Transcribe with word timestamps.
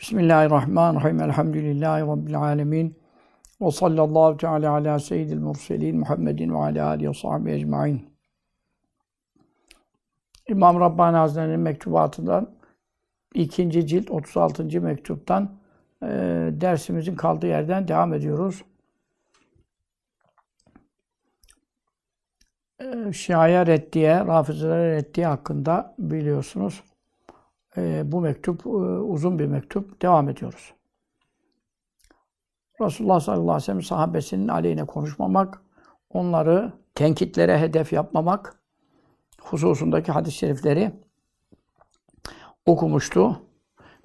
Bismillahirrahmanirrahim. 0.00 1.20
Elhamdülillahi 1.20 2.02
Rabbil 2.02 2.40
alemin. 2.40 2.98
Ve 3.60 3.70
sallallahu 3.70 4.36
teala 4.36 4.70
ala 4.70 4.98
seyyidil 4.98 5.38
murselin 5.38 5.98
Muhammedin 5.98 6.54
ve 6.54 6.58
ala 6.58 6.86
alihi 6.86 7.08
ve 7.08 7.14
sahbihi 7.14 7.54
ecmain. 7.54 8.16
İmam 10.48 10.80
Rabbani 10.80 11.16
Hazretleri'nin 11.16 11.60
mektubatından 11.60 12.56
ikinci 13.34 13.86
cilt 13.86 14.10
36. 14.10 14.80
mektuptan 14.80 15.58
e, 16.02 16.08
dersimizin 16.52 17.16
kaldığı 17.16 17.46
yerden 17.46 17.88
devam 17.88 18.14
ediyoruz. 18.14 18.64
E, 22.80 23.12
Şia'ya 23.12 23.66
reddiye, 23.66 24.14
Rafizlere 24.26 24.96
reddiye 24.96 25.26
hakkında 25.26 25.94
biliyorsunuz. 25.98 26.82
E, 27.76 28.12
bu 28.12 28.20
mektup 28.20 28.66
e, 28.66 28.68
uzun 28.68 29.38
bir 29.38 29.46
mektup. 29.46 30.02
Devam 30.02 30.28
ediyoruz. 30.28 30.74
Resulullah 32.80 33.20
sallallahu 33.20 33.42
aleyhi 33.42 33.62
ve 33.62 33.64
sellem 33.64 33.82
sahabesinin 33.82 34.48
aleyhine 34.48 34.84
konuşmamak, 34.84 35.62
onları 36.10 36.72
tenkitlere 36.94 37.58
hedef 37.58 37.92
yapmamak 37.92 38.54
hususundaki 39.40 40.12
hadis-i 40.12 40.36
şerifleri 40.36 40.92
okumuştu. 42.66 43.40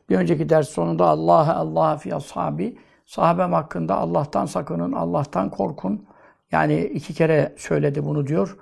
Bir 0.09 0.15
önceki 0.17 0.49
ders 0.49 0.69
sonunda 0.69 1.05
Allah'a 1.05 1.55
Allah 1.55 1.97
fi 1.97 2.15
ashabi 2.15 2.77
sahabem 3.05 3.53
hakkında 3.53 3.95
Allah'tan 3.95 4.45
sakının, 4.45 4.91
Allah'tan 4.91 5.49
korkun. 5.49 6.07
Yani 6.51 6.83
iki 6.83 7.13
kere 7.13 7.55
söyledi 7.57 8.05
bunu 8.05 8.27
diyor. 8.27 8.57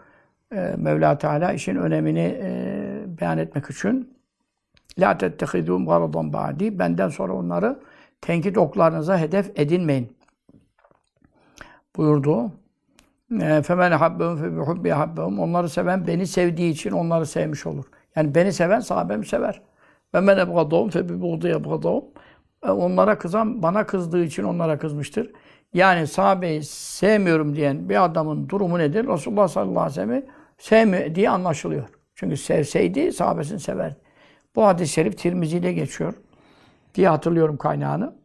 Ee, 0.53 0.75
Mevla 0.77 1.17
Teala 1.17 1.53
işin 1.53 1.75
önemini 1.75 2.39
e, 2.41 3.03
beyan 3.21 3.38
etmek 3.38 3.69
için 3.69 4.18
La 4.98 5.17
tettehidûm 5.17 5.85
garadan 5.85 6.34
ba'di. 6.34 6.79
Benden 6.79 7.09
sonra 7.09 7.34
onları 7.34 7.80
tenkit 8.21 8.57
oklarınıza 8.57 9.17
hedef 9.17 9.59
edinmeyin. 9.59 10.17
Buyurdu. 11.95 12.52
Femen 13.63 13.91
habbehum 13.91 14.38
fe 14.38 14.55
bihubbi 14.58 14.89
habbehum. 14.89 15.39
Onları 15.39 15.69
seven 15.69 16.08
beni 16.08 16.28
sevdiği 16.28 16.72
için 16.72 16.91
onları 16.91 17.25
sevmiş 17.25 17.66
olur. 17.66 17.86
Yani 18.16 18.36
beni 18.36 18.53
seven 18.53 18.80
sahabemi 18.80 19.25
sever. 19.25 19.61
Ve 20.13 20.19
men 20.19 20.38
ebgadahum 20.38 20.89
fe 20.89 21.09
bi 21.09 21.22
buğdi 21.22 21.47
ebgadahum. 21.47 22.06
Onlara 22.67 23.17
kızan 23.17 23.63
bana 23.63 23.85
kızdığı 23.85 24.23
için 24.23 24.44
onlara 24.44 24.78
kızmıştır. 24.78 25.31
Yani 25.73 26.08
sahabeyi 26.08 26.63
sevmiyorum 26.63 27.56
diyen 27.56 27.89
bir 27.89 28.06
adamın 28.06 28.50
durumu 28.50 28.80
nedir? 28.80 29.08
Resulullah 29.08 29.47
sallallahu 29.47 29.80
aleyhi 29.80 29.89
ve 29.89 29.94
sellem'i 29.94 30.25
sevmiyor 30.58 31.16
diye 31.16 31.30
anlaşılıyor. 31.30 31.89
Çünkü 32.16 32.38
sevseydi 32.38 33.11
sahabesini 33.11 33.59
severdi. 33.59 33.97
Bu 34.55 34.66
hadis-i 34.66 34.94
şerif 34.94 35.17
Tirmizi'de 35.17 35.73
geçiyor 35.73 36.14
diye 36.95 37.09
hatırlıyorum 37.09 37.58
kaynağını. 37.58 38.16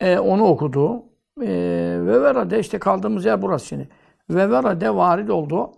Ee, 0.00 0.18
onu 0.18 0.44
okudu. 0.44 1.02
Ee, 1.42 1.98
ve 2.00 2.22
verade 2.22 2.58
işte 2.58 2.78
kaldığımız 2.78 3.24
yer 3.24 3.42
burası 3.42 3.66
şimdi. 3.66 3.88
Ve 4.30 4.50
verade 4.50 4.94
varid 4.94 5.28
oldu. 5.28 5.72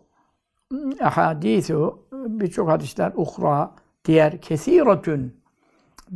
Ahadithu 1.01 2.07
birçok 2.13 2.69
hadisler 2.69 3.13
uhra 3.17 3.71
diğer 4.05 4.41
kesiratün 4.41 5.45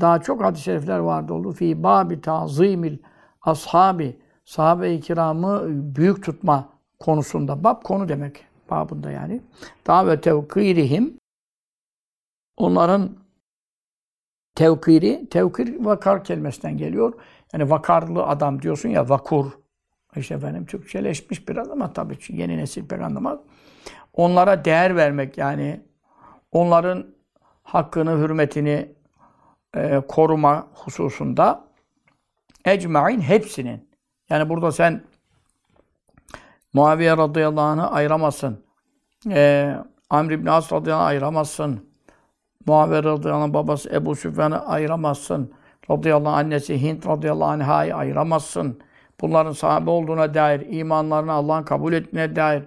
daha 0.01 0.21
çok 0.21 0.43
hadis-i 0.43 0.65
şerifler 0.65 0.99
vardı 0.99 1.33
oldu. 1.33 1.53
Fi 1.53 1.83
babi 1.83 2.21
tazimil 2.21 2.99
ashabi 3.43 4.19
sahabe-i 4.45 5.01
kiramı 5.01 5.63
büyük 5.69 6.25
tutma 6.25 6.69
konusunda. 6.99 7.65
Bab 7.65 7.83
konu 7.83 8.09
demek 8.09 8.45
babında 8.71 9.11
yani. 9.11 9.41
Daha 9.87 10.07
ve 10.07 10.21
tevkirihim 10.21 11.18
onların 12.59 13.17
tevkiri, 14.55 15.29
tevkir 15.31 15.85
vakar 15.85 16.25
kelimesinden 16.25 16.77
geliyor. 16.77 17.13
Yani 17.53 17.71
vakarlı 17.71 18.23
adam 18.27 18.63
diyorsun 18.63 18.89
ya 18.89 19.09
vakur. 19.09 19.47
İşte 20.17 20.35
efendim 20.35 20.67
Türkçeleşmiş 20.67 21.49
biraz 21.49 21.71
ama 21.71 21.93
tabii 21.93 22.19
yeni 22.29 22.59
nesil 22.59 22.89
pek 22.89 23.01
anlamaz. 23.01 23.39
Onlara 24.13 24.65
değer 24.65 24.97
vermek 24.97 25.39
yani 25.39 25.81
onların 26.53 27.07
hakkını, 27.63 28.19
hürmetini 28.19 28.93
e, 29.77 30.01
koruma 30.09 30.67
hususunda 30.75 31.65
ecmain 32.65 33.21
hepsinin. 33.21 33.89
Yani 34.31 34.49
burada 34.49 34.73
sen 34.73 35.05
Muaviye 36.73 37.17
radıyallahu 37.17 37.65
anh'ı 37.67 37.91
ayıramazsın. 37.91 38.65
E, 39.31 39.75
Amr 40.11 40.31
ibn 40.31 40.47
As 40.47 40.73
radıyallahu 40.73 41.03
anh 41.03 41.09
ayıramazsın. 41.09 41.88
Muaviye 42.68 43.04
radıyallahu 43.04 43.44
anh 43.44 43.54
babası 43.54 43.90
Ebu 43.96 44.16
Süfyan'ı 44.16 44.66
ayıramazsın. 44.68 45.54
Radıyallahu 45.92 46.34
anh 46.34 46.38
annesi 46.38 46.82
Hint 46.82 47.08
radıyallahu 47.08 47.50
anh'ı 47.50 47.96
ayıramazsın. 47.96 48.80
Bunların 49.22 49.52
sahabe 49.52 49.90
olduğuna 49.90 50.34
dair, 50.34 50.66
imanlarını 50.70 51.32
Allah'ın 51.32 51.64
kabul 51.64 51.94
ettiğine 51.94 52.36
dair 52.36 52.64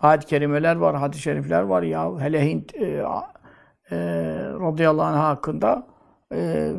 ayet-i 0.00 0.26
kerimeler 0.26 0.76
var, 0.76 0.96
hadis-i 0.96 1.22
şerifler 1.22 1.62
var 1.62 1.82
ya. 1.82 2.20
Hele 2.20 2.50
Hint 2.50 2.74
e, 2.74 2.84
e, 2.84 3.96
radıyallahu 4.60 5.06
anh 5.06 5.16
hakkında 5.16 5.86
e, 6.34 6.72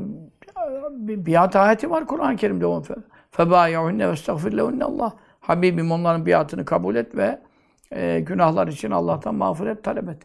bir 0.92 1.26
biat 1.26 1.56
ayeti 1.56 1.90
var 1.90 2.08
Kur'an-ı 2.08 2.36
Kerim'de. 2.36 2.66
فَبَايَعُنَّ 3.38 4.04
وَاسْتَغْفِرْ 4.12 4.52
لَهُنَّ 4.52 4.84
Allah. 4.84 5.14
Habibim 5.40 5.92
onların 5.92 6.26
biatını 6.26 6.66
kabul 6.66 6.96
et 6.96 7.16
ve 7.16 7.40
e, 7.92 8.20
günahlar 8.20 8.68
için 8.68 8.92
Allah'tan 8.92 9.36
mağfiret 9.36 9.84
talep 9.84 10.10
et. 10.10 10.22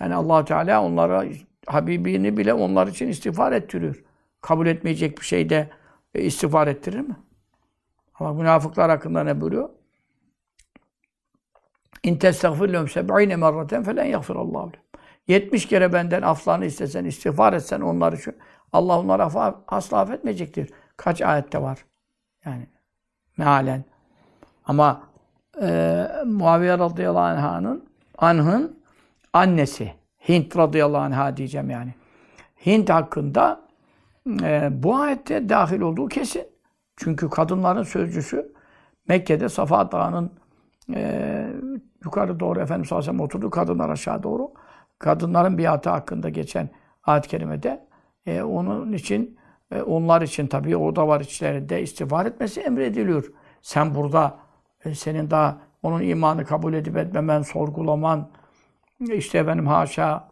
Yani 0.00 0.14
allah 0.14 0.44
Teala 0.44 0.84
onlara 0.84 1.24
Habibini 1.65 2.37
bile 2.37 2.53
onlar 2.53 2.87
için 2.87 3.07
istiğfar 3.07 3.51
ettiriyor. 3.51 4.03
Kabul 4.41 4.67
etmeyecek 4.67 5.17
bir 5.19 5.25
şeyde 5.25 5.69
e, 6.15 6.21
istiğfar 6.21 6.67
ettirir 6.67 6.99
mi? 6.99 7.15
Ama 8.19 8.33
münafıklar 8.33 8.89
hakkında 8.89 9.23
ne 9.23 9.41
buyuruyor? 9.41 9.69
İn 12.03 12.15
testagfir 12.17 12.73
lehum 12.73 12.89
seb'ine 12.89 13.35
merraten 13.35 13.83
felen 13.83 14.05
yagfirallahu 14.05 14.53
lehum. 14.53 14.85
70 15.27 15.65
kere 15.65 15.93
benden 15.93 16.21
aflarını 16.21 16.65
istesen, 16.65 17.05
istiğfar 17.05 17.53
etsen 17.53 17.81
onlar 17.81 18.13
için 18.13 18.35
Allah 18.73 18.99
onları 18.99 19.23
affa, 19.23 19.63
asla 19.67 19.99
affetmeyecektir. 19.99 20.69
Kaç 20.97 21.21
ayette 21.21 21.61
var? 21.61 21.85
Yani 22.45 22.67
mealen. 23.37 23.83
Ama 24.65 25.03
e, 25.61 26.07
Muaviye 26.25 26.77
radıyallahu 26.77 27.47
anh'ın 27.47 27.89
anh'ın 28.17 28.79
annesi 29.33 29.93
Hint 30.29 30.57
radıyallahu 30.57 31.01
anh'a 31.01 31.37
diyeceğim 31.37 31.69
yani. 31.69 31.93
Hint 32.65 32.89
hakkında 32.89 33.61
e, 34.41 34.69
bu 34.71 34.95
ayette 34.95 35.49
dahil 35.49 35.81
olduğu 35.81 36.07
kesin. 36.07 36.47
Çünkü 36.97 37.29
kadınların 37.29 37.83
sözcüsü 37.83 38.53
Mekke'de 39.07 39.49
Safa 39.49 39.91
Dağı'nın 39.91 40.31
e, 40.93 41.47
yukarı 42.03 42.39
doğru 42.39 42.59
Efendimiz 42.59 42.89
sallallahu 42.89 43.23
oturdu. 43.23 43.49
Kadınlar 43.49 43.89
aşağı 43.89 44.23
doğru. 44.23 44.51
Kadınların 44.99 45.57
biatı 45.57 45.89
hakkında 45.89 46.29
geçen 46.29 46.69
ayet-i 47.03 47.27
kerimede 47.27 47.87
e, 48.25 48.41
onun 48.41 48.93
için 48.93 49.37
e, 49.71 49.81
onlar 49.81 50.21
için 50.21 50.47
tabii 50.47 50.77
o 50.77 50.95
da 50.95 51.07
var 51.07 51.21
içlerinde 51.21 51.81
istiğfar 51.81 52.25
etmesi 52.25 52.61
emrediliyor. 52.61 53.31
Sen 53.61 53.95
burada 53.95 54.37
e, 54.85 54.95
senin 54.95 55.31
daha 55.31 55.57
onun 55.83 56.01
imanı 56.01 56.45
kabul 56.45 56.73
edip 56.73 56.97
etmemen, 56.97 57.41
sorgulaman, 57.41 58.29
işte 58.99 59.47
benim 59.47 59.67
haşa 59.67 60.29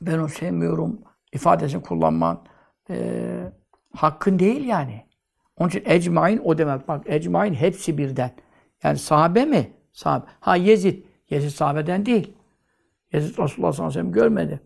ben 0.00 0.18
onu 0.18 0.28
sevmiyorum 0.28 1.00
ifadesini 1.32 1.82
kullanman 1.82 2.44
e, 2.90 3.52
hakkın 3.94 4.38
değil 4.38 4.64
yani. 4.64 5.06
Onun 5.56 5.68
için 5.68 5.82
ecmain 5.86 6.40
o 6.44 6.58
demek. 6.58 6.88
Bak 6.88 7.02
ecmain 7.06 7.54
hepsi 7.54 7.98
birden. 7.98 8.30
Yani 8.82 8.98
sahabe 8.98 9.44
mi? 9.44 9.72
Sahabe. 9.92 10.24
Ha 10.40 10.56
Yezid. 10.56 11.04
Yezid 11.30 11.50
sahabeden 11.50 12.06
değil. 12.06 12.36
Yezid 13.12 13.38
Resulullah 13.38 13.72
sallallahu 13.72 13.74
aleyhi 13.74 13.88
ve 13.88 13.92
sellem 13.92 14.12
görmedi. 14.12 14.60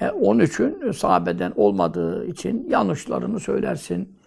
E, 0.00 0.10
onun 0.10 0.40
için 0.40 0.92
sahabeden 0.92 1.52
olmadığı 1.56 2.26
için 2.26 2.68
yanlışlarını 2.68 3.40
söylersin. 3.40 4.18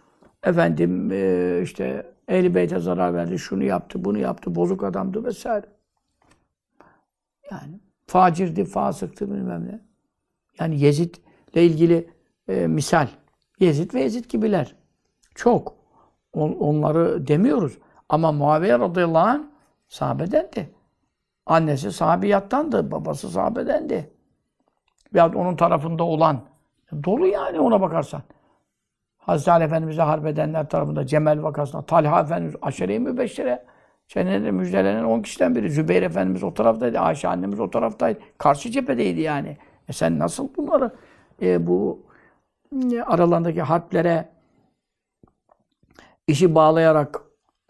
Efendim 0.44 1.12
e, 1.12 1.60
işte 1.63 2.13
Ehl-i 2.28 2.56
Beyt'e 2.56 2.80
zarar 2.80 3.13
verdi, 3.13 3.39
şunu 3.39 3.63
yaptı, 3.63 4.06
bunu 4.06 4.19
yaptı, 4.19 4.56
bozuk 4.56 4.83
adamdı 4.83 5.24
vesaire. 5.24 5.75
Yani 7.51 7.80
facirdi, 8.07 8.65
fasıktı 8.65 9.31
bilmem 9.31 9.68
ne. 9.68 9.80
Yani 10.59 10.80
Yezid'le 10.80 11.56
ilgili 11.56 12.09
e, 12.47 12.68
misal. 12.68 13.07
Yezid 13.59 13.94
ve 13.94 14.01
Yezid 14.01 14.25
gibiler. 14.25 14.75
Çok. 15.36 15.75
On, 16.33 16.51
onları 16.51 17.27
demiyoruz. 17.27 17.77
Ama 18.09 18.31
Muaviye 18.31 18.80
radıyallahu 18.80 19.27
anh 19.27 19.44
sahabedendi. 19.88 20.75
Annesi 21.45 21.92
sahabiyattandı, 21.92 22.92
babası 22.92 23.30
sahabedendi. 23.30 24.12
Veyahut 25.13 25.36
onun 25.36 25.56
tarafında 25.56 26.03
olan. 26.03 26.42
Dolu 27.03 27.27
yani 27.27 27.59
ona 27.59 27.81
bakarsan. 27.81 28.21
Hazreti 29.18 29.51
Ali 29.51 29.63
Efendimiz'e 29.63 30.01
harp 30.01 30.25
edenler 30.25 30.69
tarafında 30.69 31.07
Cemel 31.07 31.44
vakasında 31.44 31.81
Talha 31.81 32.21
Efendimiz 32.21 32.56
aşere-i 32.62 33.00
mübeşşere 33.00 33.65
Cennette 34.07 34.52
müjdelenen 34.52 35.04
10 35.04 35.22
kişiden 35.22 35.56
biri. 35.56 35.72
Zübeyir 35.72 36.02
Efendimiz 36.02 36.44
o 36.44 36.54
taraftaydı. 36.54 37.00
Ayşe 37.00 37.28
annemiz 37.28 37.60
o 37.60 37.69
taraftaydı. 37.69 38.19
Karşı 38.38 38.72
cephedeydi 38.72 39.22
yani. 39.22 39.57
E 39.90 39.94
sen 39.94 40.19
nasıl 40.19 40.50
bunları 40.57 40.92
e, 41.42 41.68
bu 41.68 42.04
e, 42.92 43.02
aralarındaki 43.02 43.62
harplere 43.62 44.30
işi 46.28 46.56
bağlayarak 46.56 47.22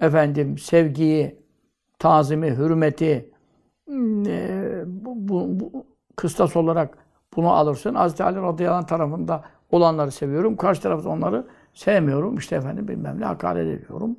efendim 0.01 0.57
sevgiyi, 0.57 1.39
tazimi, 1.99 2.51
hürmeti 2.51 3.31
e, 4.27 4.83
bu, 4.85 5.27
bu, 5.27 5.59
bu 5.59 5.85
kıstas 6.15 6.55
olarak 6.55 6.97
bunu 7.35 7.49
alırsın. 7.49 7.95
Hazreti 7.95 8.23
Ali 8.23 8.41
radıyallahu 8.41 8.77
anh 8.77 8.87
tarafında 8.87 9.43
olanları 9.71 10.11
seviyorum. 10.11 10.57
Karşı 10.57 10.81
tarafta 10.81 11.09
onları 11.09 11.47
sevmiyorum. 11.73 12.37
İşte 12.37 12.55
efendim 12.55 12.87
bilmem 12.87 13.19
ne 13.19 13.25
hakaret 13.25 13.79
ediyorum. 13.79 14.17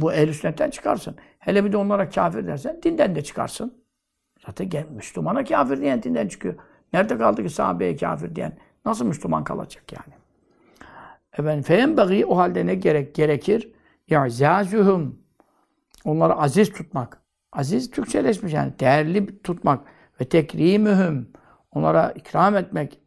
Bu 0.00 0.12
ehl 0.12 0.32
sünnetten 0.32 0.70
çıkarsın. 0.70 1.16
Hele 1.38 1.64
bir 1.64 1.72
de 1.72 1.76
onlara 1.76 2.10
kafir 2.10 2.46
dersen 2.46 2.80
dinden 2.82 3.14
de 3.14 3.24
çıkarsın. 3.24 3.82
Zaten 4.46 4.86
Müslümana 4.90 5.44
kafir 5.44 5.80
diyen 5.80 6.02
dinden 6.02 6.28
çıkıyor. 6.28 6.54
Nerede 6.92 7.18
kaldı 7.18 7.42
ki 7.42 7.50
sahabeye 7.50 7.96
kafir 7.96 8.36
diyen? 8.36 8.52
Nasıl 8.84 9.06
Müslüman 9.06 9.44
kalacak 9.44 9.92
yani? 9.92 10.14
Efendim 11.38 11.62
feyenbeği 11.62 12.26
o 12.26 12.36
halde 12.36 12.66
ne 12.66 12.74
gerek 12.74 13.14
gerekir? 13.14 13.72
İ'zâzühüm. 14.08 15.18
Onları 16.04 16.34
aziz 16.34 16.72
tutmak. 16.72 17.22
Aziz 17.52 17.90
Türkçeleşmiş 17.90 18.52
yani. 18.52 18.72
Değerli 18.80 19.42
tutmak. 19.42 19.80
Ve 20.20 20.24
tekrimühüm. 20.24 21.32
Onlara 21.72 22.10
ikram 22.10 22.56
etmek. 22.56 23.00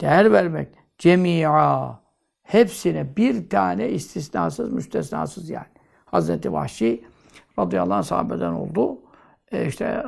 Değer 0.00 0.32
vermek. 0.32 0.68
Cemi'a. 0.98 2.00
Hepsine 2.48 3.16
bir 3.16 3.48
tane 3.50 3.88
istisnasız, 3.88 4.72
müstesnasız 4.72 5.50
yani. 5.50 5.66
Hazreti 6.04 6.52
Vahşi 6.52 7.04
radıyallahu 7.58 7.94
anh 7.94 8.02
sahabeden 8.02 8.52
oldu. 8.52 8.98
E 9.52 9.66
işte 9.66 10.04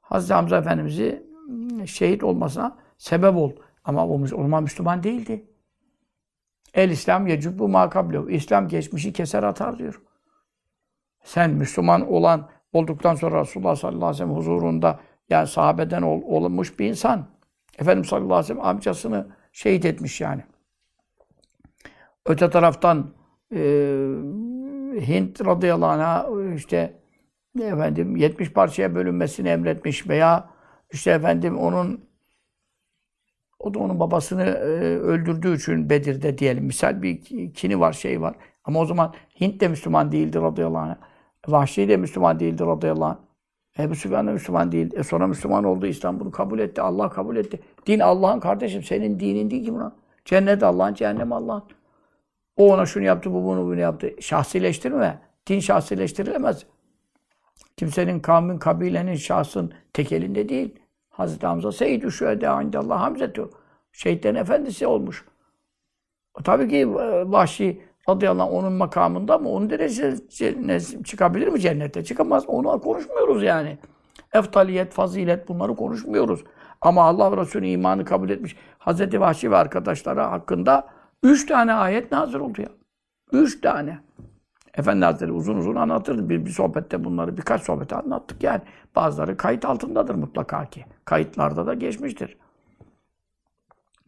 Hazreti 0.00 0.34
Hamza 0.34 0.58
Efendimiz'i 0.58 1.26
şehit 1.86 2.24
olmasına 2.24 2.78
sebep 2.98 3.36
oldu. 3.36 3.60
Ama 3.84 4.06
o 4.06 4.18
Müslüman, 4.18 4.62
Müslüman 4.62 5.02
değildi. 5.02 5.44
El 6.74 6.90
İslam 6.90 7.26
yecubbu 7.26 7.68
makablehu. 7.68 8.30
İslam 8.30 8.68
geçmişi 8.68 9.12
keser 9.12 9.42
atar 9.42 9.78
diyor. 9.78 10.02
Sen 11.24 11.50
Müslüman 11.50 12.12
olan 12.12 12.48
olduktan 12.72 13.14
sonra 13.14 13.40
Resulullah 13.40 13.76
sallallahu 13.76 14.06
aleyhi 14.06 14.22
ve 14.22 14.24
sellem 14.24 14.36
huzurunda 14.36 15.00
yani 15.30 15.46
sahabeden 15.46 16.02
ol, 16.02 16.22
olmuş 16.24 16.78
bir 16.78 16.88
insan. 16.88 17.26
Efendimiz 17.78 18.08
sallallahu 18.08 18.34
aleyhi 18.34 18.44
ve 18.44 18.54
sellem 18.54 18.66
amcasını 18.66 19.26
şehit 19.52 19.84
etmiş 19.84 20.20
yani. 20.20 20.42
Öte 22.26 22.50
taraftan 22.50 23.14
e, 23.54 23.58
Hint 25.06 25.46
radıyallahu 25.46 25.90
anh'a 25.90 26.28
işte 26.54 27.00
efendim 27.60 28.16
70 28.16 28.52
parçaya 28.52 28.94
bölünmesini 28.94 29.48
emretmiş 29.48 30.08
veya 30.08 30.50
işte 30.92 31.10
efendim 31.10 31.58
onun 31.58 32.00
o 33.58 33.74
da 33.74 33.78
onun 33.78 34.00
babasını 34.00 34.42
e, 34.42 34.98
öldürdüğü 34.98 35.56
için 35.56 35.90
Bedir'de 35.90 36.38
diyelim. 36.38 36.64
Misal 36.64 37.02
bir 37.02 37.24
kini 37.54 37.80
var, 37.80 37.92
şey 37.92 38.20
var. 38.20 38.34
Ama 38.64 38.80
o 38.80 38.86
zaman 38.86 39.14
Hint 39.40 39.60
de 39.60 39.68
Müslüman 39.68 40.12
değildi 40.12 40.40
radıyallahu 40.40 40.82
anh. 40.82 40.96
Vahşi 41.48 41.88
de 41.88 41.96
Müslüman 41.96 42.40
değildi 42.40 42.62
radıyallahu 42.62 43.04
anh. 43.04 43.18
Ebu 43.78 43.94
Süfyan 43.94 44.26
da 44.26 44.32
Müslüman 44.32 44.72
değil. 44.72 44.90
E 44.94 45.02
sonra 45.02 45.26
Müslüman 45.26 45.64
oldu. 45.64 45.86
İslam 45.86 46.20
bunu 46.20 46.30
kabul 46.30 46.58
etti. 46.58 46.82
Allah 46.82 47.08
kabul 47.08 47.36
etti. 47.36 47.60
Din 47.86 48.00
Allah'ın 48.00 48.40
kardeşim. 48.40 48.82
Senin 48.82 49.20
dinin 49.20 49.50
değil 49.50 49.64
ki 49.64 49.74
buna. 49.74 49.92
Cennet 50.24 50.62
Allah'ın, 50.62 50.94
cehennem 50.94 51.32
Allah'ın. 51.32 51.62
O 52.56 52.72
ona 52.72 52.86
şunu 52.86 53.04
yaptı, 53.04 53.34
bu 53.34 53.44
bunu 53.44 53.64
bunu 53.64 53.80
yaptı. 53.80 54.10
Şahsileştirme. 54.20 55.18
Din 55.46 55.60
şahsileştirilemez. 55.60 56.66
Kimsenin 57.76 58.20
kavmin, 58.20 58.58
kabilenin, 58.58 59.14
şahsın 59.14 59.72
tek 59.92 60.12
elinde 60.12 60.48
değil. 60.48 60.78
Hazreti 61.10 61.46
Hamza 61.46 61.72
Seyyid-i 61.72 62.10
Şühedâ 62.10 62.62
indallah 62.62 63.00
Hamzetü. 63.00 63.50
Şehitlerin 63.92 64.34
efendisi 64.34 64.86
olmuş. 64.86 65.24
O 66.40 66.42
tabii 66.42 66.68
ki 66.68 66.76
e, 66.76 66.86
Vahşi 67.30 67.82
radıyallahu 68.08 68.48
anh 68.48 68.54
onun 68.54 68.72
makamında 68.72 69.38
mı? 69.38 69.48
Onun 69.48 69.70
derecesine 69.70 70.80
çıkabilir 71.04 71.48
mi 71.48 71.60
cennette? 71.60 72.04
Çıkamaz. 72.04 72.44
Onu 72.46 72.80
konuşmuyoruz 72.80 73.42
yani. 73.42 73.78
Eftaliyet, 74.32 74.92
fazilet 74.92 75.48
bunları 75.48 75.76
konuşmuyoruz. 75.76 76.44
Ama 76.80 77.02
Allah 77.04 77.36
Resulü 77.36 77.66
imanı 77.66 78.04
kabul 78.04 78.30
etmiş. 78.30 78.56
Hazreti 78.78 79.20
Vahşi 79.20 79.50
ve 79.50 79.56
arkadaşları 79.56 80.20
hakkında 80.20 80.88
üç 81.22 81.46
tane 81.46 81.72
ayet 81.72 82.12
nazır 82.12 82.40
oldu 82.40 82.62
ya. 82.62 82.68
Üç 83.32 83.60
tane. 83.60 84.00
Efendi 84.74 85.04
Hazretleri 85.04 85.32
uzun 85.32 85.56
uzun 85.56 85.76
anlatırdı. 85.76 86.28
Bir, 86.28 86.46
bir 86.46 86.50
sohbette 86.50 87.04
bunları 87.04 87.36
birkaç 87.36 87.62
sohbette 87.62 87.96
anlattık 87.96 88.42
yani. 88.42 88.62
Bazıları 88.96 89.36
kayıt 89.36 89.64
altındadır 89.64 90.14
mutlaka 90.14 90.64
ki. 90.64 90.84
Kayıtlarda 91.04 91.66
da 91.66 91.74
geçmiştir. 91.74 92.36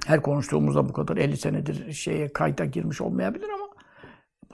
Her 0.06 0.22
konuştuğumuzda 0.22 0.88
bu 0.88 0.92
kadar 0.92 1.16
50 1.16 1.36
senedir 1.36 1.92
şeye 1.92 2.32
kayıta 2.32 2.64
girmiş 2.64 3.00
olmayabilir 3.00 3.48
ama 3.48 3.68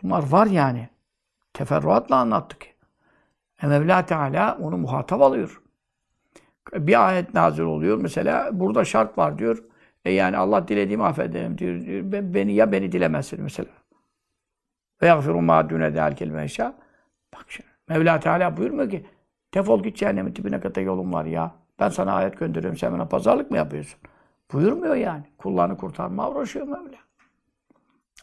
bunlar 0.03 0.29
var 0.29 0.47
yani. 0.47 0.89
Teferruatla 1.53 2.17
anlattık. 2.17 2.67
E 3.63 3.67
Mevla 3.67 4.07
Teala 4.07 4.59
onu 4.61 4.77
muhatap 4.77 5.23
alıyor. 5.23 5.63
Bir 6.75 7.09
ayet 7.09 7.35
nazil 7.35 7.63
oluyor. 7.63 7.99
Mesela 7.99 8.51
burada 8.53 8.85
şart 8.85 9.19
var 9.19 9.39
diyor. 9.39 9.65
E 10.05 10.11
yani 10.11 10.37
Allah 10.37 10.69
dilediğimi 10.69 11.05
affederim 11.05 11.59
diyor. 11.59 11.81
diyor. 11.81 12.05
Beni 12.35 12.53
ya 12.53 12.73
beni 12.73 12.93
dilemezsin 12.93 13.43
mesela. 13.43 13.69
Ve 15.03 15.07
yagfiru 15.07 15.43
ma 15.43 15.71
dune 15.71 15.95
delkel 15.95 16.29
meşa. 16.29 16.75
Bak 17.35 17.45
şimdi. 17.49 17.69
Mevla 17.89 18.21
Teala 18.21 18.57
buyurmuyor 18.57 18.91
ki 18.91 19.07
defol 19.55 19.83
git 19.83 19.97
cehennemin 19.97 20.37
dibine 20.37 20.61
kadar 20.61 20.83
yolun 20.83 21.13
var 21.13 21.25
ya. 21.25 21.55
Ben 21.81 21.89
sana 21.89 22.13
ayet 22.13 22.39
gönderiyorum 22.39 22.79
sen 22.79 22.93
bana 22.93 23.05
pazarlık 23.05 23.51
mı 23.51 23.57
yapıyorsun? 23.57 24.01
Buyurmuyor 24.53 24.95
yani. 24.95 25.25
Kullarını 25.39 25.77
kurtarma 25.77 26.31
uğraşıyor 26.31 26.67
Mevla. 26.67 26.99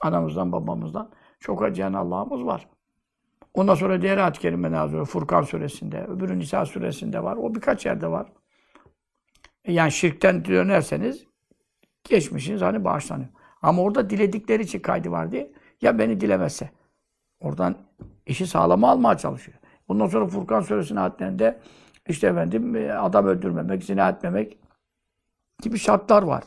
Anamızdan 0.01 0.51
babamızdan 0.51 1.09
çok 1.39 1.63
acıyan 1.63 1.93
Allah'ımız 1.93 2.45
var. 2.45 2.67
Ondan 3.53 3.75
sonra 3.75 4.01
diğer 4.01 4.17
ayet-i 4.17 4.39
kerime 4.39 4.71
nazır. 4.71 5.05
Furkan 5.05 5.41
suresinde, 5.41 6.05
öbürü 6.05 6.39
Nisa 6.39 6.65
suresinde 6.65 7.23
var. 7.23 7.35
O 7.35 7.55
birkaç 7.55 7.85
yerde 7.85 8.07
var. 8.07 8.27
Yani 9.67 9.91
şirkten 9.91 10.45
dönerseniz 10.45 11.26
geçmişiniz 12.09 12.61
hani 12.61 12.83
bağışlanıyor. 12.83 13.29
Ama 13.61 13.81
orada 13.81 14.09
diledikleri 14.09 14.63
için 14.63 14.79
kaydı 14.79 15.11
var 15.11 15.31
diye 15.31 15.51
ya 15.81 15.99
beni 15.99 16.21
dilemezse. 16.21 16.69
Oradan 17.39 17.75
işi 18.25 18.47
sağlama 18.47 18.89
almaya 18.89 19.17
çalışıyor. 19.17 19.57
Bundan 19.87 20.07
sonra 20.07 20.27
Furkan 20.27 20.61
suresinin 20.61 20.99
ayetlerinde 20.99 21.59
işte 22.07 22.27
efendim 22.27 22.75
e, 22.75 22.93
adam 22.93 23.25
öldürmemek, 23.25 23.83
zina 23.83 24.09
etmemek 24.09 24.57
gibi 25.61 25.79
şartlar 25.79 26.23
var. 26.23 26.43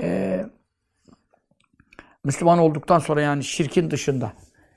Ee, 0.00 0.46
Müslüman 2.24 2.58
olduktan 2.58 2.98
sonra 2.98 3.20
yani 3.20 3.44
şirkin 3.44 3.90
dışında. 3.90 4.32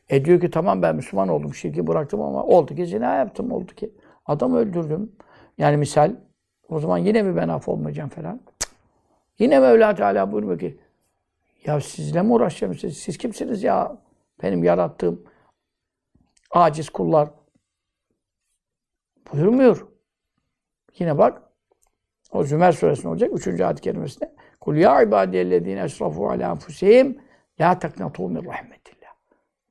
E 0.10 0.25
diyor 0.25 0.41
ki 0.41 0.51
tamam 0.51 0.82
ben 0.82 0.96
Müslüman 0.96 1.29
oldum, 1.29 1.53
şirki 1.53 1.88
bıraktım 1.88 2.22
ama 2.22 2.44
oldu 2.44 2.75
ki 2.75 2.86
zina 2.86 3.15
yaptım, 3.15 3.51
oldu 3.51 3.75
ki 3.75 3.94
adam 4.25 4.55
öldürdüm. 4.55 5.12
Yani 5.58 5.77
misal 5.77 6.15
o 6.70 6.79
zaman 6.79 6.98
yine 6.98 7.24
mi 7.24 7.36
ben 7.36 7.48
af 7.48 7.67
olmayacağım 7.67 8.10
falan. 8.10 8.41
Yine 9.39 9.60
Mevla 9.60 9.96
Teala 9.96 10.32
buyuruyor 10.32 10.60
ki 10.60 10.80
ya 11.65 11.82
sizle 11.82 12.22
mi 12.22 12.34
uğraşacağım? 12.34 12.75
Siz, 12.75 12.98
siz 12.98 13.18
kimsiniz 13.18 13.63
ya? 13.63 13.98
Benim 14.44 14.63
yarattığım 14.63 15.24
aciz 16.51 16.89
kullar. 16.89 17.30
Buyurmuyor. 19.34 19.88
Yine 21.00 21.18
bak. 21.18 21.42
O 22.32 22.44
Zümer 22.44 22.72
suresinde 22.72 23.08
olacak. 23.08 23.32
Üçüncü 23.34 23.63
ayet-i 23.63 23.82
kerimesinde. 23.82 24.36
Kul 24.62 24.75
ya 24.75 25.01
ibadiyellezine 25.01 25.80
esrafu 25.80 26.30
ala 26.30 26.51
enfusihim 26.51 27.22
la 27.60 27.80
teknatu 27.80 28.30
min 28.30 28.46
rahmetillah. 28.46 29.13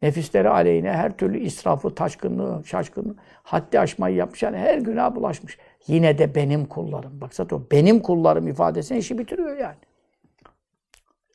Nefisleri 0.02 0.48
aleyhine 0.48 0.92
her 0.92 1.16
türlü 1.16 1.38
israfı, 1.38 1.94
taşkınlığı, 1.94 2.64
şaşkınlığı, 2.64 3.16
haddi 3.42 3.80
aşmayı 3.80 4.16
yapmış. 4.16 4.42
Yani 4.42 4.56
her 4.56 4.78
günah 4.78 5.14
bulaşmış. 5.14 5.58
Yine 5.86 6.18
de 6.18 6.34
benim 6.34 6.66
kullarım. 6.66 7.20
Bak 7.20 7.34
zaten 7.34 7.56
o 7.56 7.62
benim 7.70 8.00
kullarım 8.00 8.48
ifadesini 8.48 8.98
işi 8.98 9.18
bitiriyor 9.18 9.56
yani. 9.56 9.76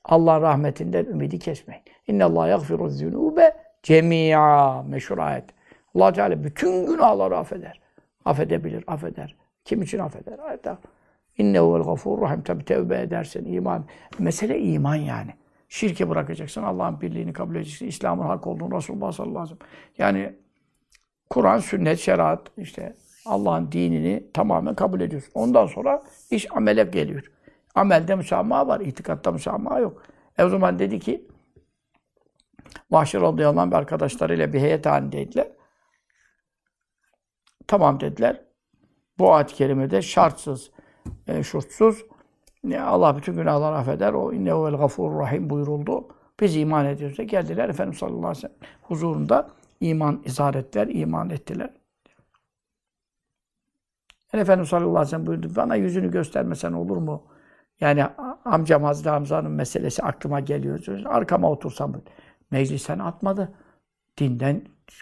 Allah 0.06 0.41
rahmetinden 0.41 1.06
ümidi 1.06 1.39
kesmeyin. 1.39 1.84
İnne 2.08 2.24
Allah 2.24 2.48
yagfiru 2.48 2.89
zunube 2.89 3.56
cemia 3.84 4.84
meşhur 4.84 5.18
ayet. 5.18 5.46
Allah 5.96 6.13
Teala 6.13 6.44
bütün 6.44 6.86
günahları 6.86 7.38
affeder. 7.38 7.79
Affedebilir, 8.25 8.84
affeder. 8.88 9.36
Kim 9.65 9.82
için 9.82 10.00
affeder? 10.00 10.39
Ayette. 10.39 10.77
İnnehuvel 11.38 11.84
gafur 11.84 12.22
rahim. 12.22 12.41
Tabi 12.44 12.65
tevbe 12.65 13.01
edersen 13.01 13.46
iman. 13.46 13.86
Mesele 14.20 14.60
iman 14.60 14.96
yani. 14.96 15.34
Şirke 15.70 16.10
bırakacaksın. 16.10 16.63
Allah'ın 16.63 17.01
birliğini 17.01 17.34
kabul 17.34 17.56
edeceksin. 17.56 17.88
İslam'ın 17.88 18.24
hak 18.24 18.48
olduğunu 18.48 18.77
Resulullah 18.77 19.12
sallallahu 19.12 19.39
aleyhi 19.39 19.56
ve 19.56 19.65
sellem. 19.65 19.72
Yani 19.98 20.36
Kur'an, 21.29 21.60
sünnet, 21.60 22.00
şeriat 22.00 22.41
işte 22.58 22.96
Allah'ın 23.30 23.72
dinini 23.72 24.32
tamamen 24.34 24.76
kabul 24.76 25.02
ediyorsun. 25.02 25.32
Ondan 25.34 25.66
sonra 25.66 26.04
iş 26.32 26.48
amele 26.52 26.84
geliyor. 26.84 27.32
Amelde 27.76 28.16
müsamaha 28.16 28.68
var, 28.68 28.80
itikatta 28.80 29.32
müsamaha 29.32 29.80
yok. 29.80 30.04
E 30.38 30.44
o 30.44 30.50
zaman 30.50 30.80
dedi 30.80 31.00
ki, 31.00 31.28
Vahşi 32.92 33.22
radıyallahu 33.22 33.62
anh 33.62 33.74
arkadaşlarıyla 33.74 34.54
bir 34.54 34.60
heyet 34.60 34.86
halindeydiler. 34.86 35.48
Tamam 37.68 38.00
dediler. 38.00 38.42
Bu 39.20 39.34
ayet-i 39.34 39.56
kerimede 39.56 40.02
şartsız, 40.02 40.72
e, 41.28 41.44
şurtsuz. 41.44 42.06
E, 42.72 42.80
Allah 42.80 43.18
bütün 43.18 43.34
günahları 43.34 43.76
affeder. 43.76 44.14
O 44.14 44.34
innehu 44.34 44.66
vel 44.66 44.76
gafurur 44.76 45.20
rahim 45.20 45.50
buyuruldu. 45.50 46.08
Biz 46.40 46.56
iman 46.56 46.86
ediyoruz. 46.86 47.18
Geldiler 47.28 47.70
Efendimiz 47.70 47.98
sallallahu 47.98 48.28
aleyhi 48.28 48.38
ve 48.38 48.42
sellem 48.42 48.56
huzurunda 48.82 49.50
iman 49.80 50.22
izhar 50.26 50.54
ettiler, 50.54 50.88
iman 50.88 51.30
ettiler. 51.30 51.70
Yani 54.34 54.42
Efendimiz 54.42 54.70
sallallahu 54.70 54.90
aleyhi 54.90 55.06
ve 55.06 55.10
sellem 55.10 55.26
buyurdu. 55.26 55.56
Bana 55.56 55.76
yüzünü 55.76 56.12
göstermesen 56.12 56.74
olur 56.74 56.98
mu? 56.98 57.24
Yani 57.80 58.06
amcam 58.46 58.84
Hazreti 58.84 59.10
Hamza'nın 59.10 59.52
meselesi 59.52 60.04
aklıma 60.04 60.40
geliyor. 60.40 60.80
Arkama 61.06 61.52
otursam 61.52 61.94
meclisten 62.52 63.00
atmadı. 63.00 63.54
Dinden 64.18 64.62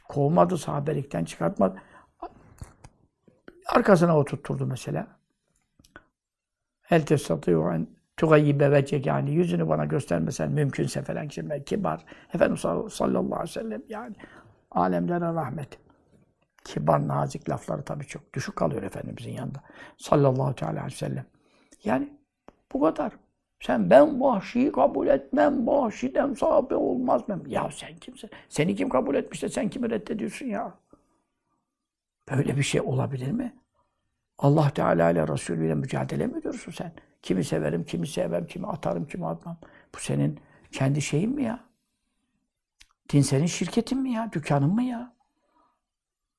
kovmadı, 0.10 0.58
sahabelikten 0.58 1.26
çıkartmadı. 1.26 1.82
Arkasına 3.68 4.18
oturtturdu 4.18 4.66
mesela. 4.66 5.08
El 6.90 7.06
testatıyor 7.06 7.74
en 7.74 7.88
tugayyibe 8.18 8.72
vecek 8.72 9.06
yani 9.06 9.32
yüzünü 9.32 9.70
bana 9.70 9.86
göstermesen 9.86 10.52
mümkünse 10.52 11.02
falan 11.02 11.28
şimdi 11.28 11.64
kibar. 11.66 12.06
Efendimiz 12.34 12.62
sallallahu 12.94 13.36
aleyhi 13.36 13.44
ve 13.44 13.48
sellem 13.48 13.82
yani 13.90 14.16
alemlere 14.72 15.34
rahmet. 15.34 15.87
Kibar, 16.68 17.08
nazik 17.08 17.50
lafları 17.50 17.82
tabii 17.84 18.06
çok 18.06 18.34
düşük 18.34 18.56
kalıyor 18.56 18.84
Efendimizin 18.84 19.32
yanında. 19.32 19.64
Sallallahu 19.98 20.66
aleyhi 20.66 20.86
ve 20.86 20.90
sellem. 20.90 21.26
Yani 21.84 22.14
bu 22.74 22.82
kadar. 22.82 23.14
Sen 23.60 23.90
ben 23.90 24.22
vahşiyi 24.22 24.72
kabul 24.72 25.08
etmem, 25.08 25.68
vahşiden 25.68 26.34
sahabe 26.34 26.76
olmaz 26.76 27.30
mı? 27.30 27.44
Ya 27.48 27.70
sen 27.72 27.96
kimsin? 27.96 28.30
Seni 28.50 28.76
kim 28.76 28.90
kabul 28.90 29.16
etmiş 29.16 29.44
de 29.44 29.50
sen 29.50 29.70
kimi 29.70 29.90
reddediyorsun 29.90 30.46
ya? 30.46 30.74
Böyle 32.32 32.58
bir 32.58 32.64
şey 32.64 32.82
olabilir 32.82 33.32
mi? 33.32 33.54
Allah 34.38 34.70
Teala 34.70 35.12
ile 35.12 35.28
Resulü 35.28 35.66
ile 35.66 35.76
mücadele 35.76 36.28
mi 36.28 36.38
ediyorsun 36.40 36.72
sen? 36.72 36.94
Kimi 37.22 37.44
severim, 37.44 37.84
kimi 37.84 38.08
sevmem, 38.08 38.48
kimi 38.48 38.68
atarım, 38.68 39.08
kimi 39.08 39.28
atmam. 39.28 39.58
Bu 39.96 40.00
senin 40.00 40.40
kendi 40.72 41.02
şeyin 41.02 41.36
mi 41.36 41.44
ya? 41.44 41.60
Din 43.10 43.22
senin 43.22 43.46
şirketin 43.46 44.02
mi 44.02 44.12
ya? 44.12 44.30
Dükkanın 44.34 44.74
mı 44.74 44.84
ya? 44.84 45.17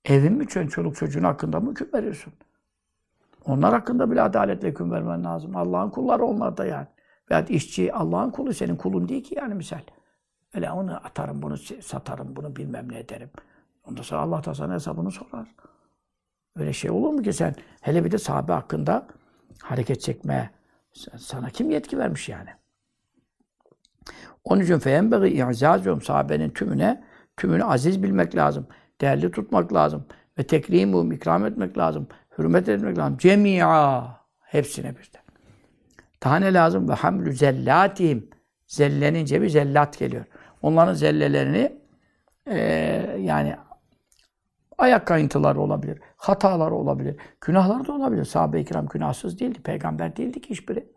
Evin 0.05 0.33
mi 0.33 0.49
çoluk 0.49 0.97
çocuğun 0.97 1.25
hakkında 1.25 1.61
mı 1.61 1.71
hüküm 1.71 1.93
veriyorsun? 1.95 2.33
Onlar 3.45 3.73
hakkında 3.73 4.11
bile 4.11 4.23
adaletle 4.23 4.69
hüküm 4.69 4.91
vermen 4.91 5.25
lazım. 5.25 5.57
Allah'ın 5.57 5.91
kulları 5.91 6.25
onlar 6.25 6.57
da 6.57 6.67
yani. 6.67 6.87
Veya 7.31 7.45
işçi 7.45 7.93
Allah'ın 7.93 8.31
kulu 8.31 8.55
senin 8.55 8.77
kulun 8.77 9.09
değil 9.09 9.25
ki 9.25 9.35
yani 9.35 9.55
misal. 9.55 9.81
Öyle 10.55 10.71
onu 10.71 10.97
atarım, 10.97 11.43
bunu 11.43 11.57
satarım, 11.83 12.37
bunu 12.37 12.57
bilmem 12.57 12.93
ne 12.93 12.99
ederim. 12.99 13.31
Ondan 13.85 14.03
sonra 14.03 14.21
Allah 14.21 14.45
da 14.45 14.55
sana 14.55 14.75
hesabını 14.75 15.11
sorar. 15.11 15.55
Öyle 16.57 16.73
şey 16.73 16.91
olur 16.91 17.13
mu 17.13 17.23
ki 17.23 17.33
sen? 17.33 17.55
Hele 17.81 18.05
bir 18.05 18.11
de 18.11 18.19
sahabe 18.19 18.53
hakkında 18.53 19.07
hareket 19.63 20.01
çekmeye 20.01 20.51
sana 21.17 21.51
kim 21.51 21.71
yetki 21.71 21.99
vermiş 21.99 22.29
yani? 22.29 22.51
Onun 24.45 24.61
için 24.61 24.79
feyenbeği 24.79 25.45
i'zazum 25.51 26.03
sahabenin 26.03 26.51
tümüne, 26.51 27.05
tümünü 27.37 27.65
aziz 27.65 28.03
bilmek 28.03 28.37
lazım. 28.37 28.67
Değerli 29.01 29.31
tutmak 29.31 29.73
lazım. 29.73 30.05
Ve 30.39 30.43
tekrimu 30.43 31.15
ikram 31.15 31.47
etmek 31.47 31.79
lazım. 31.79 32.09
Hürmet 32.39 32.69
etmek 32.69 32.99
lazım. 32.99 33.19
Cemi'a. 33.19 34.19
Hepsine 34.41 34.91
birden. 34.91 35.23
Daha 36.23 36.37
ne 36.37 36.53
lazım? 36.55 36.89
Ve 36.89 36.93
hamlü 36.93 37.33
zellatihim. 37.33 38.31
Zellenince 38.67 39.43
bir 39.43 39.49
zellat 39.49 39.99
geliyor. 39.99 40.25
Onların 40.63 40.95
zellelerini 40.95 41.73
e, 42.47 42.59
yani 43.19 43.57
ayak 44.79 45.07
kayıntıları 45.07 45.61
olabilir, 45.61 46.01
hataları 46.17 46.75
olabilir, 46.75 47.17
günahları 47.41 47.87
da 47.87 47.93
olabilir. 47.93 48.25
Sahabe-i 48.25 48.65
kiram 48.65 48.87
günahsız 48.87 49.41
değildi, 49.41 49.63
peygamber 49.63 50.17
değildi 50.17 50.41
ki 50.41 50.51
hiçbiri. 50.51 50.93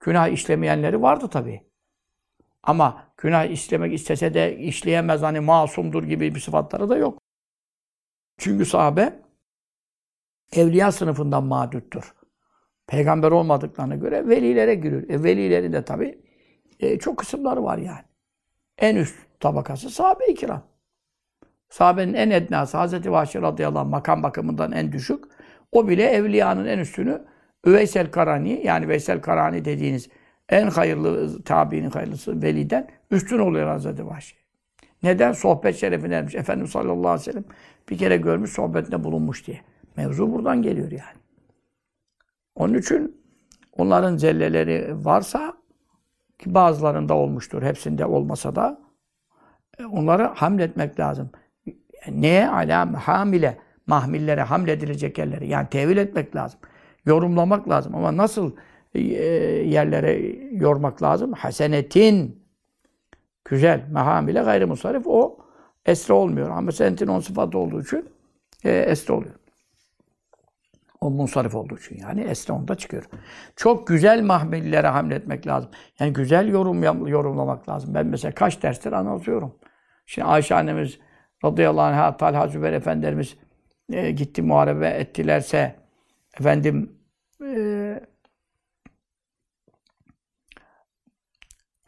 Günah 0.00 0.28
işlemeyenleri 0.28 1.02
vardı 1.02 1.28
tabii. 1.28 1.69
Ama 2.62 3.12
günah 3.16 3.44
işlemek 3.44 3.94
istese 3.94 4.34
de 4.34 4.58
işleyemez 4.58 5.22
hani 5.22 5.40
masumdur 5.40 6.04
gibi 6.04 6.34
bir 6.34 6.40
sıfatları 6.40 6.88
da 6.88 6.96
yok. 6.96 7.18
Çünkü 8.38 8.64
sahabe 8.64 9.22
evliya 10.52 10.92
sınıfından 10.92 11.44
mağduttur. 11.44 12.14
Peygamber 12.86 13.30
olmadıklarına 13.30 13.96
göre 13.96 14.28
velilere 14.28 14.74
giriyor. 14.74 15.08
E, 15.08 15.22
velileri 15.22 15.72
de 15.72 15.84
tabii 15.84 16.18
e, 16.80 16.98
çok 16.98 17.18
kısımları 17.18 17.64
var 17.64 17.78
yani. 17.78 18.04
En 18.78 18.96
üst 18.96 19.16
tabakası 19.40 19.90
sahabe-i 19.90 20.34
kiram. 20.34 20.62
Sahabenin 21.68 22.14
en 22.14 22.30
ednası 22.30 22.76
Hazreti 22.76 23.12
Vahşi 23.12 23.42
radıyallahu 23.42 23.80
anh 23.80 23.90
makam 23.90 24.22
bakımından 24.22 24.72
en 24.72 24.92
düşük. 24.92 25.24
O 25.72 25.88
bile 25.88 26.02
evliyanın 26.02 26.66
en 26.66 26.78
üstünü 26.78 27.24
Üveysel 27.66 28.10
Karani 28.10 28.66
yani 28.66 28.88
Veysel 28.88 29.20
Karani 29.20 29.64
dediğiniz 29.64 30.08
en 30.50 30.66
hayırlı 30.66 31.42
tabiinin 31.42 31.90
hayırlısı 31.90 32.42
veliden 32.42 32.88
üstün 33.10 33.38
oluyor 33.38 33.66
Hazreti 33.66 34.06
Vahşi. 34.06 34.36
Neden? 35.02 35.32
Sohbet 35.32 35.76
şerefine 35.76 36.14
ermiş. 36.14 36.34
Efendimiz 36.34 36.70
sallallahu 36.70 37.08
aleyhi 37.08 37.28
ve 37.28 37.32
sellem 37.32 37.44
bir 37.90 37.98
kere 37.98 38.16
görmüş 38.16 38.52
sohbetinde 38.52 39.04
bulunmuş 39.04 39.46
diye. 39.46 39.60
Mevzu 39.96 40.32
buradan 40.32 40.62
geliyor 40.62 40.90
yani. 40.90 41.20
Onun 42.54 42.74
için 42.74 43.22
onların 43.76 44.16
zelleleri 44.16 45.04
varsa 45.04 45.54
ki 46.38 46.54
bazılarında 46.54 47.14
olmuştur, 47.14 47.62
hepsinde 47.62 48.04
olmasa 48.06 48.56
da 48.56 48.80
e, 49.78 49.84
onları 49.84 50.22
hamletmek 50.22 51.00
lazım. 51.00 51.30
Neye? 52.10 52.48
Ala 52.48 53.08
hamile. 53.08 53.58
Mahmillere 53.86 54.42
hamledilecek 54.42 55.18
yerleri. 55.18 55.48
Yani 55.48 55.68
tevil 55.68 55.96
etmek 55.96 56.36
lazım. 56.36 56.60
Yorumlamak 57.06 57.68
lazım. 57.68 57.94
Ama 57.94 58.16
nasıl 58.16 58.52
yerlere 58.98 60.36
yormak 60.52 61.02
lazım? 61.02 61.32
Hasenetin. 61.32 62.44
Güzel. 63.44 63.86
Mehamile 63.90 64.42
gayri 64.42 64.66
musarif. 64.66 65.02
O 65.06 65.38
esre 65.86 66.14
olmuyor. 66.14 66.50
Ama 66.50 66.72
senetin 66.72 67.06
on 67.06 67.20
sıfatı 67.20 67.58
olduğu 67.58 67.82
için 67.82 68.08
e, 68.64 68.70
esre 68.70 69.14
oluyor. 69.14 69.34
O 71.00 71.10
munsarif 71.10 71.54
olduğu 71.54 71.78
için 71.78 71.98
yani 71.98 72.20
esre 72.20 72.52
onda 72.52 72.74
çıkıyor. 72.74 73.04
Çok 73.56 73.86
güzel 73.86 74.22
mahmillere 74.22 74.86
hamletmek 74.86 75.46
lazım. 75.46 75.70
Yani 76.00 76.12
güzel 76.12 76.48
yorum 76.48 77.08
yorumlamak 77.08 77.68
lazım. 77.68 77.94
Ben 77.94 78.06
mesela 78.06 78.34
kaç 78.34 78.62
derstir 78.62 78.92
anlatıyorum. 78.92 79.54
Şimdi 80.06 80.28
Ayşe 80.28 80.54
annemiz 80.54 80.98
radıyallahu 81.44 81.84
anh'a 81.84 82.16
Talha 82.16 82.48
Zübeyir 82.48 82.72
Efendilerimiz 82.72 83.36
e, 83.92 84.10
gitti 84.10 84.42
muharebe 84.42 84.88
ettilerse 84.88 85.76
efendim 86.40 86.92
e, 87.44 88.00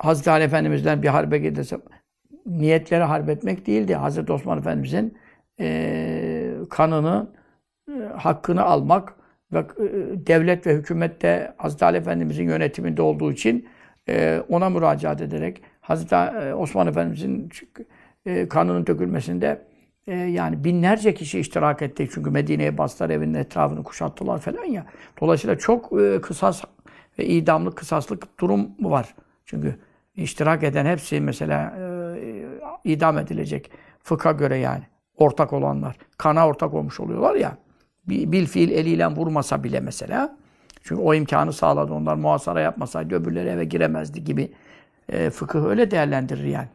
Hazreti 0.02 0.30
Ali 0.30 0.44
Efendimiz'den 0.44 1.02
bir 1.02 1.08
harbe 1.08 1.38
giderse 1.38 1.78
niyetleri 2.46 3.02
harp 3.02 3.28
etmek 3.28 3.66
değildi. 3.66 3.94
Hazreti 3.94 4.32
Osman 4.32 4.58
Efendimiz'in 4.58 5.18
e, 5.60 6.54
kanını 6.70 7.26
e, 7.88 7.92
hakkını 8.16 8.62
almak 8.62 9.14
ve 9.52 9.58
e, 9.58 9.64
devlet 10.26 10.66
ve 10.66 10.74
hükümette 10.74 11.54
Hazreti 11.56 11.84
Ali 11.84 11.96
Efendimiz'in 11.96 12.44
yönetiminde 12.44 13.02
olduğu 13.02 13.32
için 13.32 13.68
e, 14.08 14.42
ona 14.48 14.70
müracaat 14.70 15.20
ederek 15.20 15.62
Hazreti 15.80 16.14
e, 16.14 16.54
Osman 16.54 16.86
Efendimiz'in 16.86 17.50
e, 18.26 18.48
kanının 18.48 18.86
dökülmesinde 18.86 19.62
e, 20.06 20.14
yani 20.16 20.64
binlerce 20.64 21.14
kişi 21.14 21.40
iştirak 21.40 21.82
etti. 21.82 22.08
Çünkü 22.14 22.30
Medine'ye 22.30 22.78
bastılar, 22.78 23.10
evinin 23.10 23.34
etrafını 23.34 23.82
kuşattılar 23.82 24.38
falan 24.38 24.64
ya. 24.64 24.86
Dolayısıyla 25.20 25.58
çok 25.58 26.00
e, 26.00 26.20
kısas 26.20 26.64
ve 27.18 27.26
idamlık, 27.26 27.76
kısaslık 27.76 28.40
durum 28.40 28.70
var. 28.80 29.14
Çünkü 29.44 29.76
iştirak 30.16 30.62
eden 30.62 30.86
hepsi 30.86 31.20
mesela 31.20 31.74
e, 31.78 31.82
idam 32.84 33.18
edilecek. 33.18 33.70
Fıkha 34.02 34.32
göre 34.32 34.56
yani. 34.56 34.82
Ortak 35.16 35.52
olanlar. 35.52 35.96
Kana 36.18 36.46
ortak 36.46 36.74
olmuş 36.74 37.00
oluyorlar 37.00 37.34
ya. 37.34 37.56
Bil 38.06 38.46
fiil 38.46 38.70
eliyle 38.70 39.06
vurmasa 39.06 39.64
bile 39.64 39.80
mesela. 39.80 40.36
Çünkü 40.82 41.02
o 41.02 41.14
imkanı 41.14 41.52
sağladı. 41.52 41.92
Onlar 41.92 42.14
muhasara 42.14 42.60
yapmasaydı 42.60 43.14
öbürleri 43.14 43.48
eve 43.48 43.64
giremezdi 43.64 44.24
gibi. 44.24 44.52
E, 45.08 45.30
fıkıh 45.30 45.64
öyle 45.64 45.90
değerlendirir 45.90 46.44
yani. 46.44 46.68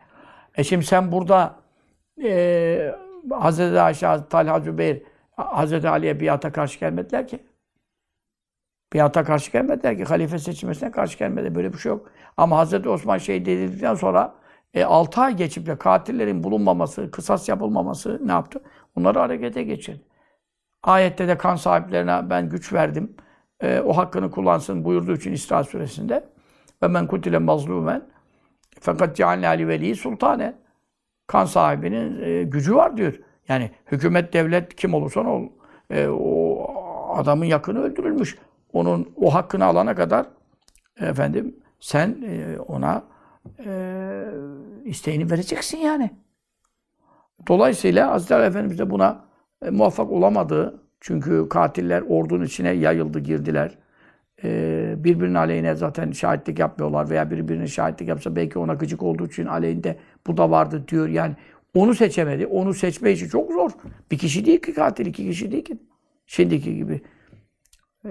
E 0.57 0.63
şimdi 0.63 0.85
sen 0.85 1.11
burada 1.11 1.55
e, 2.23 2.95
Hazreti 3.31 3.79
Ayşe, 3.79 4.07
Talha 4.29 4.59
Zübeyir, 4.59 5.01
Hazreti 5.35 5.89
Ali'ye 5.89 6.19
biata 6.19 6.51
karşı 6.51 6.79
gelmediler 6.79 7.27
ki. 7.27 7.39
Biata 8.93 9.23
karşı 9.23 9.51
gelmediler 9.51 9.97
ki. 9.97 10.03
Halife 10.03 10.39
seçilmesine 10.39 10.91
karşı 10.91 11.17
gelmedi. 11.17 11.55
Böyle 11.55 11.73
bir 11.73 11.77
şey 11.77 11.89
yok. 11.89 12.11
Ama 12.37 12.57
Hazreti 12.57 12.89
Osman 12.89 13.17
şehit 13.17 13.47
edildikten 13.47 13.95
sonra 13.95 14.35
e, 14.73 14.83
6 14.83 15.21
ay 15.21 15.35
geçip 15.35 15.65
de 15.65 15.77
katillerin 15.77 16.43
bulunmaması, 16.43 17.11
kısas 17.11 17.49
yapılmaması 17.49 18.21
ne 18.27 18.31
yaptı? 18.31 18.61
Onları 18.95 19.19
harekete 19.19 19.63
geçirdi. 19.63 20.01
Ayette 20.83 21.27
de 21.27 21.37
kan 21.37 21.55
sahiplerine 21.55 22.29
ben 22.29 22.49
güç 22.49 22.73
verdim. 22.73 23.15
E, 23.61 23.79
o 23.79 23.97
hakkını 23.97 24.31
kullansın 24.31 24.83
buyurduğu 24.85 25.13
için 25.13 25.33
İsra 25.33 25.63
suresinde. 25.63 26.29
Ve 26.83 26.87
men 26.87 27.07
kutile 27.07 27.37
mazlumen 27.37 28.07
fakat 28.79 29.15
cealne 29.15 29.47
ali 29.47 29.67
veli 29.67 29.95
sultane. 29.95 30.55
Kan 31.27 31.45
sahibinin 31.45 32.21
e, 32.21 32.43
gücü 32.43 32.75
var 32.75 32.97
diyor. 32.97 33.19
Yani 33.47 33.71
hükümet, 33.91 34.33
devlet 34.33 34.75
kim 34.75 34.93
olursa 34.93 35.19
ol, 35.19 35.43
e, 35.89 36.07
o 36.07 36.67
adamın 37.15 37.45
yakını 37.45 37.79
öldürülmüş. 37.83 38.37
Onun 38.77 39.13
o 39.15 39.33
hakkını 39.33 39.65
alana 39.65 39.95
kadar 39.95 40.25
efendim 40.99 41.55
sen 41.79 42.17
e, 42.27 42.59
ona 42.59 43.03
e, 43.65 44.23
isteğini 44.85 45.31
vereceksin 45.31 45.77
yani. 45.77 46.11
Dolayısıyla 47.47 48.11
Hazreti 48.11 48.33
Efendimiz 48.33 48.79
de 48.79 48.89
buna 48.89 49.25
e, 49.65 49.69
muvaffak 49.69 50.11
olamadı. 50.11 50.81
Çünkü 50.99 51.49
katiller 51.49 52.01
ordunun 52.01 52.45
içine 52.45 52.69
yayıldı, 52.69 53.19
girdiler. 53.19 53.77
E, 54.43 54.93
birbirinin 54.97 55.35
aleyhine 55.35 55.75
zaten 55.75 56.11
şahitlik 56.11 56.59
yapmıyorlar 56.59 57.09
veya 57.09 57.31
birbirinin 57.31 57.65
şahitlik 57.65 58.07
yapsa 58.07 58.35
belki 58.35 58.59
ona 58.59 58.73
gıcık 58.73 59.03
olduğu 59.03 59.27
için 59.27 59.45
aleyhinde 59.45 59.97
bu 60.27 60.37
da 60.37 60.51
vardı 60.51 60.83
diyor. 60.87 61.07
Yani 61.07 61.35
onu 61.75 61.95
seçemedi. 61.95 62.47
Onu 62.47 62.73
seçme 62.73 63.11
işi 63.11 63.29
çok 63.29 63.51
zor. 63.51 63.71
Bir 64.11 64.17
kişi 64.17 64.45
değil 64.45 64.61
ki 64.61 64.73
katil, 64.73 65.05
iki 65.05 65.25
kişi 65.25 65.51
değil 65.51 65.63
ki. 65.65 65.77
Şimdiki 66.25 66.75
gibi. 66.75 67.01
E, 68.05 68.09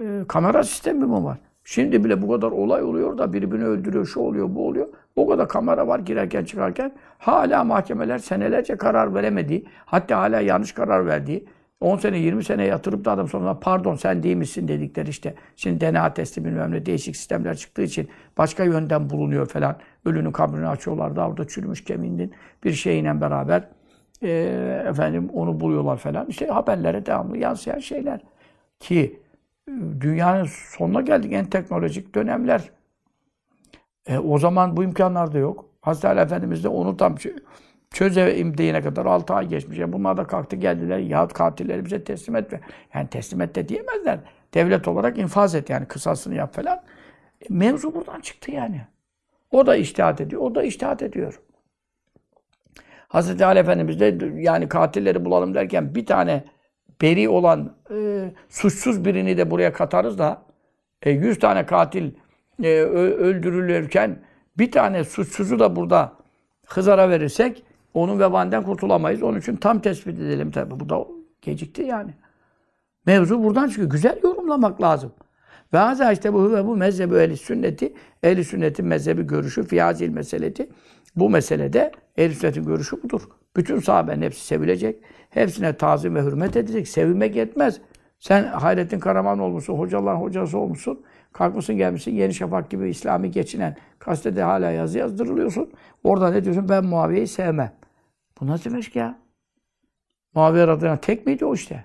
e, 0.00 0.24
kamera 0.28 0.64
sistemi 0.64 1.04
mi 1.04 1.24
var? 1.24 1.38
Şimdi 1.64 2.04
bile 2.04 2.22
bu 2.22 2.30
kadar 2.30 2.50
olay 2.50 2.82
oluyor 2.82 3.18
da 3.18 3.32
birbirini 3.32 3.64
öldürüyor, 3.64 4.06
şu 4.06 4.20
oluyor, 4.20 4.54
bu 4.54 4.68
oluyor. 4.68 4.88
O 5.16 5.26
kadar 5.26 5.48
kamera 5.48 5.86
var 5.88 5.98
girerken 5.98 6.44
çıkarken. 6.44 6.92
Hala 7.18 7.64
mahkemeler 7.64 8.18
senelerce 8.18 8.76
karar 8.76 9.14
veremediği, 9.14 9.66
hatta 9.84 10.20
hala 10.20 10.40
yanlış 10.40 10.72
karar 10.72 11.06
verdiği, 11.06 11.46
10 11.80 11.96
sene, 11.96 12.18
20 12.18 12.44
sene 12.44 12.64
yatırıp 12.64 13.04
da 13.04 13.12
adam 13.12 13.28
sonra 13.28 13.60
pardon 13.60 13.94
sen 13.94 14.22
değil 14.22 14.36
misin 14.36 14.68
dedikleri 14.68 15.10
işte. 15.10 15.34
Şimdi 15.56 15.80
DNA 15.80 16.14
testi 16.14 16.44
bilmem 16.44 16.72
ne 16.72 16.86
değişik 16.86 17.16
sistemler 17.16 17.56
çıktığı 17.56 17.82
için 17.82 18.08
başka 18.38 18.64
yönden 18.64 19.10
bulunuyor 19.10 19.46
falan. 19.46 19.76
Ölünün 20.04 20.32
kabrini 20.32 20.68
açıyorlar 20.68 21.16
da 21.16 21.28
orada 21.28 21.48
çürümüş 21.48 21.84
kemiğinin 21.84 22.32
bir 22.64 22.72
şeyle 22.72 23.20
beraber 23.20 23.68
e, 24.22 24.28
efendim 24.88 25.30
onu 25.34 25.60
buluyorlar 25.60 25.96
falan. 25.96 26.26
İşte 26.26 26.46
haberlere 26.46 27.06
devamlı 27.06 27.38
yansıyan 27.38 27.78
şeyler. 27.78 28.20
Ki 28.80 29.23
dünyanın 30.00 30.44
sonuna 30.78 31.00
geldik 31.00 31.32
en 31.32 31.44
teknolojik 31.44 32.14
dönemler. 32.14 32.70
E, 34.06 34.18
o 34.18 34.38
zaman 34.38 34.76
bu 34.76 34.84
imkanlar 34.84 35.32
da 35.32 35.38
yok. 35.38 35.70
Hazreti 35.80 36.08
Ali 36.08 36.20
Efendimiz 36.20 36.64
de 36.64 36.68
onu 36.68 36.96
tam 36.96 37.16
çözeyim 37.90 38.58
diyene 38.58 38.82
kadar 38.82 39.06
6 39.06 39.34
ay 39.34 39.48
geçmiş. 39.48 39.78
Yani 39.78 39.92
bunlar 39.92 40.16
da 40.16 40.24
kalktı 40.24 40.56
geldiler. 40.56 40.98
Yahut 40.98 41.32
katilleri 41.32 41.84
bize 41.84 42.04
teslim 42.04 42.36
etme. 42.36 42.60
Yani 42.94 43.08
teslim 43.08 43.40
et 43.40 43.54
de 43.54 43.68
diyemezler. 43.68 44.18
Devlet 44.54 44.88
olarak 44.88 45.18
infaz 45.18 45.54
et 45.54 45.70
yani 45.70 45.86
kısasını 45.86 46.34
yap 46.34 46.54
falan. 46.54 46.82
E, 47.40 47.46
mevzu 47.48 47.94
buradan 47.94 48.20
çıktı 48.20 48.50
yani. 48.50 48.80
O 49.50 49.66
da 49.66 49.76
iştihat 49.76 50.20
ediyor. 50.20 50.42
O 50.42 50.54
da 50.54 50.62
iştihat 50.62 51.02
ediyor. 51.02 51.40
Hazreti 53.08 53.44
Ali 53.44 53.58
Efendimiz 53.58 54.00
de 54.00 54.32
yani 54.34 54.68
katilleri 54.68 55.24
bulalım 55.24 55.54
derken 55.54 55.94
bir 55.94 56.06
tane 56.06 56.44
beri 57.02 57.28
olan 57.28 57.76
e, 57.90 58.30
suçsuz 58.48 59.04
birini 59.04 59.36
de 59.36 59.50
buraya 59.50 59.72
katarız 59.72 60.18
da 60.18 60.42
e, 61.02 61.10
100 61.10 61.38
tane 61.38 61.66
katil 61.66 62.10
e, 62.62 62.68
öldürülürken 62.78 64.18
bir 64.58 64.70
tane 64.70 65.04
suçsuzu 65.04 65.58
da 65.58 65.76
burada 65.76 66.12
Hızar'a 66.66 67.10
verirsek 67.10 67.64
onun 67.94 68.20
vebalinden 68.20 68.62
kurtulamayız. 68.62 69.22
Onun 69.22 69.38
için 69.38 69.56
tam 69.56 69.80
tespit 69.80 70.18
edelim 70.18 70.50
tabi. 70.50 70.80
Bu 70.80 70.88
da 70.88 71.06
gecikti 71.42 71.82
yani. 71.82 72.14
Mevzu 73.06 73.44
buradan 73.44 73.68
çıkıyor. 73.68 73.90
Güzel 73.90 74.18
yorumlamak 74.22 74.82
lazım. 74.82 75.12
Ve 75.72 75.78
haza 75.78 76.12
işte 76.12 76.32
bu 76.32 76.52
ve 76.52 76.66
bu 76.66 76.76
mezhebi 76.76 77.16
ehli 77.16 77.36
sünneti, 77.36 77.94
ehli 78.22 78.44
sünnetin 78.44 78.86
mezhebi 78.86 79.26
görüşü, 79.26 79.64
fiyazil 79.64 80.08
meseleti. 80.08 80.68
Bu 81.16 81.30
meselede 81.30 81.92
ehli 82.16 82.34
sünnetin 82.34 82.64
görüşü 82.64 83.02
budur. 83.02 83.22
Bütün 83.56 83.80
sahabenin 83.80 84.22
hepsi 84.22 84.46
sevilecek. 84.46 85.02
Hepsine 85.30 85.76
tazim 85.76 86.14
ve 86.14 86.22
hürmet 86.22 86.56
edecek. 86.56 86.88
Sevilmek 86.88 87.36
yetmez. 87.36 87.80
Sen 88.18 88.44
Hayrettin 88.44 88.98
Karaman 88.98 89.38
olmuşsun, 89.38 89.78
hocaların 89.78 90.20
hocası 90.20 90.58
olmuşsun. 90.58 91.04
Kalkmışsın 91.32 91.76
gelmişsin 91.76 92.14
Yeni 92.14 92.34
Şafak 92.34 92.70
gibi 92.70 92.88
İslami 92.88 93.30
geçinen 93.30 93.76
gazetede 94.00 94.42
hala 94.42 94.70
yazı 94.70 94.98
yazdırılıyorsun. 94.98 95.72
Orada 96.04 96.30
ne 96.30 96.44
diyorsun? 96.44 96.68
Ben 96.68 96.84
Muaviye'yi 96.84 97.26
sevmem. 97.26 97.72
Bu 98.40 98.46
nasıl 98.46 98.70
demek 98.70 98.96
ya? 98.96 99.18
Muaviye 100.34 100.66
radıyallahu 100.66 101.00
tek 101.00 101.26
miydi 101.26 101.44
o 101.44 101.54
işte? 101.54 101.84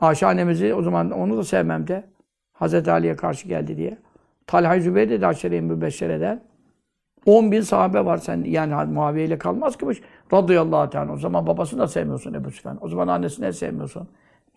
Ayşe 0.00 0.26
annemizi 0.26 0.74
o 0.74 0.82
zaman 0.82 1.10
onu 1.10 1.36
da 1.36 1.44
sevmem 1.44 1.86
de. 1.86 2.04
Hazreti 2.52 2.90
Ali'ye 2.90 3.16
karşı 3.16 3.48
geldi 3.48 3.76
diye. 3.76 3.98
Talha-i 4.46 4.80
Zübeyir 4.80 5.20
de 5.20 5.26
Aşere-i 5.26 5.60
Mübeşşere'den. 5.60 6.44
10 7.26 7.52
bin 7.52 7.60
sahabe 7.60 8.04
var 8.04 8.16
sen 8.16 8.44
yani 8.44 8.92
Muaviye 8.92 9.26
ile 9.26 9.38
kalmaz 9.38 9.76
ki 9.76 9.86
bu 9.86 9.92
iş. 9.92 10.00
Radıyallahu 10.32 10.90
teala. 10.90 11.12
O 11.12 11.16
zaman 11.16 11.46
babasını 11.46 11.80
da 11.80 11.88
sevmiyorsun 11.88 12.34
Ebu 12.34 12.50
Süfyan. 12.50 12.78
O 12.80 12.88
zaman 12.88 13.08
annesini 13.08 13.46
de 13.46 13.52
sevmiyorsun. 13.52 14.08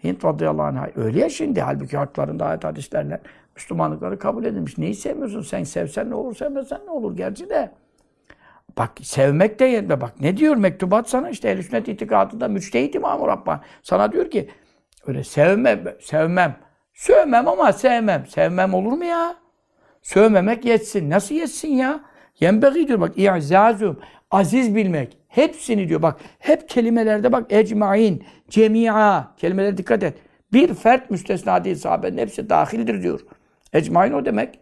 Hint 0.03 0.25
radıyallahu 0.25 0.65
anh. 0.65 0.97
Öyle 0.97 1.19
ya 1.19 1.29
şimdi. 1.29 1.62
Halbuki 1.62 1.97
haklarında 1.97 2.45
ayet 2.45 2.63
hadislerle 2.63 3.21
Müslümanlıkları 3.55 4.19
kabul 4.19 4.45
edilmiş. 4.45 4.77
Neyi 4.77 4.95
sevmiyorsun? 4.95 5.41
Sen 5.41 5.63
sevsen 5.63 6.10
ne 6.10 6.15
olur, 6.15 6.36
sevmesen 6.36 6.79
ne 6.86 6.91
olur? 6.91 7.17
Gerçi 7.17 7.49
de. 7.49 7.71
Bak 8.77 8.91
sevmek 9.01 9.60
de 9.60 9.65
yerine 9.65 10.01
bak. 10.01 10.13
Ne 10.21 10.38
diyor 10.38 10.55
mektubat 10.55 11.10
sana? 11.10 11.29
İşte 11.29 11.49
ehl 11.49 11.62
Sünnet 11.62 11.88
itikadında 11.88 12.47
müçtehit 12.47 12.95
İmam-ı 12.95 13.27
Rabbani. 13.27 13.60
Sana 13.84 14.12
diyor 14.12 14.32
ki 14.32 14.49
öyle 15.08 15.23
sevmem, 15.23 15.84
sevmem. 15.99 16.55
Sövmem 16.93 17.47
ama 17.47 17.73
sevmem. 17.73 18.27
Sevmem 18.27 18.73
olur 18.73 18.91
mu 18.91 19.05
ya? 19.05 19.36
Sövmemek 20.01 20.65
yetsin. 20.65 21.10
Nasıl 21.10 21.36
yetsin 21.36 21.67
ya? 21.67 21.99
Yenbeği 22.39 22.88
diyor 22.88 22.99
bak 22.99 23.17
i'zazum. 23.17 23.99
Aziz 24.32 24.75
bilmek. 24.75 25.17
Hepsini 25.28 25.89
diyor 25.89 26.02
bak. 26.02 26.19
Hep 26.39 26.69
kelimelerde 26.69 27.32
bak 27.32 27.52
ecmain, 27.52 28.23
cemia. 28.49 29.36
Kelimelere 29.36 29.78
dikkat 29.78 30.04
et. 30.04 30.17
Bir 30.54 30.73
fert 30.73 31.10
müstesna 31.10 31.63
değil 31.63 31.75
sahabenin 31.75 32.17
hepsi 32.17 32.49
dahildir 32.49 33.04
diyor. 33.04 33.19
Ecmain 33.73 34.13
o 34.13 34.25
demek. 34.25 34.60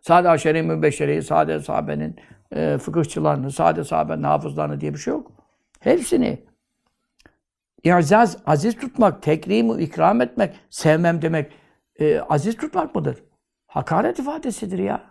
Sade 0.00 0.28
aşere-i 0.28 0.62
mübeşşereyi, 0.62 1.22
sade 1.22 1.60
sahabenin 1.60 2.16
e, 2.52 2.78
fıkıhçılarını, 2.78 3.50
sade 3.50 3.84
sahabenin 3.84 4.22
hafızlarını 4.22 4.80
diye 4.80 4.94
bir 4.94 4.98
şey 4.98 5.12
yok. 5.12 5.32
Hepsini. 5.80 6.38
İzaz, 7.84 8.36
aziz 8.46 8.76
tutmak, 8.76 9.22
tekrimu 9.22 9.80
ikram 9.80 10.20
etmek, 10.20 10.54
sevmem 10.70 11.22
demek, 11.22 11.52
e, 12.00 12.20
aziz 12.20 12.56
tutmak 12.56 12.94
mıdır? 12.94 13.22
Hakaret 13.66 14.18
ifadesidir 14.18 14.78
ya. 14.78 15.09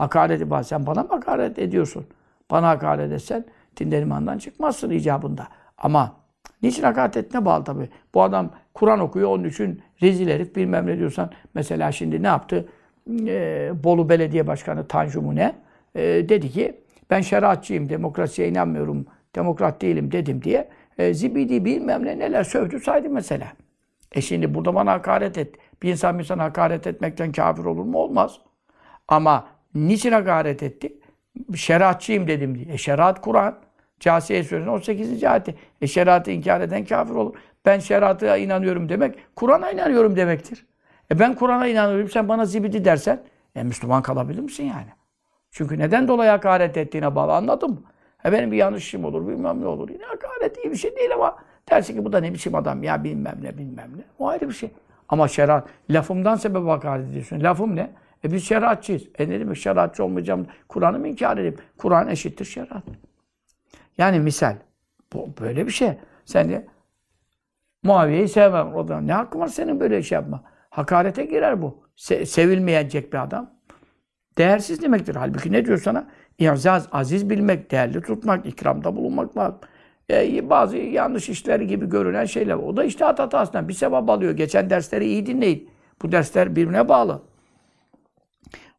Hakaret 0.00 0.40
ifadesi. 0.40 0.68
Sen 0.68 0.86
bana 0.86 1.02
mı 1.02 1.08
hakaret 1.08 1.58
ediyorsun? 1.58 2.06
Bana 2.50 2.68
hakaret 2.68 3.12
etsen 3.12 3.44
dinden 3.76 4.02
imandan 4.02 4.38
çıkmazsın 4.38 4.90
icabında. 4.90 5.48
Ama 5.78 6.16
niçin 6.62 6.82
hakaret 6.82 7.16
ettiğine 7.16 7.44
bağlı 7.44 7.64
tabii. 7.64 7.88
Bu 8.14 8.22
adam 8.22 8.50
Kur'an 8.74 9.00
okuyor 9.00 9.28
onun 9.30 9.44
için 9.44 9.82
rezil 10.02 10.28
herif 10.28 10.56
bilmem 10.56 10.86
ne 10.86 10.98
diyorsan. 10.98 11.30
Mesela 11.54 11.92
şimdi 11.92 12.22
ne 12.22 12.26
yaptı? 12.26 12.68
Ee, 13.26 13.72
Bolu 13.84 14.08
Belediye 14.08 14.46
Başkanı 14.46 14.88
Tanju 14.88 15.36
ne? 15.36 15.54
Ee, 15.94 16.00
dedi 16.28 16.50
ki 16.50 16.80
ben 17.10 17.20
şeriatçıyım, 17.20 17.88
demokrasiye 17.88 18.48
inanmıyorum, 18.48 19.06
demokrat 19.34 19.82
değilim 19.82 20.12
dedim 20.12 20.42
diye 20.42 20.68
e, 20.98 21.14
zibidi 21.14 21.64
bilmem 21.64 22.04
ne 22.04 22.18
neler 22.18 22.44
sövdü 22.44 22.80
saydı 22.80 23.10
mesela. 23.10 23.46
E 24.12 24.20
şimdi 24.20 24.54
burada 24.54 24.74
bana 24.74 24.92
hakaret 24.92 25.38
et. 25.38 25.54
Bir 25.82 25.90
insan 25.90 26.18
bir 26.18 26.24
insana 26.24 26.44
hakaret 26.44 26.86
etmekten 26.86 27.32
kafir 27.32 27.64
olur 27.64 27.84
mu? 27.84 27.98
Olmaz. 27.98 28.40
Ama 29.08 29.59
niçin 29.74 30.12
hakaret 30.12 30.62
etti? 30.62 30.92
Şeriatçıyım 31.56 32.28
dedim 32.28 32.54
diye. 32.54 32.74
E 32.74 32.78
şeriat 32.78 33.20
Kur'an. 33.20 33.58
Casiye 34.00 34.44
Suresi'nin 34.44 34.70
18. 34.70 35.24
ayeti. 35.24 35.54
E 35.80 35.86
şeriatı 35.86 36.30
inkar 36.30 36.60
eden 36.60 36.84
kafir 36.84 37.14
olur. 37.14 37.34
Ben 37.64 37.78
şeriata 37.78 38.36
inanıyorum 38.36 38.88
demek, 38.88 39.18
Kur'an'a 39.36 39.70
inanıyorum 39.70 40.16
demektir. 40.16 40.66
E 41.10 41.18
ben 41.18 41.34
Kur'an'a 41.34 41.66
inanıyorum, 41.66 42.08
sen 42.08 42.28
bana 42.28 42.44
zibidi 42.44 42.84
dersen, 42.84 43.20
e 43.54 43.62
Müslüman 43.62 44.02
kalabilir 44.02 44.40
misin 44.40 44.64
yani? 44.64 44.88
Çünkü 45.50 45.78
neden 45.78 46.08
dolayı 46.08 46.30
hakaret 46.30 46.76
ettiğine 46.76 47.14
bağlı 47.14 47.32
anladım. 47.32 47.82
E 48.24 48.32
benim 48.32 48.52
bir 48.52 48.56
yanlışım 48.56 49.04
olur, 49.04 49.28
bilmem 49.28 49.60
ne 49.60 49.66
olur. 49.66 49.88
Yine 49.88 50.04
hakaret 50.04 50.64
iyi 50.64 50.70
bir 50.70 50.76
şey 50.76 50.96
değil 50.96 51.14
ama 51.14 51.36
dersin 51.70 51.94
ki 51.94 52.04
bu 52.04 52.12
da 52.12 52.20
ne 52.20 52.34
biçim 52.34 52.54
adam 52.54 52.82
ya 52.82 53.04
bilmem 53.04 53.38
ne 53.42 53.58
bilmem 53.58 53.90
ne. 53.96 54.02
O 54.18 54.28
ayrı 54.28 54.48
bir 54.48 54.54
şey. 54.54 54.70
Ama 55.08 55.28
şeriat, 55.28 55.68
lafımdan 55.90 56.36
sebep 56.36 56.66
hakaret 56.66 57.08
ediyorsun. 57.10 57.40
Lafım 57.40 57.76
ne? 57.76 57.90
E 58.24 58.32
biz 58.32 58.44
şeriatçıyız. 58.44 59.02
E 59.18 59.28
ne 59.28 59.40
demek 59.40 59.56
şeriatçı 59.56 60.04
olmayacağım? 60.04 60.46
Kur'an'ı 60.68 60.98
mı 60.98 61.08
inkar 61.08 61.38
edeyim? 61.38 61.56
Kur'an 61.78 62.08
eşittir 62.08 62.44
şeriat. 62.44 62.84
Yani 63.98 64.20
misal. 64.20 64.56
Bu 65.12 65.28
böyle 65.40 65.66
bir 65.66 65.72
şey. 65.72 65.92
Sen 66.24 66.48
de 66.48 66.66
Muaviye'yi 67.82 68.28
sevmem. 68.28 68.74
O 68.74 68.88
da 68.88 69.00
ne 69.00 69.12
hakkı 69.12 69.38
var 69.38 69.48
senin 69.48 69.80
böyle 69.80 70.02
şey 70.02 70.16
yapma? 70.16 70.42
Hakarete 70.70 71.24
girer 71.24 71.62
bu. 71.62 71.84
Se 71.96 72.26
sevilmeyecek 72.26 73.12
bir 73.12 73.22
adam. 73.22 73.50
Değersiz 74.38 74.82
demektir. 74.82 75.16
Halbuki 75.16 75.52
ne 75.52 75.64
diyor 75.64 75.78
sana? 75.78 76.10
İzaz, 76.38 76.88
aziz 76.92 77.30
bilmek, 77.30 77.70
değerli 77.70 78.02
tutmak, 78.02 78.46
ikramda 78.46 78.96
bulunmak 78.96 79.36
var. 79.36 79.54
Ee, 80.10 80.50
bazı 80.50 80.76
yanlış 80.76 81.28
işleri 81.28 81.66
gibi 81.66 81.88
görünen 81.88 82.24
şeyler. 82.24 82.54
O 82.54 82.76
da 82.76 82.84
işte 82.84 83.04
hatasından 83.04 83.68
bir 83.68 83.74
sevap 83.74 84.10
alıyor. 84.10 84.32
Geçen 84.32 84.70
dersleri 84.70 85.04
iyi 85.04 85.26
dinleyin. 85.26 85.70
Bu 86.02 86.12
dersler 86.12 86.56
birbirine 86.56 86.88
bağlı. 86.88 87.22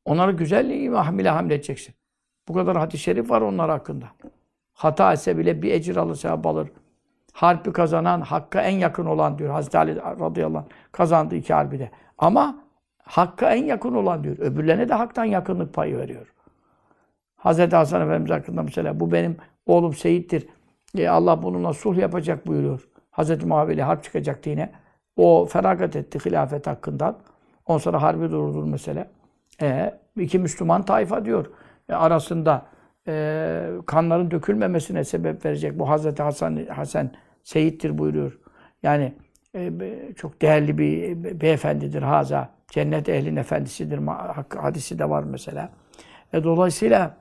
Onları 0.06 0.32
güzel 0.32 0.88
hamile 0.94 1.30
hamledeceksin. 1.30 1.96
Bu 2.48 2.54
kadar 2.54 2.78
hadis-i 2.78 3.04
şerif 3.04 3.30
var 3.30 3.42
onlar 3.42 3.70
hakkında. 3.70 4.06
Hata 4.74 5.14
etse 5.14 5.38
bile 5.38 5.62
bir 5.62 5.72
ecir 5.72 5.96
alır, 5.96 6.16
sevap 6.16 6.48
alır. 6.48 6.72
harpi 7.34 7.72
kazanan, 7.72 8.22
hakka 8.22 8.62
en 8.62 8.78
yakın 8.78 9.06
olan 9.06 9.38
diyor. 9.38 9.50
Hazreti 9.50 9.78
Ali 9.78 9.96
radıyallahu 9.96 10.58
anh 10.58 10.92
kazandı 10.92 11.36
iki 11.36 11.54
harbi 11.54 11.80
de. 11.80 11.92
Ama 12.18 12.64
hakka 13.04 13.52
en 13.52 13.66
yakın 13.66 13.96
olan 13.96 14.24
diyor. 14.24 14.40
Öbürlerine 14.40 14.90
de 14.90 14.94
haktan 14.94 15.26
yakınlık 15.26 15.74
payı 15.74 15.98
veriyor. 15.98 16.34
Hazreti 17.36 17.76
Hasan 17.76 18.02
Efendimiz 18.02 18.32
hakkında 18.32 18.64
mesela 18.64 19.00
bu 19.00 19.12
benim 19.12 19.38
oğlum 19.66 19.94
Seyit'tir. 19.94 20.48
E, 20.98 21.10
Allah 21.10 21.44
bununla 21.44 21.74
sulh 21.74 21.98
yapacak 21.98 22.48
buyuruyor. 22.48 22.88
Hazreti 23.12 23.46
Muaviye 23.46 23.84
harp 23.84 24.04
çıkacaktı 24.04 24.50
yine. 24.50 24.72
O 25.18 25.46
feragat 25.46 25.96
etti 25.96 26.20
hilafet 26.26 26.68
hakkından. 26.68 27.18
Ondan 27.66 27.80
sonra 27.80 28.02
harbi 28.02 28.32
durdurdu 28.32 28.66
mesela. 28.66 29.08
E, 29.62 30.00
iki 30.18 30.40
Müslüman 30.40 30.86
tayfa 30.86 31.26
diyor. 31.26 31.46
E, 31.90 31.94
arasında 31.94 32.66
e, 33.08 33.68
kanların 33.86 34.32
dökülmemesine 34.32 35.04
sebep 35.04 35.46
verecek. 35.46 35.80
Bu 35.80 35.90
Hazreti 35.90 36.24
Hasan 36.24 36.66
Hasan 36.70 37.12
Seyit'tir 37.44 37.98
buyuruyor. 37.98 38.40
Yani 38.84 39.14
e, 39.56 39.72
çok 40.16 40.42
değerli 40.42 40.78
bir 40.78 41.42
beyefendidir 41.42 42.02
Haza. 42.02 42.50
Cennet 42.68 43.10
ehlin 43.10 43.36
efendisidir. 43.36 44.00
Hadisi 44.58 45.00
de 45.00 45.10
var 45.10 45.24
mesela. 45.24 45.70
E, 46.34 46.44
dolayısıyla 46.44 47.18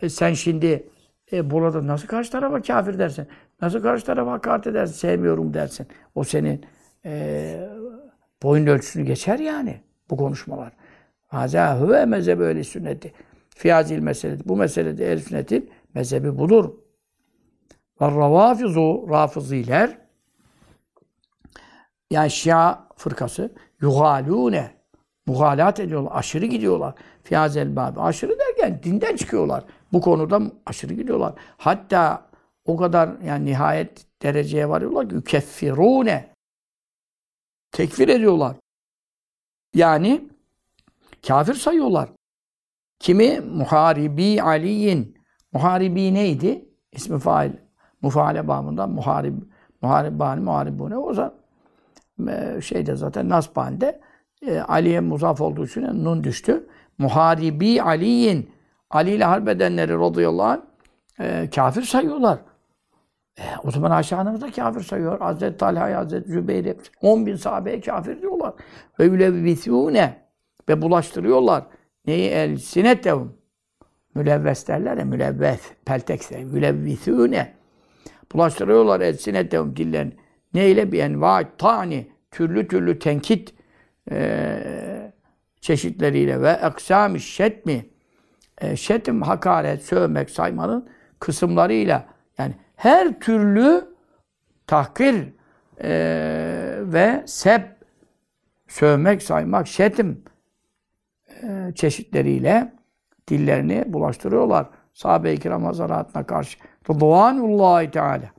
e, 0.00 0.08
sen 0.08 0.32
şimdi 0.32 0.86
e, 1.32 1.50
burada 1.50 1.86
nasıl 1.86 2.06
karşı 2.08 2.32
tarafa 2.32 2.62
kafir 2.62 2.98
dersin? 2.98 3.26
Nasıl 3.62 3.82
karşı 3.82 4.06
tarafa 4.06 4.32
hakaret 4.32 4.66
edersin? 4.66 4.94
Sevmiyorum 4.94 5.54
dersin. 5.54 5.86
O 6.14 6.24
senin 6.24 6.64
e, 7.04 7.68
boyun 8.42 8.66
ölçüsünü 8.66 9.04
geçer 9.04 9.38
yani 9.38 9.80
bu 10.10 10.16
konuşmalar. 10.16 10.72
Haza 11.30 11.80
huve 11.80 12.04
mezhebi 12.04 12.42
öyle 12.42 12.64
sünneti. 12.64 13.12
Fiyazil 13.48 13.98
meseleti. 13.98 14.48
Bu 14.48 14.56
meselede 14.56 15.12
el 15.12 15.18
sünnetin 15.18 15.70
mezhebi 15.94 16.38
budur. 16.38 16.70
Ve 18.00 18.06
ravafizu 18.06 19.06
rafıziler 19.10 19.98
yani 22.10 22.30
Şia 22.30 22.78
fırkası 22.96 23.52
yuhalune 23.80 24.70
muhalat 25.26 25.80
ediyorlar, 25.80 26.12
aşırı 26.14 26.46
gidiyorlar. 26.46 26.94
Fiyazel 27.22 27.76
babi. 27.76 28.00
Aşırı 28.00 28.38
derken 28.38 28.82
dinden 28.82 29.16
çıkıyorlar. 29.16 29.64
Bu 29.92 30.00
konuda 30.00 30.42
aşırı 30.66 30.94
gidiyorlar. 30.94 31.34
Hatta 31.56 32.30
o 32.64 32.76
kadar 32.76 33.10
yani 33.24 33.44
nihayet 33.44 34.06
dereceye 34.22 34.68
varıyorlar 34.68 35.08
ki 35.08 35.14
yukeffirune. 35.14 36.34
Tekfir 37.70 38.08
ediyorlar. 38.08 38.56
Yani 39.74 40.30
kafir 41.26 41.54
sayıyorlar. 41.54 42.08
Kimi? 42.98 43.40
Muharibi 43.40 44.42
Ali'in. 44.42 45.18
Muharibi 45.52 46.14
neydi? 46.14 46.68
İsmi 46.92 47.18
fail. 47.18 47.52
Mufaale 48.02 48.48
babından 48.48 48.90
muharib. 48.90 49.34
Muharibani, 49.82 50.40
muharibune. 50.40 50.96
O 50.96 51.14
zaman 51.14 51.34
e, 52.28 52.60
şeyde 52.60 52.96
zaten 52.96 53.28
Nasbani'de 53.28 54.00
e, 54.46 54.60
Ali'ye 54.60 55.00
muzaf 55.00 55.40
olduğu 55.40 55.64
için 55.64 55.82
nun 55.82 56.24
düştü. 56.24 56.66
Muharibi 56.98 57.82
Ali'in. 57.82 58.50
Ali 58.90 59.10
ile 59.10 59.24
harp 59.24 59.48
edenleri 59.48 59.98
radıyallahu 59.98 60.46
anh 60.46 60.60
e, 61.20 61.50
kafir 61.50 61.82
sayıyorlar. 61.82 62.38
E, 63.38 63.42
o 63.64 63.70
zaman 63.70 63.90
Ayşe 63.90 64.16
da 64.16 64.50
kafir 64.56 64.80
sayıyor. 64.80 65.20
Hazreti 65.20 65.56
Talha'yı, 65.56 65.94
Hazreti 65.94 66.30
Zübeyir'i 66.30 66.76
10 67.02 67.26
bin 67.26 67.36
sahabeye 67.36 67.80
kafir 67.80 68.22
diyorlar. 68.22 68.54
Ve 69.00 69.04
ülevvithûne 69.04 70.19
bulaştırıyorlar. 70.82 71.64
Neyi? 72.06 72.30
El 72.30 72.56
sinetevum. 72.56 73.36
Mülevves 74.14 74.68
derler 74.68 74.96
ya, 74.96 75.04
mülevves, 75.04 75.60
peltekse, 75.84 76.44
mülevvithûne. 76.44 77.54
Bulaştırıyorlar 78.32 79.00
el 79.00 79.16
sinetevum 79.16 79.76
dillerini. 79.76 80.12
Neyle? 80.54 80.92
Bir 80.92 80.98
enva 80.98 81.42
tani, 81.58 82.10
türlü 82.30 82.68
türlü 82.68 82.98
tenkit 82.98 83.54
e, 84.10 85.12
çeşitleriyle 85.60 86.42
ve 86.42 86.50
eksam-ı 86.50 87.20
şetmi, 87.20 87.86
e, 88.58 88.76
şetim, 88.76 89.22
hakaret, 89.22 89.82
sövmek, 89.82 90.30
saymanın 90.30 90.88
kısımlarıyla 91.18 92.06
yani 92.38 92.54
her 92.76 93.20
türlü 93.20 93.84
tahkir 94.66 95.16
e, 95.82 95.90
ve 96.80 97.22
seb, 97.26 97.62
sövmek, 98.68 99.22
saymak, 99.22 99.68
şetim 99.68 100.24
çeşitleriyle 101.74 102.72
dillerini 103.28 103.84
bulaştırıyorlar. 103.86 104.66
Sahabe-i 104.94 105.38
kiram 105.38 105.64
hazaratına 105.64 106.26
karşı. 106.26 106.58
Rıdvanullahi 106.90 107.90
Teala 107.90 108.30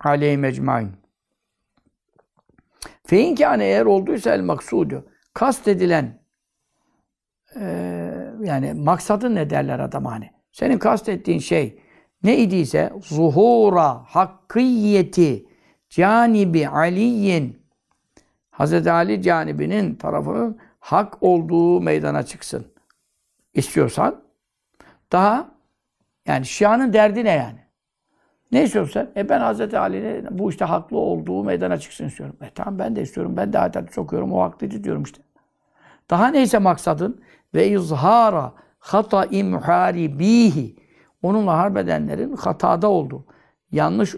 aleyhi 0.00 0.36
mecmain. 0.36 0.90
Fein 3.04 3.34
kâne 3.34 3.64
eğer 3.64 3.86
olduysa 3.86 4.34
el 4.34 4.42
maksudu. 4.42 5.06
Kast 5.34 5.68
edilen 5.68 6.22
e, 7.60 7.64
yani 8.40 8.74
maksadın 8.74 9.34
ne 9.34 9.50
derler 9.50 9.78
adam 9.78 10.04
hani. 10.04 10.30
Senin 10.52 10.78
kastettiğin 10.78 11.38
şey 11.38 11.78
ne 12.22 12.38
idiyse 12.38 12.92
zuhura 13.02 14.02
hakkiyeti 14.04 15.46
canibi 15.88 16.68
aliyin 16.68 17.62
Hz. 18.52 18.86
Ali 18.86 19.22
canibinin 19.22 19.94
tarafının 19.94 20.58
hak 20.82 21.22
olduğu 21.22 21.80
meydana 21.80 22.22
çıksın. 22.22 22.66
İstiyorsan 23.54 24.22
daha 25.12 25.50
yani 26.26 26.46
Şia'nın 26.46 26.92
derdi 26.92 27.24
ne 27.24 27.30
yani? 27.30 27.58
Ne 28.52 28.64
istiyorsun 28.64 28.92
sen? 28.92 29.10
E 29.16 29.28
ben 29.28 29.54
Hz. 29.54 29.74
Ali'nin 29.74 30.38
bu 30.38 30.50
işte 30.50 30.64
haklı 30.64 30.98
olduğu 30.98 31.44
meydana 31.44 31.78
çıksın 31.78 32.06
istiyorum. 32.06 32.36
E 32.42 32.50
tamam 32.54 32.78
ben 32.78 32.96
de 32.96 33.02
istiyorum. 33.02 33.36
Ben 33.36 33.52
de 33.52 33.58
ayet 33.58 33.98
okuyorum. 33.98 34.32
O 34.32 34.42
haklıydı 34.42 34.84
diyorum 34.84 35.02
işte. 35.02 35.22
Daha 36.10 36.28
neyse 36.28 36.58
maksadın? 36.58 37.20
Ve 37.54 37.68
izhara 37.68 38.52
hata'i 38.78 39.44
muharibihi. 39.44 40.76
Onunla 41.22 41.58
harp 41.58 41.76
edenlerin 41.76 42.36
hatada 42.36 42.88
olduğu, 42.88 43.24
yanlış 43.72 44.16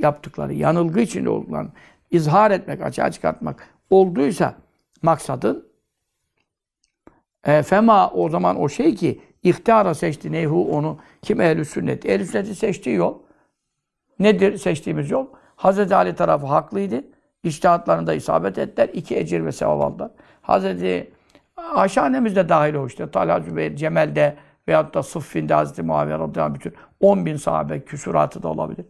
yaptıkları, 0.00 0.54
yanılgı 0.54 1.00
içinde 1.00 1.30
olduklarını 1.30 1.70
izhar 2.10 2.50
etmek, 2.50 2.82
açığa 2.82 3.10
çıkartmak 3.10 3.68
olduysa 3.90 4.54
maksadın 5.02 5.69
e, 7.46 7.62
fema 7.62 8.10
o 8.10 8.28
zaman 8.28 8.60
o 8.60 8.68
şey 8.68 8.94
ki 8.94 9.20
ihtiyara 9.42 9.94
seçti 9.94 10.32
nehu 10.32 10.76
onu 10.76 10.98
kim 11.22 11.40
ehl-i 11.40 11.64
sünnet. 11.64 12.06
Ehl-i 12.06 12.26
sünneti 12.26 12.54
seçtiği 12.54 12.96
yol 12.96 13.18
Nedir 14.20 14.56
seçtiğimiz 14.56 15.10
yol? 15.10 15.26
Hz. 15.56 15.92
Ali 15.92 16.14
tarafı 16.14 16.46
haklıydı. 16.46 17.04
İçtihatlarında 17.42 18.14
isabet 18.14 18.58
ettiler. 18.58 18.90
İki 18.92 19.18
ecir 19.18 19.44
ve 19.44 19.52
sevap 19.52 19.82
aldılar. 19.82 20.10
Hz. 20.42 20.82
Ayşe 21.74 22.00
annemiz 22.00 22.36
de 22.36 22.48
dahil 22.48 22.74
o 22.74 22.86
işte. 22.86 23.10
Talha 23.10 23.40
Zübeyir, 23.40 23.76
Cemel'de 23.76 24.36
veyahut 24.68 24.94
da 24.94 25.02
Sıffin'de 25.02 25.54
Hz. 25.54 25.78
Muaviye 25.78 26.18
radıyallahu 26.18 26.54
bütün 26.54 26.74
10 27.00 27.26
bin 27.26 27.36
sahabe 27.36 27.84
küsuratı 27.84 28.42
da 28.42 28.48
olabilir. 28.48 28.86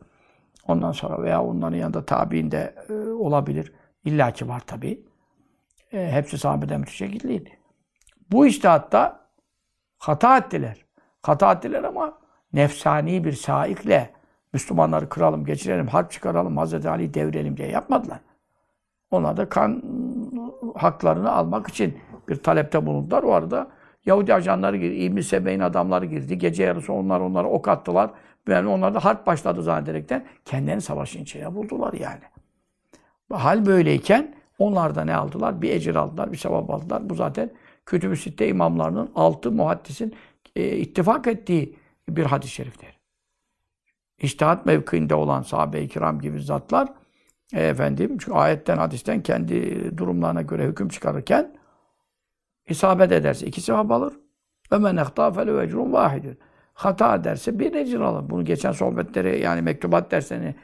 Ondan 0.69 0.93
sonra 0.93 1.23
veya 1.23 1.45
onların 1.45 1.77
yanında 1.77 2.07
tabiinde 2.07 2.75
e, 2.89 2.93
olabilir. 3.11 3.73
İlla 4.05 4.31
ki 4.31 4.49
var 4.49 4.61
tabi. 4.67 5.03
E, 5.93 6.11
hepsi 6.11 6.39
sahabeden 6.39 6.81
müteşekkilliydi. 6.81 7.60
Bu 8.33 8.47
iştihatta 8.47 9.21
hata 9.99 10.39
ettiler. 10.39 10.85
Hata 11.23 11.53
ettiler 11.53 11.85
ama 11.85 12.19
nefsani 12.53 13.25
bir 13.25 13.33
saikle 13.33 14.11
Müslümanları 14.53 15.09
kıralım, 15.09 15.45
geçirelim, 15.45 15.87
harp 15.87 16.11
çıkaralım, 16.11 16.57
Hazreti 16.57 16.89
Ali 16.89 17.15
devirelim 17.15 17.57
diye 17.57 17.69
yapmadılar. 17.69 18.21
Onlar 19.11 19.37
da 19.37 19.49
kan 19.49 19.83
haklarını 20.77 21.33
almak 21.33 21.69
için 21.69 21.99
bir 22.29 22.37
talepte 22.37 22.87
bulundular. 22.87 23.23
O 23.23 23.33
arada 23.33 23.71
Yahudi 24.07 24.35
ajanları 24.35 24.77
girdi, 24.77 24.95
İbn 24.95 25.21
Sebe'nin 25.21 25.61
adamları 25.61 26.07
girdi. 26.07 26.39
Gece 26.39 26.63
yarısı 26.63 26.93
onlar 26.93 27.21
onlara 27.21 27.49
ok 27.49 27.69
attılar. 27.69 28.11
Yani 28.49 28.69
onlar 28.69 28.95
da 28.95 29.05
harp 29.05 29.27
başladı 29.27 29.63
zannederekten 29.63 30.25
kendilerini 30.45 30.81
savaşın 30.81 31.23
içine 31.23 31.55
buldular 31.55 31.93
yani. 31.93 32.23
Hal 33.33 33.67
böyleyken 33.67 34.35
onlar 34.59 34.95
da 34.95 35.05
ne 35.05 35.15
aldılar? 35.15 35.63
Bir 35.63 35.71
ecir 35.71 35.95
aldılar, 35.95 36.33
bir 36.33 36.37
sevap 36.37 36.71
aldılar. 36.71 37.11
Bu 37.11 37.15
zaten 37.15 37.51
Kütüb-ü 37.87 38.17
Sitte 38.17 38.49
imamlarının 38.49 39.11
altı 39.15 39.53
muhaddisin 39.53 40.15
e, 40.57 40.77
ittifak 40.77 41.27
ettiği 41.27 41.77
bir 42.09 42.25
hadis-i 42.25 42.53
şeriftir 42.53 43.01
iştihat 44.21 44.67
mevkiinde 44.67 45.15
olan 45.15 45.43
sahabe-i 45.43 45.89
kiram 45.89 46.21
gibi 46.21 46.43
zatlar 46.43 46.89
e, 47.53 47.67
efendim 47.67 48.21
şu 48.21 48.37
ayetten 48.37 48.77
hadisten 48.77 49.23
kendi 49.23 49.99
durumlarına 49.99 50.43
göre 50.43 50.67
hüküm 50.67 50.89
çıkarırken 50.89 51.55
isabet 52.69 53.13
ederse 53.13 53.47
iki 53.47 53.61
sevap 53.61 53.91
alır. 53.91 54.15
Ve 54.73 54.79
men 54.79 54.97
ehta 54.97 55.33
fele 55.33 55.63
ecrun 55.63 55.93
vahidun. 55.93 56.37
Hata 56.75 57.15
ederse 57.15 57.59
bir 57.59 57.75
ecir 57.75 58.01
alır. 58.01 58.31
Bunu 58.31 58.45
geçen 58.45 58.73
sohbetleri 58.73 59.41
yani 59.41 59.63
mektubat 59.63 60.11
dersini 60.11 60.55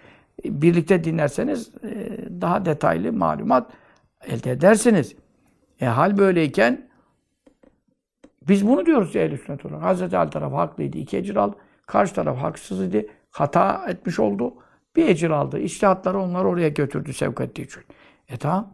birlikte 0.44 1.04
dinlerseniz 1.04 1.70
e, 1.84 2.18
daha 2.40 2.64
detaylı 2.64 3.12
malumat 3.12 3.70
elde 4.26 4.50
edersiniz. 4.50 5.16
E, 5.80 5.86
hal 5.86 6.18
böyleyken 6.18 6.85
biz 8.48 8.66
bunu 8.66 8.86
diyoruz 8.86 9.16
ehl-i 9.16 9.38
sünnet 9.38 9.66
olarak. 9.66 9.82
Hazreti 9.82 10.16
Ali 10.16 10.30
tarafı 10.30 10.56
haklıydı. 10.56 10.98
iki 10.98 11.16
ecir 11.16 11.36
aldı. 11.36 11.56
Karşı 11.86 12.14
taraf 12.14 12.38
haksız 12.38 12.82
idi 12.82 13.08
hata 13.38 13.84
etmiş 13.88 14.18
oldu. 14.18 14.54
Bir 14.96 15.08
ecir 15.08 15.30
aldı. 15.30 15.58
İçtihatları 15.58 16.18
onlar 16.20 16.44
oraya 16.44 16.68
götürdü 16.68 17.12
sevk 17.12 17.40
ettiği 17.40 17.62
için. 17.62 17.82
E 18.28 18.36
tamam. 18.36 18.72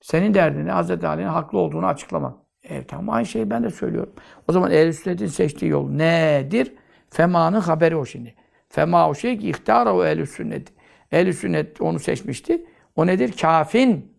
Senin 0.00 0.34
derdini 0.34 0.70
Hazreti 0.70 1.06
Ali'nin 1.06 1.28
haklı 1.28 1.58
olduğunu 1.58 1.86
açıklamak. 1.86 2.34
E 2.62 2.84
tamam 2.84 3.14
aynı 3.14 3.26
şeyi 3.26 3.50
ben 3.50 3.64
de 3.64 3.70
söylüyorum. 3.70 4.12
O 4.48 4.52
zaman 4.52 4.70
ehl 4.70 4.92
sünnetin 4.92 5.26
seçtiği 5.26 5.70
yol 5.70 5.90
nedir? 5.90 6.72
Fema'nın 7.10 7.60
haberi 7.60 7.96
o 7.96 8.04
şimdi. 8.06 8.34
Fema 8.68 9.08
o 9.08 9.14
şey 9.14 9.38
ki 9.38 9.50
ihtara 9.50 9.94
o 9.94 10.04
ehl 10.04 10.26
sünnet. 10.26 10.72
ehl 11.12 11.32
sünnet 11.32 11.80
onu 11.80 11.98
seçmişti. 11.98 12.66
O 12.96 13.06
nedir? 13.06 13.34
Kafin. 13.40 14.12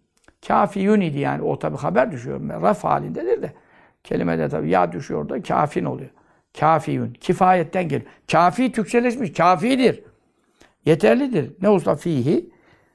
Kafiyun 0.47 1.01
idi 1.01 1.19
yani. 1.19 1.41
O 1.41 1.59
tabi 1.59 1.77
haber 1.77 2.11
düşüyor. 2.11 2.61
Raf 2.61 2.83
halindedir 2.83 3.41
de. 3.41 3.53
Kelimede 4.03 4.49
tabi 4.49 4.69
ya 4.69 4.91
düşüyor 4.91 5.29
da 5.29 5.41
kafin 5.41 5.85
oluyor. 5.85 6.09
Kafiyun. 6.59 7.13
Kifayetten 7.13 7.83
geliyor. 7.83 8.11
Kafi 8.31 8.71
Türkçeleşmiş. 8.71 9.33
Kafidir. 9.33 10.03
Yeterlidir. 10.85 11.51
Ne 11.61 11.69
olsa 11.69 11.95
fihi. 11.95 12.49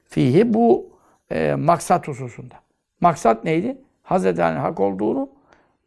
Fihi 0.05 0.53
bu 0.53 0.89
e, 1.31 1.55
maksat 1.55 2.07
hususunda. 2.07 2.55
Maksat 3.01 3.43
neydi? 3.43 3.77
Hazreti 4.03 4.43
Ali'nin 4.43 4.59
hak 4.59 4.79
olduğunu, 4.79 5.29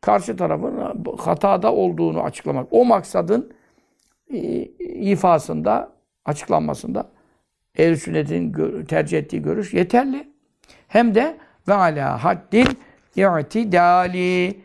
karşı 0.00 0.36
tarafın 0.36 1.04
hatada 1.18 1.72
olduğunu 1.72 2.22
açıklamak. 2.22 2.66
O 2.70 2.84
maksadın 2.84 3.52
e, 4.30 4.38
ifasında, 4.82 5.92
açıklanmasında 6.24 7.10
ehl 7.78 7.96
sünnetin 7.96 8.52
tercih 8.84 9.18
ettiği 9.18 9.42
görüş 9.42 9.74
yeterli. 9.74 10.28
Hem 10.88 11.14
de 11.14 11.38
ve 11.68 11.74
ala 11.74 12.24
haddin 12.24 12.68
i'tidali 13.16 14.60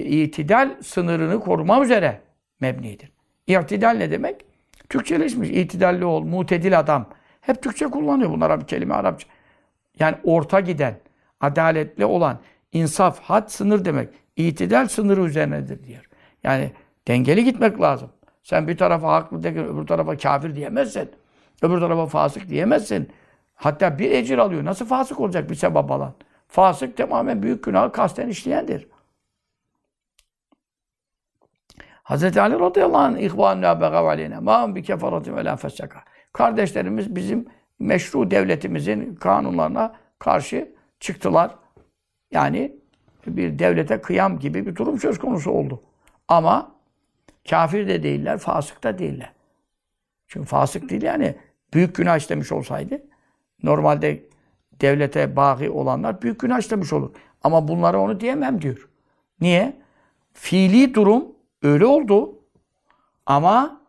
itidal 0.00 0.70
sınırını 0.82 1.40
koruma 1.40 1.84
üzere 1.84 2.20
mebnidir. 2.60 3.10
İtidal 3.46 3.90
ne 3.90 4.10
demek? 4.10 4.44
Türkçeleşmiş. 4.88 5.50
İtidalli 5.50 6.04
ol, 6.04 6.22
mutedil 6.22 6.78
adam. 6.78 7.06
Hep 7.40 7.62
Türkçe 7.62 7.86
kullanıyor 7.86 8.30
bunlar 8.30 8.60
bir 8.60 8.66
kelime 8.66 8.94
Arapça. 8.94 9.28
Yani 9.98 10.16
orta 10.24 10.60
giden, 10.60 10.98
adaletli 11.40 12.04
olan, 12.04 12.38
insaf, 12.72 13.20
had 13.20 13.48
sınır 13.48 13.84
demek. 13.84 14.08
İtidal 14.36 14.88
sınırı 14.88 15.20
üzerinedir 15.24 15.84
diyor. 15.84 16.04
Yani 16.42 16.72
dengeli 17.08 17.44
gitmek 17.44 17.80
lazım. 17.80 18.10
Sen 18.42 18.68
bir 18.68 18.76
tarafa 18.76 19.12
haklı 19.12 19.42
de, 19.42 19.48
öbür 19.48 19.86
tarafa 19.86 20.16
kafir 20.16 20.54
diyemezsin. 20.54 21.10
Öbür 21.62 21.80
tarafa 21.80 22.06
fasık 22.06 22.48
diyemezsin. 22.48 23.08
Hatta 23.54 23.98
bir 23.98 24.10
ecir 24.10 24.38
alıyor. 24.38 24.64
Nasıl 24.64 24.86
fasık 24.86 25.20
olacak 25.20 25.50
bir 25.50 25.54
sebep 25.54 25.90
alan? 25.90 26.14
Fasık 26.48 26.96
tamamen 26.96 27.42
büyük 27.42 27.64
günahı 27.64 27.92
kasten 27.92 28.28
işleyendir. 28.28 28.88
Hz. 32.08 32.36
Ali 32.36 32.60
radıyallahu 32.60 32.98
anh 32.98 33.18
ihvanuna 33.18 33.80
begav 33.80 34.06
aleyna 34.06 34.40
ma 34.40 34.74
bi 34.74 34.82
kefaratin 34.82 35.36
ve 35.36 35.44
la. 35.44 35.58
Kardeşlerimiz 36.32 37.16
bizim 37.16 37.46
meşru 37.78 38.30
devletimizin 38.30 39.14
kanunlarına 39.14 39.94
karşı 40.18 40.72
çıktılar. 41.00 41.50
Yani 42.30 42.76
bir 43.26 43.58
devlete 43.58 44.00
kıyam 44.00 44.38
gibi 44.38 44.66
bir 44.66 44.76
durum 44.76 44.98
söz 44.98 45.18
konusu 45.18 45.50
oldu. 45.50 45.82
Ama 46.28 46.72
kafir 47.50 47.88
de 47.88 48.02
değiller, 48.02 48.38
fasık 48.38 48.84
da 48.84 48.98
değiller. 48.98 49.32
Çünkü 50.28 50.46
fasık 50.46 50.90
değil 50.90 51.02
yani 51.02 51.34
büyük 51.74 51.94
günah 51.94 52.16
işlemiş 52.16 52.52
olsaydı 52.52 53.02
normalde 53.62 54.22
devlete 54.80 55.36
bağlı 55.36 55.72
olanlar 55.72 56.22
büyük 56.22 56.40
günah 56.40 56.58
işlemiş 56.58 56.92
olur. 56.92 57.10
Ama 57.42 57.68
bunlara 57.68 58.00
onu 58.00 58.20
diyemem 58.20 58.62
diyor. 58.62 58.88
Niye? 59.40 59.76
Fiili 60.32 60.94
durum 60.94 61.35
öyle 61.62 61.86
oldu. 61.86 62.38
Ama 63.26 63.80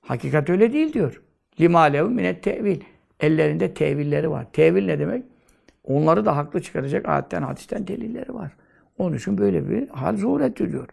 hakikat 0.00 0.50
öyle 0.50 0.72
değil 0.72 0.92
diyor. 0.92 1.22
Limalev 1.60 2.08
minet 2.08 2.42
tevil. 2.42 2.80
Ellerinde 3.20 3.74
tevilleri 3.74 4.30
var. 4.30 4.46
Tevil 4.52 4.86
ne 4.86 4.98
demek? 4.98 5.24
Onları 5.84 6.24
da 6.24 6.36
haklı 6.36 6.62
çıkaracak 6.62 7.08
ayetten, 7.08 7.42
hadisten 7.42 7.86
delilleri 7.86 8.34
var. 8.34 8.52
Onun 8.98 9.16
için 9.16 9.38
böyle 9.38 9.68
bir 9.68 9.88
hal 9.88 10.16
zuhur 10.16 10.40
ettiriyor. 10.40 10.88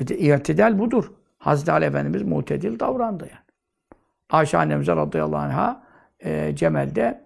E 0.00 0.04
İrtidal 0.04 0.78
budur. 0.78 1.12
Hazreti 1.38 1.72
Ali 1.72 1.84
Efendimiz 1.84 2.22
mutedil 2.22 2.78
davrandı 2.78 3.24
yani. 3.24 3.46
Ayşe 4.30 4.58
annemize 4.58 4.96
radıyallahu 4.96 5.40
anh'a 5.40 5.82
e, 6.20 6.56
Cemel'de 6.56 7.24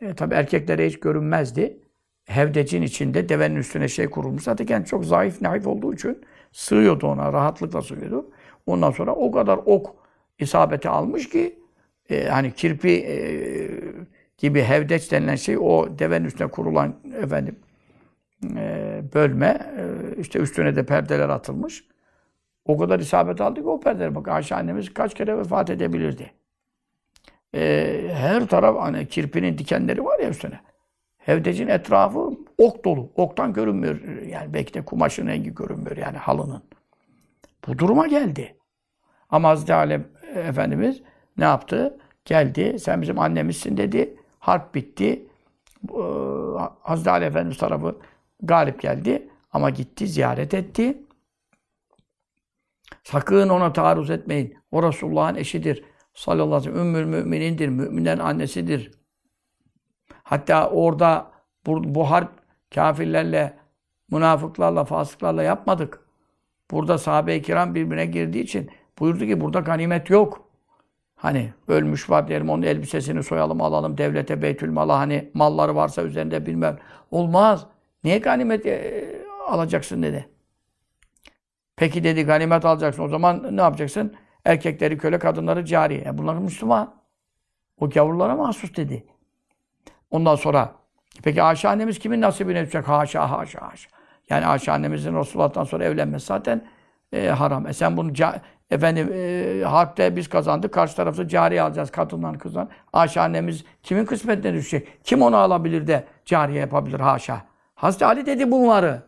e, 0.00 0.14
tabi 0.14 0.34
erkeklere 0.34 0.86
hiç 0.86 1.00
görünmezdi. 1.00 1.80
Hevdecin 2.24 2.82
içinde 2.82 3.28
devenin 3.28 3.56
üstüne 3.56 3.88
şey 3.88 4.10
kurulmuş. 4.10 4.42
Zaten 4.42 4.66
kendi 4.66 4.86
çok 4.86 5.04
zayıf, 5.04 5.40
naif 5.40 5.66
olduğu 5.66 5.94
için 5.94 6.24
sığıyordu 6.52 7.06
ona, 7.06 7.32
rahatlıkla 7.32 7.82
sığıyordu. 7.82 8.30
Ondan 8.66 8.90
sonra 8.90 9.14
o 9.14 9.30
kadar 9.30 9.60
ok 9.66 9.94
isabeti 10.38 10.88
almış 10.88 11.28
ki 11.28 11.58
e, 12.10 12.28
hani 12.28 12.52
kirpi 12.52 12.90
e, 12.90 13.18
gibi 14.38 14.62
hevdeç 14.62 15.12
denilen 15.12 15.36
şey 15.36 15.58
o 15.58 15.98
devenin 15.98 16.24
üstüne 16.24 16.48
kurulan 16.48 16.94
efendim 17.22 17.56
e, 18.56 19.02
bölme 19.14 19.58
e, 19.78 19.84
işte 20.20 20.38
üstüne 20.38 20.76
de 20.76 20.86
perdeler 20.86 21.28
atılmış. 21.28 21.84
O 22.64 22.78
kadar 22.78 23.00
isabet 23.00 23.40
aldı 23.40 23.60
ki 23.60 23.66
o 23.66 23.80
perdeler. 23.80 24.14
Bak 24.14 24.28
Ayşe 24.28 24.54
annemiz 24.54 24.94
kaç 24.94 25.14
kere 25.14 25.38
vefat 25.38 25.70
edebilirdi. 25.70 26.32
E, 27.54 28.02
her 28.12 28.46
taraf 28.46 28.76
hani 28.80 29.08
kirpinin 29.08 29.58
dikenleri 29.58 30.04
var 30.04 30.18
ya 30.18 30.28
üstüne. 30.28 30.60
Hevdecin 31.28 31.68
etrafı 31.68 32.30
ok 32.58 32.84
dolu. 32.84 33.10
Oktan 33.16 33.52
görünmüyor. 33.52 34.22
Yani 34.22 34.54
belki 34.54 34.74
de 34.74 34.84
kumaşın 34.84 35.26
rengi 35.26 35.54
görünmüyor 35.54 35.96
yani 35.96 36.18
halının. 36.18 36.62
Bu 37.66 37.78
duruma 37.78 38.06
geldi. 38.06 38.56
Ama 39.30 39.48
Hazreti 39.48 39.74
Ali 39.74 40.00
Efendimiz 40.34 41.02
ne 41.38 41.44
yaptı? 41.44 41.98
Geldi. 42.24 42.78
Sen 42.78 43.02
bizim 43.02 43.18
annemizsin 43.18 43.76
dedi. 43.76 44.16
Harp 44.38 44.74
bitti. 44.74 45.26
Hazreti 46.82 47.10
Ali 47.10 47.24
Efendimiz 47.24 47.58
tarafı 47.58 47.96
galip 48.42 48.80
geldi. 48.82 49.28
Ama 49.52 49.70
gitti, 49.70 50.06
ziyaret 50.06 50.54
etti. 50.54 51.02
Sakın 53.04 53.48
ona 53.48 53.72
taarruz 53.72 54.10
etmeyin. 54.10 54.56
O 54.70 54.82
Resulullah'ın 54.82 55.34
eşidir. 55.34 55.84
Sallallahu 56.14 56.54
aleyhi 56.54 56.70
ve 56.70 56.74
sellem. 56.74 56.86
Ümmül 56.86 57.04
müminindir. 57.04 57.68
Müminlerin 57.68 58.20
annesidir. 58.20 58.97
Hatta 60.28 60.70
orada 60.70 61.30
bu, 61.66 61.94
bu 61.94 62.10
harp 62.10 62.30
kafirlerle, 62.74 63.56
münafıklarla, 64.10 64.84
fasıklarla 64.84 65.42
yapmadık. 65.42 66.00
Burada 66.70 66.98
sahabe-i 66.98 67.42
kiram 67.42 67.74
birbirine 67.74 68.06
girdiği 68.06 68.40
için 68.40 68.70
buyurdu 68.98 69.26
ki 69.26 69.40
burada 69.40 69.60
ganimet 69.60 70.10
yok. 70.10 70.44
Hani 71.16 71.52
ölmüş 71.68 72.10
var 72.10 72.28
diyelim 72.28 72.50
onun 72.50 72.62
elbisesini 72.62 73.22
soyalım 73.22 73.60
alalım 73.60 73.98
devlete 73.98 74.42
beytül 74.42 74.70
mala 74.70 74.98
hani 74.98 75.30
malları 75.34 75.76
varsa 75.76 76.02
üzerinde 76.02 76.46
bilmem. 76.46 76.78
Olmaz. 77.10 77.66
Niye 78.04 78.18
ganimet 78.18 78.66
e, 78.66 79.04
alacaksın 79.46 80.02
dedi. 80.02 80.28
Peki 81.76 82.04
dedi 82.04 82.22
ganimet 82.22 82.64
alacaksın. 82.64 83.02
O 83.02 83.08
zaman 83.08 83.56
ne 83.56 83.60
yapacaksın? 83.60 84.14
Erkekleri 84.44 84.98
köle, 84.98 85.18
kadınları 85.18 85.64
cari. 85.64 86.02
E 86.06 86.18
bunlar 86.18 86.34
Müslüman. 86.34 86.94
O 87.80 87.90
gavurlara 87.90 88.36
mahsus 88.36 88.76
dedi. 88.76 89.04
Ondan 90.10 90.34
sonra 90.34 90.72
peki 91.22 91.42
Ayşe 91.42 91.68
annemiz 91.68 91.98
kimin 91.98 92.20
nasibine 92.20 92.62
düşecek? 92.62 92.88
Haşa 92.88 93.30
haşa 93.30 93.70
haşa. 93.70 93.88
Yani 94.30 94.46
Ayşe 94.46 94.72
annemizin 94.72 95.16
Resulullah'tan 95.16 95.64
sonra 95.64 95.84
evlenmesi 95.84 96.26
zaten 96.26 96.64
e, 97.12 97.28
haram. 97.28 97.66
E 97.66 97.72
sen 97.72 97.96
bunu 97.96 98.12
efendim 98.70 99.10
e, 99.12 99.62
harpte 99.64 100.16
biz 100.16 100.28
kazandık. 100.28 100.74
Karşı 100.74 100.96
tarafta 100.96 101.28
cari 101.28 101.62
alacağız 101.62 101.90
kadından 101.90 102.38
kızdan. 102.38 102.68
Ayşe 102.92 103.20
annemiz 103.20 103.64
kimin 103.82 104.04
kısmetine 104.04 104.54
düşecek? 104.54 105.04
Kim 105.04 105.22
onu 105.22 105.36
alabilir 105.36 105.86
de 105.86 106.04
cariye 106.24 106.60
yapabilir 106.60 107.00
haşa. 107.00 107.42
Hazreti 107.74 108.06
Ali 108.06 108.26
dedi 108.26 108.50
bunları. 108.50 109.02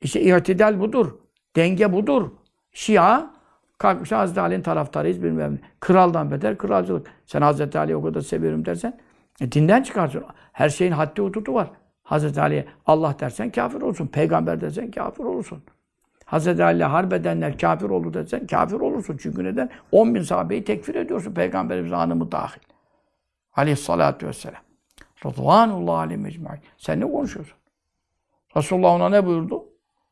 İşte 0.00 0.20
irtidal 0.20 0.80
budur. 0.80 1.18
Denge 1.56 1.92
budur. 1.92 2.30
Şia 2.72 3.30
kalkmış 3.78 4.12
Hazreti 4.12 4.40
Ali'nin 4.40 4.62
taraftarıyız 4.62 5.22
bilmem 5.22 5.54
ne. 5.54 5.58
Kraldan 5.80 6.30
beter 6.30 6.58
kralcılık. 6.58 7.06
Sen 7.26 7.42
Hazreti 7.42 7.78
Ali'yi 7.78 7.96
o 7.96 8.02
kadar 8.02 8.20
seviyorum 8.20 8.64
dersen 8.64 8.98
e, 9.42 9.52
dinden 9.52 9.82
çıkarsın. 9.82 10.24
Her 10.52 10.68
şeyin 10.68 10.92
haddi 10.92 11.22
hududu 11.22 11.54
var. 11.54 11.70
Hazreti 12.02 12.40
Ali'ye 12.40 12.66
Allah 12.86 13.16
dersen 13.20 13.50
kafir 13.50 13.80
olursun. 13.82 14.06
Peygamber 14.06 14.60
dersen 14.60 14.90
kafir 14.90 15.24
olursun. 15.24 15.62
Hazreti 16.24 16.64
Ali'ye 16.64 16.84
harp 16.84 17.12
edenler 17.12 17.58
kafir 17.58 17.90
oldu 17.90 18.14
dersen 18.14 18.46
kafir 18.46 18.80
olursun. 18.80 19.16
Çünkü 19.22 19.44
neden? 19.44 19.70
10 19.92 20.14
bin 20.14 20.22
sahabeyi 20.22 20.64
tekfir 20.64 20.94
ediyorsun 20.94 21.34
Peygamberimiz 21.34 21.92
hanımı 21.92 22.32
dahil. 22.32 22.60
Aleyhissalatü 23.56 24.26
vesselam. 24.26 24.62
Rıdvanullah 25.26 25.98
aleyhi 25.98 26.20
mecmu'in. 26.20 26.60
Sen 26.76 27.00
ne 27.00 27.12
konuşuyorsun? 27.12 27.56
Resulullah 28.56 28.94
ona 28.94 29.08
ne 29.08 29.26
buyurdu? 29.26 29.64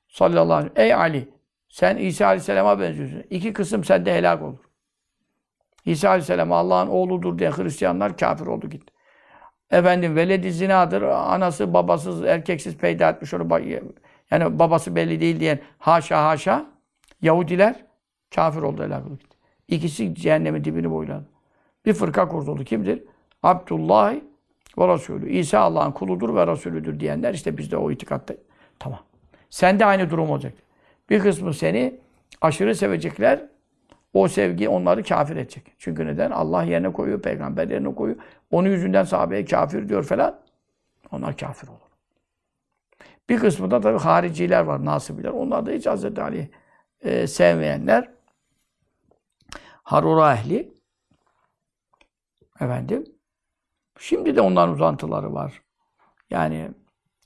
Sallallahu 0.09 0.55
aleyhi 0.55 0.71
ve 0.71 0.75
sellem. 0.75 0.87
Ey 0.87 0.95
Ali! 0.95 1.29
Sen 1.69 1.97
İsa 1.97 2.27
aleyhisselama 2.27 2.81
benziyorsun. 2.81 3.25
İki 3.31 3.53
kısım 3.53 3.85
sende 3.85 4.14
helak 4.14 4.43
olur. 4.43 4.59
İsa 5.85 6.09
aleyhisselam 6.09 6.53
Allah'ın 6.53 6.88
oğludur 6.88 7.38
diye 7.38 7.51
Hristiyanlar 7.51 8.16
kafir 8.16 8.47
oldu 8.47 8.71
gitti. 8.71 8.93
Efendim 9.71 10.17
veledi 10.17 10.53
zinadır. 10.53 11.03
Anası 11.03 11.75
babasız, 11.75 12.25
erkeksiz 12.25 12.77
peyda 12.77 13.11
etmiş 13.11 13.35
onu. 13.35 13.49
Yani 14.31 14.59
babası 14.59 14.97
belli 14.97 15.21
değil 15.21 15.41
diyen 15.41 15.59
haşa 15.79 16.25
haşa 16.29 16.67
Yahudiler 17.23 17.85
kafir 18.35 18.63
oldu 18.63 18.83
helak 18.83 19.07
oldu. 19.07 19.23
İkisi 19.69 20.15
cehennemin 20.15 20.65
dibini 20.65 20.91
boyladı. 20.91 21.27
Bir 21.87 21.93
fırka 21.93 22.29
kurtuldu. 22.29 22.65
Kimdir? 22.65 23.03
Abdullah 23.43 24.15
ve 24.79 24.89
Resulü. 24.89 25.31
İsa 25.31 25.59
Allah'ın 25.59 25.93
kuludur 25.93 26.35
ve 26.35 26.47
Resulüdür 26.47 27.01
diyenler 27.01 27.35
işte 27.35 27.59
bizde 27.59 27.77
o 27.77 27.91
itikatta. 27.91 28.35
Tamam. 28.79 29.01
Sende 29.51 29.87
aynı 29.87 30.11
durum 30.11 30.31
olacak. 30.31 30.53
Bir 31.11 31.21
kısmı 31.21 31.55
seni 31.55 32.01
aşırı 32.41 32.75
sevecekler. 32.75 33.47
O 34.12 34.29
sevgi 34.29 34.68
onları 34.68 35.03
kafir 35.03 35.37
edecek. 35.37 35.73
Çünkü 35.79 36.07
neden? 36.07 36.31
Allah 36.31 36.62
yerine 36.62 36.92
koyuyor, 36.92 37.23
peygamber 37.23 37.68
yerine 37.68 37.94
koyuyor. 37.94 38.20
Onun 38.51 38.68
yüzünden 38.68 39.05
sahabeye 39.05 39.44
kafir 39.44 39.88
diyor 39.88 40.03
falan. 40.03 40.40
Onlar 41.12 41.37
kafir 41.37 41.68
olur. 41.68 41.90
Bir 43.29 43.38
kısmı 43.38 43.70
da 43.70 43.81
tabii 43.81 43.99
hariciler 43.99 44.61
var, 44.61 44.85
nasibiler. 44.85 45.31
Onlar 45.31 45.66
da 45.66 45.70
hiç 45.70 45.87
Hz. 45.87 46.18
Ali 46.18 46.51
e, 47.01 47.27
sevmeyenler. 47.27 48.11
Harura 49.83 50.35
ehli. 50.35 50.75
Efendim. 52.61 53.05
Şimdi 53.99 54.37
de 54.37 54.40
onların 54.40 54.75
uzantıları 54.75 55.35
var. 55.35 55.62
Yani 56.31 56.70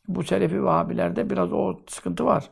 bu 0.08 0.22
Selefi 0.22 0.64
Vahabilerde 0.64 1.30
biraz 1.30 1.52
o 1.52 1.80
sıkıntı 1.86 2.24
var. 2.24 2.50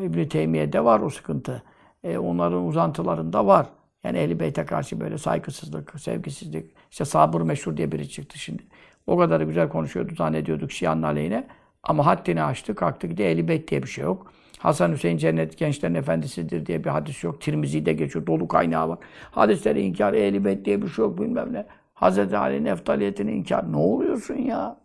İbn-i 0.00 0.28
Teymiye'de 0.28 0.84
var 0.84 1.00
o 1.00 1.10
sıkıntı. 1.10 1.62
E, 2.04 2.18
onların 2.18 2.66
uzantılarında 2.66 3.46
var. 3.46 3.66
Yani 4.04 4.18
Ehl-i 4.18 4.40
Beyt'e 4.40 4.66
karşı 4.66 5.00
böyle 5.00 5.18
saygısızlık, 5.18 6.00
sevgisizlik. 6.00 6.74
İşte 6.90 7.04
sabır 7.04 7.40
meşhur 7.40 7.76
diye 7.76 7.92
biri 7.92 8.08
çıktı 8.08 8.38
şimdi. 8.38 8.62
O 9.06 9.16
kadar 9.18 9.40
güzel 9.40 9.68
konuşuyordu 9.68 10.14
zannediyorduk 10.14 10.72
Şia'nın 10.72 11.02
aleyhine. 11.02 11.46
Ama 11.82 12.06
haddini 12.06 12.42
aştı, 12.42 12.74
kalktı 12.74 13.06
gitti. 13.06 13.22
Ehl-i 13.22 13.48
Beyt 13.48 13.70
diye 13.70 13.82
bir 13.82 13.88
şey 13.88 14.04
yok. 14.04 14.32
Hasan 14.58 14.92
Hüseyin 14.92 15.16
cennet 15.16 15.58
gençlerin 15.58 15.94
efendisidir 15.94 16.66
diye 16.66 16.84
bir 16.84 16.90
hadis 16.90 17.24
yok. 17.24 17.40
Tirmizi'de 17.40 17.92
geçiyor. 17.92 18.26
Dolu 18.26 18.48
kaynağı 18.48 18.88
var. 18.88 18.98
Hadisleri 19.30 19.80
inkar, 19.80 20.12
Ehl-i 20.12 20.44
Beyt 20.44 20.64
diye 20.64 20.82
bir 20.82 20.88
şey 20.88 21.04
yok 21.04 21.18
bilmem 21.18 21.52
ne. 21.52 21.66
Hazreti 21.94 22.36
Ali'nin 22.36 22.64
eftaliyetini 22.64 23.32
inkar. 23.32 23.72
Ne 23.72 23.76
oluyorsun 23.76 24.34
ya? 24.34 24.80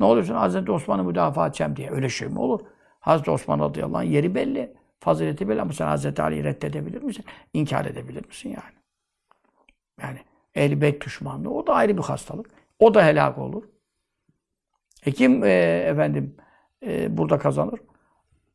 Ne 0.00 0.06
oluyorsun? 0.06 0.34
Hazreti 0.34 0.72
Osman'ı 0.72 1.04
müdafaa 1.04 1.46
edeceğim 1.46 1.76
diye. 1.76 1.90
Öyle 1.90 2.08
şey 2.08 2.28
mi 2.28 2.38
olur? 2.38 2.60
Hazreti 3.00 3.30
Osman 3.30 3.60
radıyallahu 3.60 3.98
anh 3.98 4.10
yeri 4.10 4.34
belli. 4.34 4.74
Fazileti 5.02 5.48
belli 5.48 5.60
ama 5.62 5.72
sen 5.72 5.86
Hazreti 5.86 6.22
Ali'yi 6.22 6.44
reddedebilir 6.44 7.02
misin? 7.02 7.24
İnkar 7.52 7.84
edebilir 7.84 8.26
misin 8.26 8.48
yani? 8.48 8.74
Yani 10.02 10.18
ehl 10.54 10.80
beyt 10.80 11.04
düşmanlığı 11.04 11.50
o 11.50 11.66
da 11.66 11.74
ayrı 11.74 11.96
bir 11.96 12.02
hastalık. 12.02 12.50
O 12.78 12.94
da 12.94 13.06
helak 13.06 13.38
olur. 13.38 13.62
E 15.06 15.12
kim 15.12 15.44
e, 15.44 15.50
efendim 15.86 16.36
e, 16.86 17.16
burada 17.16 17.38
kazanır? 17.38 17.80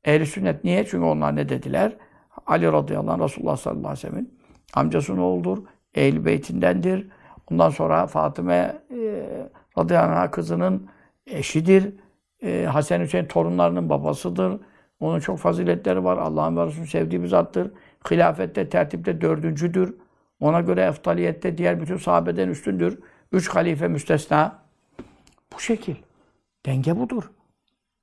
Ehli 0.06 0.26
sünnet 0.26 0.64
niye? 0.64 0.86
Çünkü 0.86 1.06
onlar 1.06 1.36
ne 1.36 1.50
dediler? 1.50 1.98
Ali 2.46 2.72
radıyallahu 2.72 3.12
anh 3.12 3.24
Resulullah 3.24 3.58
sallallahu 3.58 3.88
aleyhi 3.88 4.08
ve 4.08 4.10
sellem'in 4.10 4.40
amcasının 4.74 5.18
oğludur. 5.18 5.58
Ehl-i 5.96 6.26
Beytindendir. 6.26 7.08
Ondan 7.52 7.70
sonra 7.70 8.08
Fatıma 8.08 8.54
e, 8.54 8.74
radıyallahu 9.78 10.20
anh 10.20 10.32
kızının 10.32 10.90
eşidir. 11.26 11.96
E, 12.44 12.66
Hasan 12.66 13.00
Hüseyin 13.00 13.26
torunlarının 13.26 13.90
babasıdır. 13.90 14.60
Onun 15.00 15.20
çok 15.20 15.40
faziletleri 15.40 16.04
var. 16.04 16.18
Allah'ın 16.18 16.58
ve 16.58 16.66
Resulü'nün 16.66 16.88
sevdiği 16.88 17.24
bir 17.24 17.28
zattır. 17.28 17.72
Hilafette, 18.12 18.70
tertipte 18.70 19.22
dördüncüdür. 19.22 19.96
Ona 20.40 20.62
göre 20.62 20.82
eftaliyette 20.82 21.58
diğer 21.58 21.82
bütün 21.82 21.98
sahabeden 21.98 22.50
üstündür. 22.50 23.00
Üç 23.32 23.50
halife 23.50 23.88
müstesna. 23.88 24.60
Bu 25.54 25.60
şekil. 25.60 25.96
Denge 26.66 27.00
budur. 27.00 27.32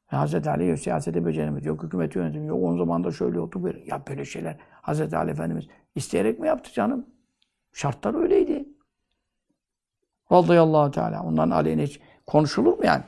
Hz. 0.06 0.46
Ali 0.46 0.68
yok, 0.68 0.78
siyasete 0.78 1.26
beceremedi, 1.26 1.68
yok 1.68 1.82
hükümeti 1.82 2.18
yönetimi, 2.18 2.46
yok 2.46 2.62
onun 2.62 2.78
zamanında 2.78 3.10
şöyle 3.10 3.40
oldu 3.40 3.64
böyle. 3.64 3.84
Ya 3.86 4.02
böyle 4.08 4.24
şeyler 4.24 4.56
Hz. 4.82 5.14
Ali 5.14 5.30
Efendimiz 5.30 5.68
isteyerek 5.94 6.38
mi 6.38 6.46
yaptı 6.46 6.72
canım? 6.72 7.06
Şartlar 7.72 8.14
öyleydi. 8.14 8.68
Radıyallahu 10.32 10.90
Teala. 10.90 11.22
Onların 11.22 11.50
aleyhine 11.50 11.82
hiç 11.82 12.00
konuşulur 12.26 12.78
mu 12.78 12.84
yani? 12.84 13.02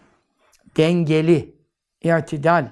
Dengeli, 0.77 1.55
itidal, 2.03 2.69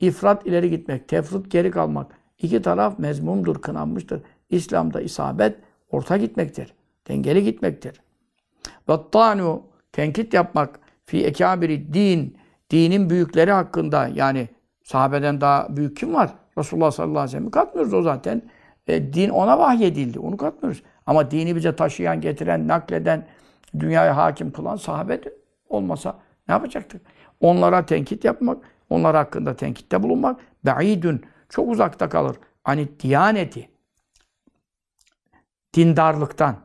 ifrat 0.00 0.46
ileri 0.46 0.70
gitmek, 0.70 1.08
tefrit 1.08 1.50
geri 1.50 1.70
kalmak. 1.70 2.12
İki 2.38 2.62
taraf 2.62 2.98
mezmumdur, 2.98 3.62
kınanmıştır. 3.62 4.22
İslam'da 4.50 5.00
isabet 5.00 5.56
orta 5.90 6.16
gitmektir. 6.16 6.74
Dengeli 7.08 7.44
gitmektir. 7.44 8.00
Vattanu 8.88 9.62
tenkit 9.92 10.34
yapmak 10.34 10.80
fi 11.04 11.24
ekabiri 11.24 11.94
din 11.94 12.36
dinin 12.70 13.10
büyükleri 13.10 13.52
hakkında 13.52 14.08
yani 14.14 14.48
sahabeden 14.82 15.40
daha 15.40 15.76
büyük 15.76 15.96
kim 15.96 16.14
var? 16.14 16.34
Resulullah 16.58 16.90
sallallahu 16.90 17.18
aleyhi 17.18 17.28
ve 17.28 17.32
sellem'i 17.32 17.50
katmıyoruz 17.50 17.94
o 17.94 18.02
zaten. 18.02 18.42
E, 18.86 19.12
din 19.12 19.28
ona 19.28 19.58
vahyedildi. 19.58 20.18
Onu 20.18 20.36
katmıyoruz. 20.36 20.82
Ama 21.06 21.30
dini 21.30 21.56
bize 21.56 21.76
taşıyan, 21.76 22.20
getiren, 22.20 22.68
nakleden, 22.68 23.26
dünyaya 23.78 24.16
hakim 24.16 24.52
kılan 24.52 24.76
sahabe 24.76 25.20
olmasa 25.68 26.18
ne 26.48 26.54
yapacaktık? 26.54 27.02
Onlara 27.40 27.86
tenkit 27.86 28.24
yapmak, 28.24 28.58
onlar 28.90 29.16
hakkında 29.16 29.56
tenkitte 29.56 30.02
bulunmak 30.02 30.40
be'idün 30.64 31.24
çok 31.48 31.68
uzakta 31.68 32.08
kalır. 32.08 32.36
Hani 32.64 33.00
diyaneti 33.00 33.68
dindarlıktan. 35.74 36.56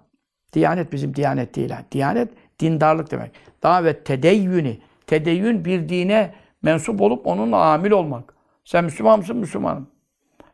Diyanet 0.53 0.91
bizim 0.91 1.15
diyanet 1.15 1.55
değil. 1.55 1.73
Diyanet 1.91 2.33
dindarlık 2.59 3.11
demek. 3.11 3.31
Davet 3.63 4.05
tedeyyüni. 4.05 4.79
Tedeyyün 5.07 5.65
bir 5.65 5.89
dine 5.89 6.33
mensup 6.61 7.01
olup 7.01 7.27
onunla 7.27 7.57
amil 7.57 7.91
olmak. 7.91 8.35
Sen 8.63 8.83
Müslüman 8.83 9.19
mısın? 9.19 9.37
Müslümanım. 9.37 9.87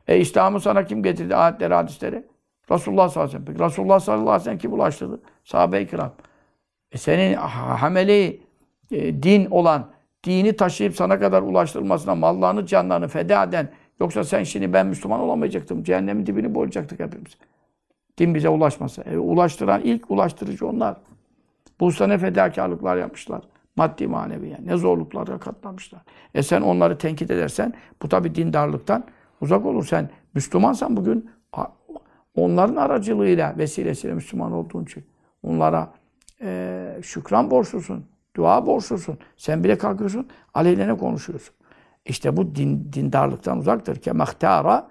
E 0.07 0.17
İslam'ı 0.17 0.61
sana 0.61 0.85
kim 0.85 1.03
getirdi? 1.03 1.35
Ayetleri, 1.35 1.73
hadisleri. 1.73 2.25
Resulullah 2.71 3.09
sallallahu 3.09 3.29
aleyhi 3.29 3.43
ve 3.43 3.45
sellem. 3.45 3.45
Peki 3.45 3.69
Resulullah 3.69 3.99
sallallahu 3.99 4.29
aleyhi 4.29 4.41
ve 4.41 4.43
sellem 4.43 4.57
kim 4.57 4.73
ulaştırdı? 4.73 5.21
Sahabe-i 5.43 5.87
kiram. 5.87 6.13
E 6.91 6.97
senin 6.97 7.33
hameli 7.33 8.41
e, 8.91 9.23
din 9.23 9.47
olan, 9.51 9.91
dini 10.23 10.55
taşıyıp 10.55 10.95
sana 10.95 11.19
kadar 11.19 11.41
ulaştırılmasına 11.41 12.15
mallarını, 12.15 12.65
canlarını 12.65 13.07
feda 13.07 13.43
eden, 13.43 13.69
yoksa 13.99 14.23
sen 14.23 14.43
şimdi 14.43 14.73
ben 14.73 14.87
Müslüman 14.87 15.19
olamayacaktım, 15.19 15.83
cehennemin 15.83 16.25
dibini 16.25 16.55
boyayacaktık 16.55 16.99
hepimiz. 16.99 17.37
Din 18.17 18.35
bize 18.35 18.49
ulaşmasa. 18.49 19.01
E, 19.01 19.17
ulaştıran 19.17 19.81
ilk 19.81 20.11
ulaştırıcı 20.11 20.67
onlar. 20.67 20.95
Bu 21.79 21.85
usta 21.85 22.07
ne 22.07 22.17
fedakarlıklar 22.17 22.97
yapmışlar. 22.97 23.41
Maddi 23.75 24.07
manevi 24.07 24.49
yani. 24.49 24.67
Ne 24.67 24.77
zorluklara 24.77 25.39
katlamışlar. 25.39 26.01
E 26.33 26.43
sen 26.43 26.61
onları 26.61 26.97
tenkit 26.97 27.31
edersen 27.31 27.73
bu 28.01 28.09
tabi 28.09 28.35
dindarlıktan 28.35 29.03
uzak 29.41 29.65
olur. 29.65 29.85
Sen 29.85 30.09
Müslümansan 30.33 30.97
bugün 30.97 31.29
onların 32.35 32.75
aracılığıyla 32.75 33.57
vesilesiyle 33.57 34.13
Müslüman 34.13 34.51
olduğun 34.51 34.83
için 34.83 35.03
onlara 35.43 35.93
e, 36.41 36.99
şükran 37.03 37.51
borçlusun. 37.51 38.05
Dua 38.35 38.65
borçlusun. 38.65 39.19
Sen 39.37 39.63
bile 39.63 39.77
kalkıyorsun, 39.77 40.27
aleyhine 40.53 40.97
konuşuyorsun. 40.97 41.55
İşte 42.05 42.37
bu 42.37 42.55
din, 42.55 42.93
dindarlıktan 42.93 43.57
uzaktır. 43.57 43.95
Ke 43.95 44.11
mahtara 44.11 44.87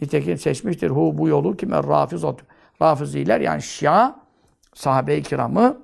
nitekim 0.00 0.38
seçmiştir. 0.38 0.90
Hu 0.90 1.18
bu 1.18 1.28
yolu 1.28 1.56
kime 1.56 1.76
rafizat. 1.76 2.40
Rafiziler 2.82 3.40
yani 3.40 3.62
Şia 3.62 4.14
sahabe-i 4.74 5.22
kiramı 5.22 5.78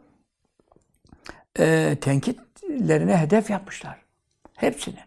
e, 1.59 1.97
tenkitlerine 2.01 3.17
hedef 3.17 3.51
yapmışlar. 3.51 4.03
Hepsini. 4.55 4.99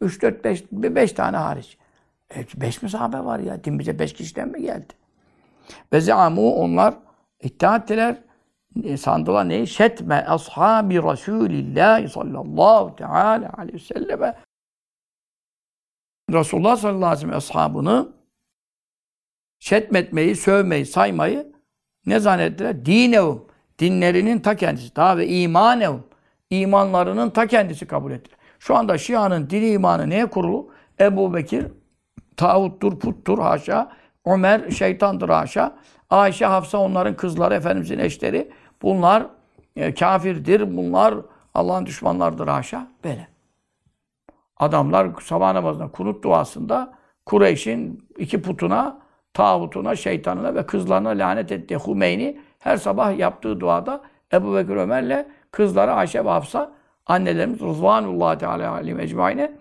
3, 0.00 0.22
4, 0.22 0.44
5, 0.44 0.64
5 0.72 1.12
tane 1.12 1.36
hariç. 1.36 1.78
E, 2.36 2.46
beş 2.56 2.82
mi 2.82 2.90
sahabe 2.90 3.24
var 3.24 3.38
ya? 3.38 3.64
Din 3.64 3.78
bize 3.78 3.98
beş 3.98 4.12
kişiden 4.12 4.48
mi 4.48 4.62
geldi? 4.62 4.92
Ve 5.92 6.00
zeamu 6.00 6.54
onlar 6.54 6.94
iddia 7.42 7.76
ettiler. 7.76 8.16
Sandılar 8.98 9.48
neyi? 9.48 9.66
Şetme 9.66 10.24
ashabi 10.28 11.02
Resulillah 11.02 12.08
sallallahu 12.08 12.96
teala 12.96 13.52
aleyhi 13.58 13.74
ve 13.74 13.78
selleme 13.78 14.38
Resulullah 16.32 16.76
sallallahu 16.76 17.06
aleyhi 17.06 17.16
ve 17.16 17.20
sellem 17.20 17.36
ashabını 17.36 18.08
şetmetmeyi, 19.58 20.36
sövmeyi, 20.36 20.86
saymayı 20.86 21.52
ne 22.06 22.20
zannettiler? 22.20 22.86
Dinevum. 22.86 23.46
Dinlerinin 23.78 24.38
ta 24.40 24.56
kendisi. 24.56 24.96
Daha 24.96 25.16
ve 25.16 25.28
imanevum. 25.28 26.04
imanlarının 26.50 27.30
ta 27.30 27.46
kendisi 27.46 27.86
kabul 27.86 28.12
ettiler. 28.12 28.38
Şu 28.58 28.76
anda 28.76 28.98
Şia'nın 28.98 29.50
dini 29.50 29.68
imanı 29.70 30.10
neye 30.10 30.26
kurulu? 30.26 30.72
Ebu 31.00 31.34
Bekir 31.34 31.66
tağuttur, 32.36 32.98
puttur 32.98 33.38
haşa. 33.38 33.92
Ömer 34.26 34.70
şeytandır 34.70 35.28
haşa. 35.28 35.78
Ayşe, 36.10 36.46
Hafsa 36.46 36.78
onların 36.78 37.16
kızları, 37.16 37.54
Efendimizin 37.54 37.98
eşleri. 37.98 38.50
Bunlar 38.82 39.26
e, 39.76 39.94
kafirdir, 39.94 40.76
bunlar 40.76 41.14
Allah'ın 41.54 41.86
düşmanlardır 41.86 42.48
haşa. 42.48 42.86
Böyle. 43.04 43.28
Adamlar 44.56 45.08
sabah 45.22 45.52
namazında, 45.52 45.88
kunut 45.88 46.24
duasında 46.24 46.92
Kureyş'in 47.26 48.08
iki 48.18 48.42
putuna, 48.42 48.98
tağutuna, 49.34 49.96
şeytanına 49.96 50.54
ve 50.54 50.66
kızlarına 50.66 51.08
lanet 51.08 51.52
etti. 51.52 51.78
Hümeyni 51.86 52.40
her 52.58 52.76
sabah 52.76 53.18
yaptığı 53.18 53.60
duada 53.60 54.00
Ebu 54.32 54.54
Bekir 54.54 54.76
Ömer'le 54.76 55.26
kızları 55.50 55.92
Ayşe 55.92 56.24
ve 56.24 56.28
Hafsa 56.28 56.72
annelerimiz 57.06 57.60
Rızvanullahi 57.60 58.38
Teala 58.38 58.72
alim 58.72 59.00
ecmaine 59.00 59.52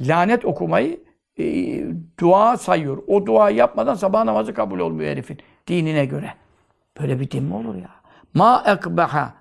lanet 0.00 0.44
okumayı 0.44 1.00
e, 1.38 1.44
dua 2.20 2.56
sayıyor. 2.56 3.02
O 3.06 3.26
duayı 3.26 3.56
yapmadan 3.56 3.94
sabah 3.94 4.24
namazı 4.24 4.54
kabul 4.54 4.78
olmuyor 4.78 5.10
herifin 5.10 5.38
dinine 5.66 6.04
göre. 6.06 6.34
Böyle 7.00 7.20
bir 7.20 7.30
din 7.30 7.44
mi 7.44 7.54
olur 7.54 7.74
ya? 7.74 7.99
Ma 8.34 8.64
ekbeha. 8.66 9.34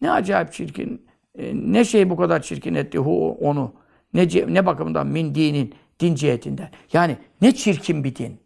Ne 0.00 0.10
acayip 0.10 0.52
çirkin. 0.52 1.06
e, 1.38 1.52
Ne 1.54 1.84
şey 1.84 2.10
bu 2.10 2.16
kadar 2.16 2.42
çirkin 2.42 2.74
etti 2.74 2.98
hu 2.98 3.30
onu. 3.40 3.72
Ne, 4.14 4.28
ne 4.54 4.66
bakımdan 4.66 5.06
min 5.06 5.34
dinin 5.34 5.74
din 6.00 6.14
cihetinden. 6.14 6.70
Yani 6.92 7.16
ne 7.42 7.54
çirkin 7.54 8.04
bir 8.04 8.16
din. 8.16 8.40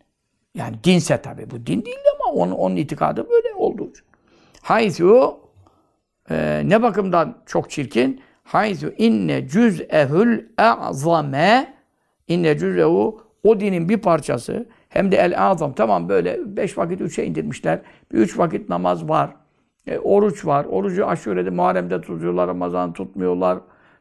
Yani 0.55 0.77
dinse 0.85 1.23
tabii 1.23 1.51
bu 1.51 1.67
din 1.67 1.85
değil 1.85 1.97
ama 2.15 2.33
onun, 2.35 2.53
onun 2.53 2.77
itikadı 2.77 3.31
böyle 3.31 3.55
olduğu 3.55 3.91
için. 3.91 4.05
Haythu 4.63 5.39
e, 6.31 6.63
ne 6.65 6.83
bakımdan 6.83 7.39
çok 7.47 7.71
çirkin? 7.71 8.21
Haythu 8.45 8.93
inne 8.99 9.49
cüz'ehül 9.49 10.45
e'zame 10.59 11.75
inne 12.29 12.59
cüz'ehu 12.59 13.21
o 13.45 13.61
dinin 13.61 13.89
bir 13.89 13.99
parçası 13.99 14.67
hem 14.89 15.13
de 15.13 15.17
el 15.17 15.43
azam 15.51 15.75
tamam 15.75 16.09
böyle 16.09 16.57
beş 16.57 16.79
vakit 16.79 17.01
üçe 17.01 17.25
indirmişler. 17.25 17.81
Bir 18.13 18.19
üç 18.19 18.39
vakit 18.39 18.69
namaz 18.69 19.09
var. 19.09 19.31
E, 19.87 19.99
oruç 19.99 20.47
var. 20.47 20.65
Orucu 20.65 21.07
aşurede, 21.07 21.51
Muharrem'de 21.51 22.01
tutuyorlar. 22.01 22.49
Ramazan 22.49 22.93
tutmuyorlar. 22.93 23.59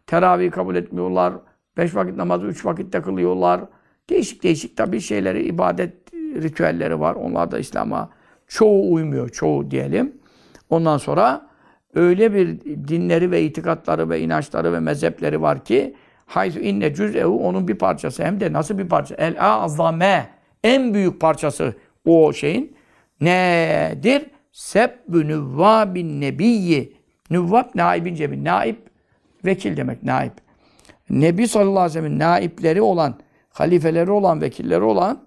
Teravih 0.08 0.52
kabul 0.52 0.76
etmiyorlar. 0.76 1.34
Beş 1.78 1.96
vakit 1.96 2.18
namazı 2.18 2.48
üç 2.48 2.66
vakitte 2.66 3.02
kılıyorlar. 3.02 3.62
Değişik 4.10 4.44
değişik 4.44 4.78
tabii 4.78 5.02
şeyleri, 5.02 5.44
ibadet 5.44 6.14
ritüelleri 6.14 7.00
var. 7.00 7.16
Onlar 7.16 7.52
da 7.52 7.60
İslam'a 7.60 8.10
çoğu 8.48 8.94
uymuyor. 8.94 9.30
Çoğu 9.30 9.72
diyelim. 9.72 10.14
Ondan 10.70 10.98
sonra 10.98 11.50
öyle 11.96 12.34
bir 12.34 12.62
dinleri 12.88 13.32
ve 13.32 13.42
itikatları 13.42 14.10
ve 14.10 14.20
inançları 14.20 14.74
ve 14.74 14.80
mezhepleri 14.80 15.42
var 15.42 15.66
ki 15.66 15.96
hayzu 16.26 16.60
inne 16.60 16.94
cüz'ehu 16.94 17.48
onun 17.48 17.68
bir 17.68 17.76
parçası 17.76 18.24
hem 18.24 18.40
de 18.40 18.54
nasıl 18.54 18.78
bir 18.78 18.90
parça? 18.90 19.16
El 19.16 19.36
azame 19.40 20.30
en 20.64 20.94
büyük 20.94 21.22
parçası 21.22 21.74
o 22.06 22.34
şeyin 22.34 22.78
nedir? 23.22 24.26
Sebbü 24.56 25.28
nüvvabin 25.28 26.22
nebiyyi. 26.22 26.98
Nüvvab 27.30 27.66
naibin 27.76 28.16
cebi. 28.16 28.44
Naib 28.44 28.76
vekil 29.46 29.78
demek 29.78 30.04
naib. 30.04 30.32
Nebi 31.10 31.48
sallallahu 31.48 31.80
aleyhi 31.80 31.90
ve 31.90 31.94
sellem'in 31.94 32.20
naipleri 32.20 32.82
olan, 32.82 33.20
halifeleri 33.50 34.12
olan, 34.12 34.42
vekilleri 34.42 34.82
olan 34.82 35.24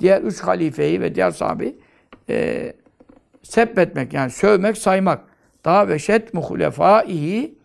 diğer 0.00 0.22
üç 0.22 0.40
halifeyi 0.40 1.00
ve 1.00 1.14
diğer 1.14 1.30
sahabeyi 1.30 1.78
e, 2.28 2.72
sebbetmek 3.42 4.12
yani 4.12 4.30
sövmek, 4.30 4.78
saymak. 4.78 5.24
Daha 5.64 5.88
ve 5.88 5.98
şet 5.98 6.34
muhlefaihi 6.34 7.58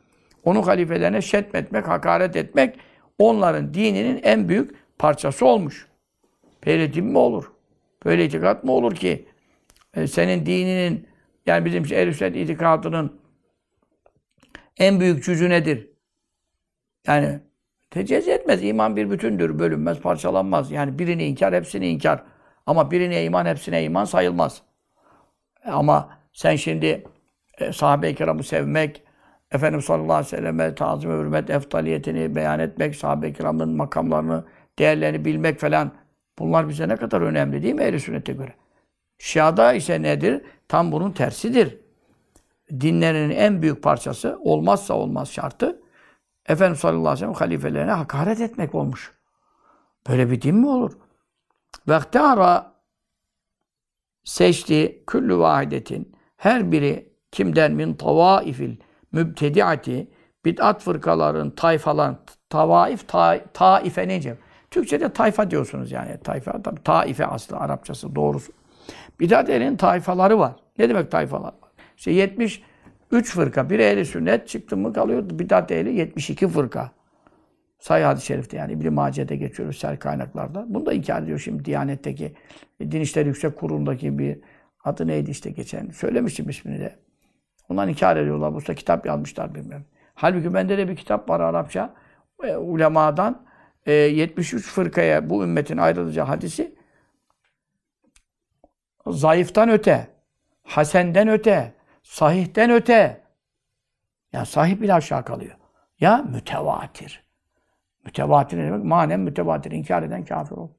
onun 0.44 0.62
halifelerine 0.62 1.22
şetmetmek, 1.22 1.88
hakaret 1.88 2.36
etmek 2.36 2.80
onların 3.20 3.74
dininin 3.74 4.20
en 4.24 4.50
büyük 4.50 4.76
parçası 5.00 5.46
olmuş. 5.46 5.88
Böyle 6.66 7.02
mi 7.02 7.18
olur? 7.18 7.52
Böyle 8.06 8.26
itikat 8.26 8.64
mı 8.64 8.72
olur 8.72 8.96
ki? 8.96 9.29
E, 9.96 10.08
senin 10.08 10.46
dininin 10.46 11.08
yani 11.46 11.66
bizim 11.66 11.84
ehl 11.84 12.14
sünnet 12.14 12.36
itikadının 12.36 13.22
en 14.78 15.00
büyük 15.00 15.24
cüzü 15.24 15.50
nedir? 15.50 15.90
Yani 17.08 17.40
tecezzi 17.92 18.32
etmez. 18.32 18.64
İman 18.64 18.96
bir 18.96 19.12
bütündür. 19.12 19.60
Bölünmez, 19.60 20.00
parçalanmaz. 20.00 20.72
Yani 20.72 21.00
birini 21.00 21.26
inkar, 21.26 21.54
hepsini 21.54 21.88
inkar. 21.88 22.24
Ama 22.66 22.92
birine 22.92 23.24
iman, 23.24 23.46
hepsine 23.46 23.84
iman 23.84 24.06
sayılmaz. 24.06 24.62
Ama 25.66 26.10
sen 26.34 26.56
şimdi 26.56 27.04
e, 27.58 27.74
sahabe-i 27.74 28.16
kiramı 28.16 28.44
sevmek, 28.44 29.04
Efendimiz 29.52 29.86
sallallahu 29.86 30.14
aleyhi 30.14 30.34
ve 30.34 30.38
selleme 30.38 30.76
tazim 30.76 31.12
hürmet, 31.12 31.50
eftaliyetini 31.50 32.36
beyan 32.36 32.60
etmek, 32.60 32.96
sahabe-i 32.96 33.34
kiramın 33.34 33.76
makamlarını, 33.76 34.46
değerlerini 34.80 35.26
bilmek 35.26 35.60
falan 35.60 35.92
bunlar 36.40 36.70
bize 36.70 36.88
ne 36.88 36.96
kadar 36.96 37.22
önemli 37.22 37.64
değil 37.64 37.74
mi 37.74 37.84
ehl 37.84 38.00
sünnete 38.00 38.34
göre? 38.34 38.54
Şia'da 39.20 39.74
ise 39.74 40.02
nedir? 40.02 40.42
Tam 40.68 40.92
bunun 40.92 41.12
tersidir. 41.12 41.78
Dinlerinin 42.72 43.36
en 43.36 43.62
büyük 43.62 43.84
parçası 43.84 44.40
olmazsa 44.42 44.94
olmaz 44.94 45.32
şartı 45.32 45.82
Efendimiz 46.50 46.80
sallallahu 46.80 47.00
aleyhi 47.10 47.14
ve 47.14 47.20
sellem 47.20 47.34
halifelerine 47.34 47.92
hakaret 47.92 48.42
etmek 48.42 48.76
olmuş. 48.76 49.14
Böyle 50.10 50.32
bir 50.32 50.42
din 50.42 50.56
mi 50.56 50.68
olur? 50.68 50.94
Vektara 51.88 52.74
seçti 54.24 55.04
küllü 55.08 55.38
vahidetin 55.38 56.16
her 56.38 56.72
biri 56.72 57.14
kimden 57.32 57.72
min 57.72 57.94
tavaifil 57.94 58.78
mübtediati 59.12 60.12
bid'at 60.46 60.84
fırkaların, 60.84 61.50
tayfaların, 61.50 62.18
tavaif, 62.50 63.08
ta, 63.08 63.40
taife 63.54 64.08
nece? 64.08 64.38
Türkçe'de 64.72 65.14
tayfa 65.14 65.52
diyorsunuz 65.52 65.92
yani. 65.92 66.20
Tayfa, 66.24 66.62
tabii 66.62 66.84
taife 66.84 67.26
aslı 67.26 67.58
Arapçası 67.58 68.16
doğrusu. 68.16 68.52
Bid'at 69.20 69.50
elin 69.50 69.76
tayfaları 69.76 70.40
var. 70.40 70.56
Ne 70.78 70.90
demek 70.90 71.12
tayfalar 71.12 71.54
var? 71.62 71.72
İşte 71.98 72.12
73 72.12 72.64
fırka. 73.34 73.70
Bir 73.70 73.80
ehli 73.80 74.06
sünnet 74.06 74.48
çıktı 74.48 74.78
mı 74.78 74.94
kalıyor. 74.94 75.30
Bid'at 75.30 75.72
ehli 75.72 75.94
72 75.96 76.48
fırka. 76.48 76.92
Sayı 77.80 78.06
hadis-i 78.06 78.26
şerifte 78.26 78.58
yani 78.58 78.72
İbn-i 78.74 78.90
Mace'de 78.90 79.36
geçiyoruz 79.36 79.78
sel 79.78 79.98
kaynaklarda. 79.98 80.66
Bunu 80.68 80.86
da 80.86 80.94
inkar 80.94 81.24
ediyor 81.24 81.40
şimdi 81.40 81.66
Diyanet'teki 81.66 82.34
Din 82.82 83.02
İşleri 83.02 83.28
Yüksek 83.28 83.56
Kurulu'ndaki 83.56 84.20
bir 84.20 84.40
adı 84.84 85.08
neydi 85.08 85.32
işte 85.32 85.50
geçen. 85.50 85.90
Söylemiştim 85.90 86.50
ismini 86.50 86.80
de. 86.80 86.96
Ondan 87.70 87.90
inkar 87.90 88.18
ediyorlar. 88.18 88.54
Bu 88.54 88.60
kitap 88.60 89.06
yazmışlar 89.06 89.56
bilmem. 89.56 89.86
Halbuki 90.16 90.54
bende 90.54 90.78
de 90.78 90.88
bir 90.88 90.96
kitap 90.96 91.30
var 91.30 91.40
Arapça. 91.40 91.94
E, 92.44 92.56
ulemadan 92.56 93.46
e, 93.86 93.92
73 93.92 94.68
fırkaya 94.68 95.30
bu 95.30 95.44
ümmetin 95.44 95.78
ayrılacağı 95.78 96.26
hadisi 96.26 96.76
zayıftan 99.12 99.70
öte, 99.70 100.08
hasenden 100.64 101.28
öte, 101.28 101.74
sahihten 102.04 102.72
öte. 102.72 103.24
Ya 104.34 104.46
sahih 104.46 104.82
bile 104.82 104.94
aşağı 104.94 105.26
kalıyor. 105.26 105.56
Ya 106.00 106.18
mütevatir. 106.18 107.24
Mütevatir 108.06 108.58
ne 108.58 108.64
demek? 108.64 108.84
Manen 108.84 109.20
mütevatir. 109.20 109.72
İnkar 109.72 110.04
eden 110.04 110.26
kafir 110.26 110.56
ol. 110.56 110.70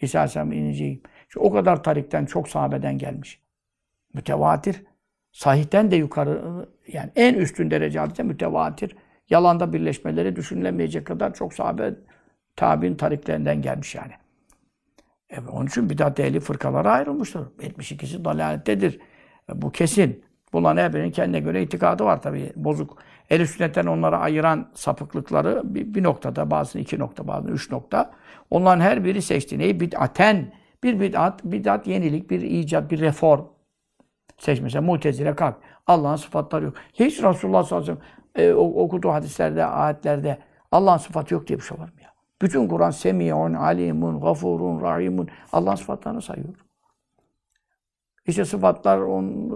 İsa 0.00 0.18
Aleyhisselam 0.18 0.52
ineceğim. 0.52 1.02
Şu 1.28 1.40
o 1.40 1.52
kadar 1.52 1.82
tarikten, 1.82 2.26
çok 2.26 2.48
sahabeden 2.48 2.98
gelmiş. 2.98 3.40
Mütevatir. 4.14 4.84
Sahihten 5.32 5.90
de 5.90 5.96
yukarı, 5.96 6.68
yani 6.88 7.10
en 7.16 7.34
üstün 7.34 7.70
derece 7.70 7.98
hadise 7.98 8.22
mütevatir. 8.22 8.96
Yalanda 9.30 9.72
birleşmeleri 9.72 10.36
düşünülemeyecek 10.36 11.06
kadar 11.06 11.34
çok 11.34 11.54
sahabe 11.54 11.94
tabi'in 12.56 12.94
tariklerinden 12.94 13.62
gelmiş 13.62 13.94
yani. 13.94 14.12
Evet, 15.30 15.48
onun 15.52 15.66
için 15.66 15.90
bidat 15.90 16.20
ehli 16.20 16.40
fırkalara 16.40 16.92
ayrılmıştır. 16.92 17.40
72'si 17.40 18.24
dalalettedir. 18.24 19.00
E, 19.52 19.62
bu 19.62 19.72
kesin. 19.72 20.24
Bunların 20.52 20.82
her 20.82 20.94
birinin 20.94 21.10
kendine 21.10 21.40
göre 21.40 21.62
itikadı 21.62 22.04
var 22.04 22.22
tabii. 22.22 22.52
Bozuk. 22.56 22.98
El 23.30 23.46
sünnetten 23.46 23.86
onlara 23.86 24.18
ayıran 24.18 24.70
sapıklıkları 24.74 25.62
bir, 25.64 25.94
bir 25.94 26.02
noktada, 26.02 26.50
bazı 26.50 26.78
iki 26.78 26.98
nokta, 26.98 27.28
bazı 27.28 27.48
üç 27.48 27.70
nokta. 27.70 28.10
Onların 28.50 28.80
her 28.80 29.04
biri 29.04 29.22
seçti. 29.22 29.58
Neyi? 29.58 29.80
Bid'aten. 29.80 30.52
Bir 30.82 31.00
bid'at, 31.00 31.44
bid'at 31.44 31.86
yenilik, 31.86 32.30
bir 32.30 32.40
icat, 32.40 32.90
bir 32.90 33.00
reform. 33.00 33.44
Seç 34.38 34.60
mesela 34.60 34.82
mutezile 34.82 35.34
kalk. 35.34 35.56
Allah'ın 35.86 36.16
sıfatları 36.16 36.64
yok. 36.64 36.74
Hiç 36.94 37.22
Resulullah 37.22 37.64
sallallahu 37.64 37.92
aleyhi 37.92 38.00
ve 38.00 38.04
sellem 38.34 38.50
e, 38.50 38.54
okuduğu 38.54 39.10
hadislerde, 39.10 39.64
ayetlerde 39.64 40.38
Allah'ın 40.72 40.98
sıfatı 40.98 41.34
yok 41.34 41.46
diye 41.46 41.58
bir 41.58 41.64
şey 41.64 41.78
var 41.78 41.84
mı? 41.84 41.95
Bütün 42.42 42.68
Kur'an 42.68 42.90
semiyun, 42.90 43.54
alimun, 43.54 44.20
gafurun, 44.20 44.80
rahimun 44.80 45.28
Allah'ın 45.52 45.76
sıfatlarını 45.76 46.22
sayıyor. 46.22 46.54
İşte 48.26 48.44
sıfatlar 48.44 48.98
on, 48.98 49.52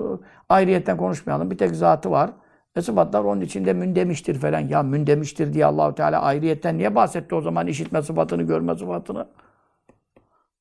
ayrıyetten 0.49 0.97
konuşmayalım. 0.97 1.51
Bir 1.51 1.59
tek 1.59 1.77
zatı 1.77 2.11
var. 2.11 2.31
E 2.77 2.83
sıfatlar 2.83 3.25
onun 3.25 3.41
içinde 3.41 3.73
mündemiştir 3.73 4.39
falan. 4.39 4.61
Ya 4.61 4.83
mündemiştir 4.83 5.53
diye 5.53 5.67
Allahu 5.67 5.95
Teala 5.95 6.23
ayrıyetten 6.23 6.79
niye 6.79 6.95
bahsetti 6.95 7.35
o 7.35 7.41
zaman 7.41 7.67
işitme 7.67 8.03
sıfatını, 8.03 8.43
görme 8.43 8.77
sıfatını? 8.77 9.29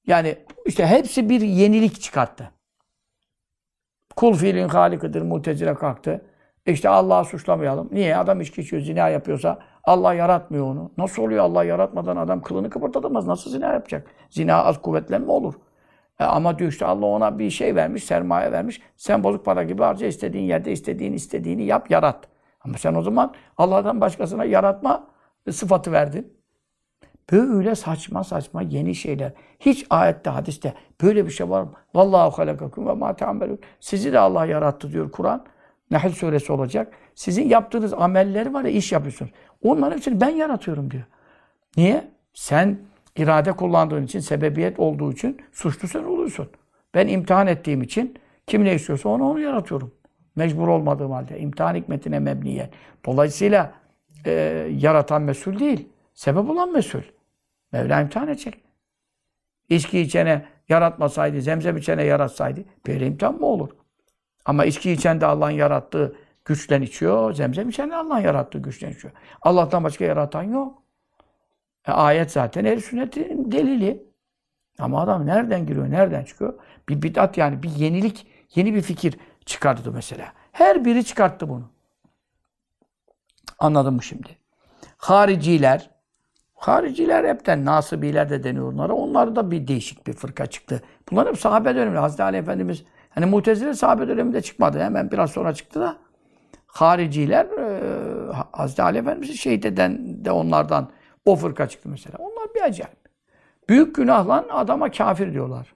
Yani 0.07 0.37
işte 0.65 0.87
hepsi 0.87 1.29
bir 1.29 1.41
yenilik 1.41 2.01
çıkarttı. 2.01 2.51
Kul 4.15 4.33
fiilin 4.33 4.67
halikıdır, 4.67 5.21
mutezile 5.21 5.73
kalktı. 5.73 6.25
İşte 6.65 6.89
Allah'ı 6.89 7.25
suçlamayalım. 7.25 7.89
Niye? 7.91 8.17
Adam 8.17 8.41
içki 8.41 8.61
içiyor, 8.61 8.81
zina 8.81 9.09
yapıyorsa 9.09 9.59
Allah 9.89 10.13
yaratmıyor 10.13 10.65
onu. 10.65 10.91
Nasıl 10.97 11.23
oluyor 11.23 11.43
Allah 11.43 11.63
yaratmadan 11.63 12.17
adam 12.17 12.41
kılını 12.41 12.69
kıpırdatamaz. 12.69 13.27
Nasıl 13.27 13.51
zina 13.51 13.73
yapacak? 13.73 14.07
Zina 14.29 14.63
az 14.63 14.81
kuvvetlenme 14.81 15.31
olur. 15.31 15.53
E 16.19 16.23
ama 16.23 16.59
diyor 16.59 16.71
işte 16.71 16.85
Allah 16.85 17.05
ona 17.05 17.39
bir 17.39 17.49
şey 17.49 17.75
vermiş, 17.75 18.03
sermaye 18.03 18.51
vermiş. 18.51 18.81
Sen 18.97 19.23
bozuk 19.23 19.45
para 19.45 19.63
gibi 19.63 19.83
harca 19.83 20.07
istediğin 20.07 20.43
yerde 20.43 20.71
istediğin 20.71 21.13
istediğini 21.13 21.63
yap, 21.63 21.91
yarat. 21.91 22.27
Ama 22.61 22.77
sen 22.77 22.95
o 22.95 23.01
zaman 23.01 23.33
Allah'tan 23.57 24.01
başkasına 24.01 24.45
yaratma 24.45 25.07
sıfatı 25.51 25.91
verdin. 25.91 26.33
Böyle 27.31 27.75
saçma 27.75 28.23
saçma 28.23 28.61
yeni 28.61 28.95
şeyler. 28.95 29.31
Hiç 29.59 29.85
ayette, 29.89 30.29
hadiste 30.29 30.73
böyle 31.01 31.25
bir 31.25 31.31
şey 31.31 31.49
var 31.49 31.63
mı? 31.63 31.73
Vallahu 31.95 32.37
halakakum 32.37 32.87
ve 32.87 32.93
ma. 32.93 33.15
Sizi 33.79 34.13
de 34.13 34.19
Allah 34.19 34.45
yarattı 34.45 34.91
diyor 34.91 35.11
Kur'an. 35.11 35.45
Nahl 35.91 36.09
suresi 36.09 36.51
olacak. 36.51 36.93
Sizin 37.15 37.49
yaptığınız 37.49 37.93
amelleri 37.93 38.53
var 38.53 38.63
ya 38.63 38.71
iş 38.71 38.91
yapıyorsunuz. 38.91 39.31
Onların 39.61 39.95
hepsini 39.95 40.21
ben 40.21 40.29
yaratıyorum 40.29 40.91
diyor. 40.91 41.03
Niye? 41.77 42.07
Sen 42.33 42.79
irade 43.15 43.51
kullandığın 43.51 44.03
için, 44.05 44.19
sebebiyet 44.19 44.79
olduğu 44.79 45.11
için 45.11 45.41
suçlu 45.51 45.87
sen 45.87 46.03
oluyorsun. 46.03 46.49
Ben 46.93 47.07
imtihan 47.07 47.47
ettiğim 47.47 47.81
için 47.81 48.15
kim 48.47 48.63
ne 48.65 48.75
istiyorsa 48.75 49.09
onu 49.09 49.29
onu 49.29 49.39
yaratıyorum. 49.39 49.93
Mecbur 50.35 50.67
olmadığım 50.67 51.11
halde. 51.11 51.39
imtihan 51.39 51.75
hikmetine 51.75 52.19
mebniyen. 52.19 52.69
Dolayısıyla 53.05 53.73
e, 54.25 54.31
yaratan 54.77 55.21
mesul 55.21 55.59
değil. 55.59 55.87
Sebep 56.13 56.49
olan 56.49 56.73
mesul. 56.73 57.01
Mevla 57.71 58.01
imtihan 58.01 58.27
edecek. 58.27 58.61
İçki 59.69 59.99
içene 59.99 60.45
yaratmasaydı, 60.69 61.41
zemzem 61.41 61.77
içene 61.77 62.03
yaratsaydı 62.03 62.63
böyle 62.87 63.07
imtihan 63.07 63.35
mı 63.35 63.45
olur? 63.45 63.69
Ama 64.45 64.65
içki 64.65 64.91
içen 64.91 65.21
de 65.21 65.25
Allah'ın 65.25 65.51
yarattığı 65.51 66.15
güçten 66.45 66.81
içiyor. 66.81 67.33
Zemzem 67.33 67.69
içen 67.69 67.89
de 67.89 67.95
Allah'ın 67.95 68.19
yarattığı 68.19 68.59
güçten 68.59 68.91
içiyor. 68.91 69.13
Allah'tan 69.41 69.83
başka 69.83 70.05
yaratan 70.05 70.43
yok. 70.43 70.83
E, 71.87 71.91
ayet 71.91 72.31
zaten 72.31 72.65
el 72.65 72.79
sünnetin 72.79 73.51
delili. 73.51 74.09
Ama 74.79 75.01
adam 75.01 75.25
nereden 75.25 75.65
giriyor, 75.65 75.91
nereden 75.91 76.23
çıkıyor? 76.23 76.53
Bir 76.89 77.01
bid'at 77.01 77.37
yani 77.37 77.63
bir 77.63 77.69
yenilik, 77.69 78.27
yeni 78.55 78.73
bir 78.73 78.81
fikir 78.81 79.15
çıkardı 79.45 79.91
mesela. 79.91 80.33
Her 80.51 80.85
biri 80.85 81.05
çıkarttı 81.05 81.49
bunu. 81.49 81.71
Anladın 83.59 83.93
mı 83.93 84.03
şimdi? 84.03 84.37
Hariciler, 84.97 85.89
hariciler 86.53 87.23
hepten 87.23 87.65
nasibiler 87.65 88.29
de 88.29 88.43
deniyor 88.43 88.73
onlara. 88.73 88.93
Onlar 88.93 89.35
da 89.35 89.51
bir 89.51 89.67
değişik 89.67 90.07
bir 90.07 90.13
fırka 90.13 90.45
çıktı. 90.45 90.83
Bunlar 91.11 91.27
hep 91.27 91.39
sahabe 91.39 91.75
döneminde. 91.75 91.99
Hazreti 91.99 92.23
Ali 92.23 92.37
Efendimiz, 92.37 92.83
hani 93.09 93.25
Mutezile 93.25 93.73
sahabe 93.73 94.07
döneminde 94.07 94.41
çıkmadı. 94.41 94.79
Hemen 94.79 95.11
biraz 95.11 95.31
sonra 95.31 95.53
çıktı 95.53 95.79
da. 95.79 95.97
Hariciler, 96.67 97.45
e, 97.45 98.33
Hazreti 98.51 98.81
Ali 98.81 98.97
Efendimiz'i 98.97 99.37
şehit 99.37 99.65
eden 99.65 100.25
de 100.25 100.31
onlardan 100.31 100.91
o 101.25 101.35
fırka 101.35 101.69
çıktı 101.69 101.89
mesela. 101.89 102.17
Onlar 102.19 102.53
bir 102.55 102.61
acayip. 102.61 102.99
Büyük 103.69 103.95
günahla 103.95 104.45
adama 104.49 104.91
kafir 104.91 105.33
diyorlar. 105.33 105.73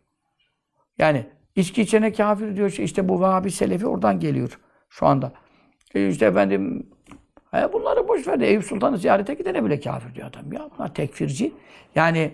Yani 0.97 1.25
içki 1.55 1.81
içene 1.81 2.13
kafir 2.13 2.55
diyor. 2.55 2.69
İşte 2.69 3.09
bu 3.09 3.21
Vahabi 3.21 3.51
Selefi 3.51 3.87
oradan 3.87 4.19
geliyor 4.19 4.59
şu 4.89 5.05
anda. 5.05 5.31
E 5.95 6.07
işte 6.07 6.25
efendim 6.25 6.89
e 7.53 7.73
bunları 7.73 8.07
boş 8.07 8.27
ver 8.27 8.39
Eyüp 8.39 8.63
Sultan'ı 8.63 8.97
ziyarete 8.97 9.33
gidene 9.33 9.65
bile 9.65 9.79
kafir 9.79 10.15
diyor 10.15 10.27
adam. 10.27 10.53
Ya 10.53 10.69
bunlar 10.77 10.93
tekfirci. 10.93 11.53
Yani 11.95 12.31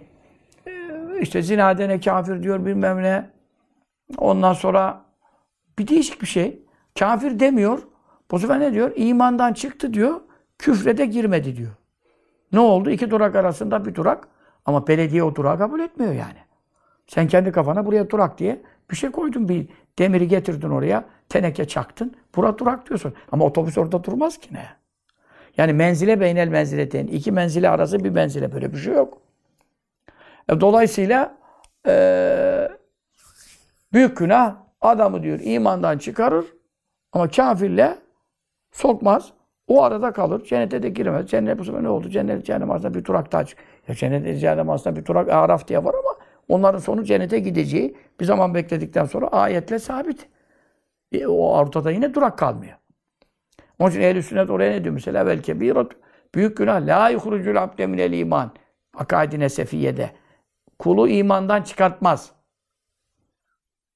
e, 0.67 0.71
işte 1.21 1.41
zina 1.41 1.71
edene 1.71 1.99
kafir 1.99 2.43
diyor 2.43 2.65
bilmem 2.65 3.03
ne. 3.03 3.29
Ondan 4.18 4.53
sonra 4.53 5.05
bir 5.80 5.88
değişik 5.88 6.22
bir 6.22 6.28
şey. 6.28 6.64
Kafir 6.99 7.39
demiyor. 7.39 7.80
Bu 8.32 8.39
sefer 8.39 8.60
ne 8.60 8.74
diyor? 8.74 8.91
İmandan 8.95 9.53
çıktı 9.53 9.93
diyor. 9.93 10.22
Küfre 10.57 10.97
de 10.97 11.05
girmedi 11.05 11.55
diyor. 11.55 11.72
Ne 12.51 12.60
oldu? 12.60 12.89
İki 12.89 13.12
durak 13.12 13.36
arasında 13.36 13.86
bir 13.86 13.95
durak. 13.95 14.28
Ama 14.66 14.88
belediye 14.88 15.24
o 15.24 15.36
durağı 15.36 15.57
kabul 15.57 15.80
etmiyor 15.80 16.14
yani. 16.14 16.39
Sen 17.07 17.28
kendi 17.28 17.51
kafana 17.51 17.86
buraya 17.86 18.10
durak 18.10 18.38
diye 18.38 18.62
bir 18.91 18.95
şey 18.95 19.12
koydun. 19.12 19.49
Bir 19.49 19.68
demiri 19.99 20.28
getirdin 20.28 20.70
oraya. 20.70 21.05
Teneke 21.30 21.68
çaktın. 21.68 22.16
Bura 22.36 22.57
durak 22.57 22.89
diyorsun. 22.89 23.14
Ama 23.32 23.45
otobüs 23.45 23.78
orada 23.78 24.03
durmaz 24.03 24.38
ki 24.38 24.53
ne? 24.53 24.66
Yani 25.57 25.74
menzile 25.74 26.20
beynel 26.20 26.47
menzileteyn. 26.47 27.07
iki 27.07 27.32
menzile 27.32 27.70
arası 27.70 28.03
bir 28.03 28.10
menzile. 28.10 28.51
Böyle 28.51 28.74
bir 28.74 28.78
şey 28.78 28.93
yok. 28.93 29.18
E, 30.49 30.62
dolayısıyla 30.62 31.38
e, 31.88 32.70
büyük 33.93 34.17
günah 34.17 34.55
adamı 34.81 35.23
diyor 35.23 35.39
imandan 35.43 35.97
çıkarır 35.97 36.45
ama 37.11 37.27
kafirle 37.27 37.97
sokmaz. 38.71 39.33
O 39.67 39.83
arada 39.83 40.13
kalır. 40.13 40.43
Cennete 40.45 40.83
de 40.83 40.89
giremez. 40.89 41.27
Cennet 41.29 41.59
bu 41.59 41.63
sefer 41.65 41.83
ne 41.83 41.89
oldu? 41.89 42.09
Cennet 42.09 42.45
cehennem 42.45 42.71
arasında 42.71 42.93
bir 42.93 43.05
durak 43.05 43.31
daha 43.31 43.45
çık. 43.45 43.59
Ya 43.87 43.95
cennet 43.95 44.39
cehennem 44.39 44.69
arasında 44.69 44.95
bir 44.95 45.05
durak 45.05 45.29
Araf 45.29 45.67
diye 45.67 45.83
var 45.83 45.93
ama 45.99 46.15
onların 46.47 46.79
sonu 46.79 47.03
cennete 47.03 47.39
gideceği 47.39 47.97
bir 48.19 48.25
zaman 48.25 48.53
bekledikten 48.53 49.05
sonra 49.05 49.27
ayetle 49.27 49.79
sabit. 49.79 50.27
E, 51.11 51.27
o 51.27 51.57
ortada 51.57 51.91
yine 51.91 52.13
durak 52.13 52.37
kalmıyor. 52.37 52.73
Onun 53.79 53.89
için 53.89 54.01
ehl 54.01 54.21
sünnet 54.21 54.49
oraya 54.49 54.71
ne 54.71 54.83
diyor 54.83 54.93
mesela? 54.93 55.25
Vel 55.25 55.41
kebirat. 55.41 55.91
Büyük 56.35 56.57
günah. 56.57 56.87
La 56.87 57.09
yuhrucul 57.09 57.55
abde 57.55 57.87
minel 57.87 58.13
iman. 58.13 58.51
Akaidine 58.97 59.49
sefiyede. 59.49 60.11
Kulu 60.79 61.07
imandan 61.07 61.61
çıkartmaz. 61.61 62.31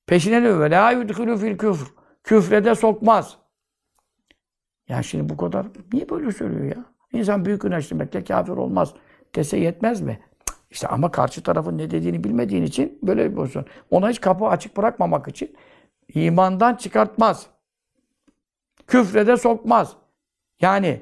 Peşine 0.08 0.40
ne 0.40 0.44
diyor? 0.44 0.70
La 0.70 0.92
yudhulu 0.92 1.38
fil 1.38 1.58
küfr. 1.58 1.86
Küfrede 2.24 2.76
sokmaz. 2.76 3.38
Ya 4.90 5.04
şimdi 5.04 5.30
bu 5.30 5.38
kadar 5.38 5.66
niye 5.94 6.10
böyle 6.10 6.32
söylüyor 6.32 6.76
ya? 6.76 6.86
İnsan 7.14 7.46
büyük 7.46 7.62
günah 7.62 7.80
işlemekle 7.80 8.24
kafir 8.24 8.52
olmaz 8.52 8.94
dese 9.36 9.58
yetmez 9.58 10.02
mi? 10.02 10.20
İşte 10.72 10.88
ama 10.88 11.12
karşı 11.12 11.44
tarafın 11.44 11.78
ne 11.78 11.92
dediğini 11.92 12.24
bilmediğin 12.24 12.64
için 12.64 13.00
böyle 13.04 13.32
bir 13.32 13.36
pozisyon. 13.36 13.66
Ona 13.92 14.10
hiç 14.10 14.22
kapı 14.22 14.46
açık 14.46 14.78
bırakmamak 14.78 15.28
için 15.28 15.56
imandan 16.14 16.76
çıkartmaz. 16.76 17.48
Küfrede 18.88 19.38
sokmaz. 19.38 19.96
Yani 20.62 21.02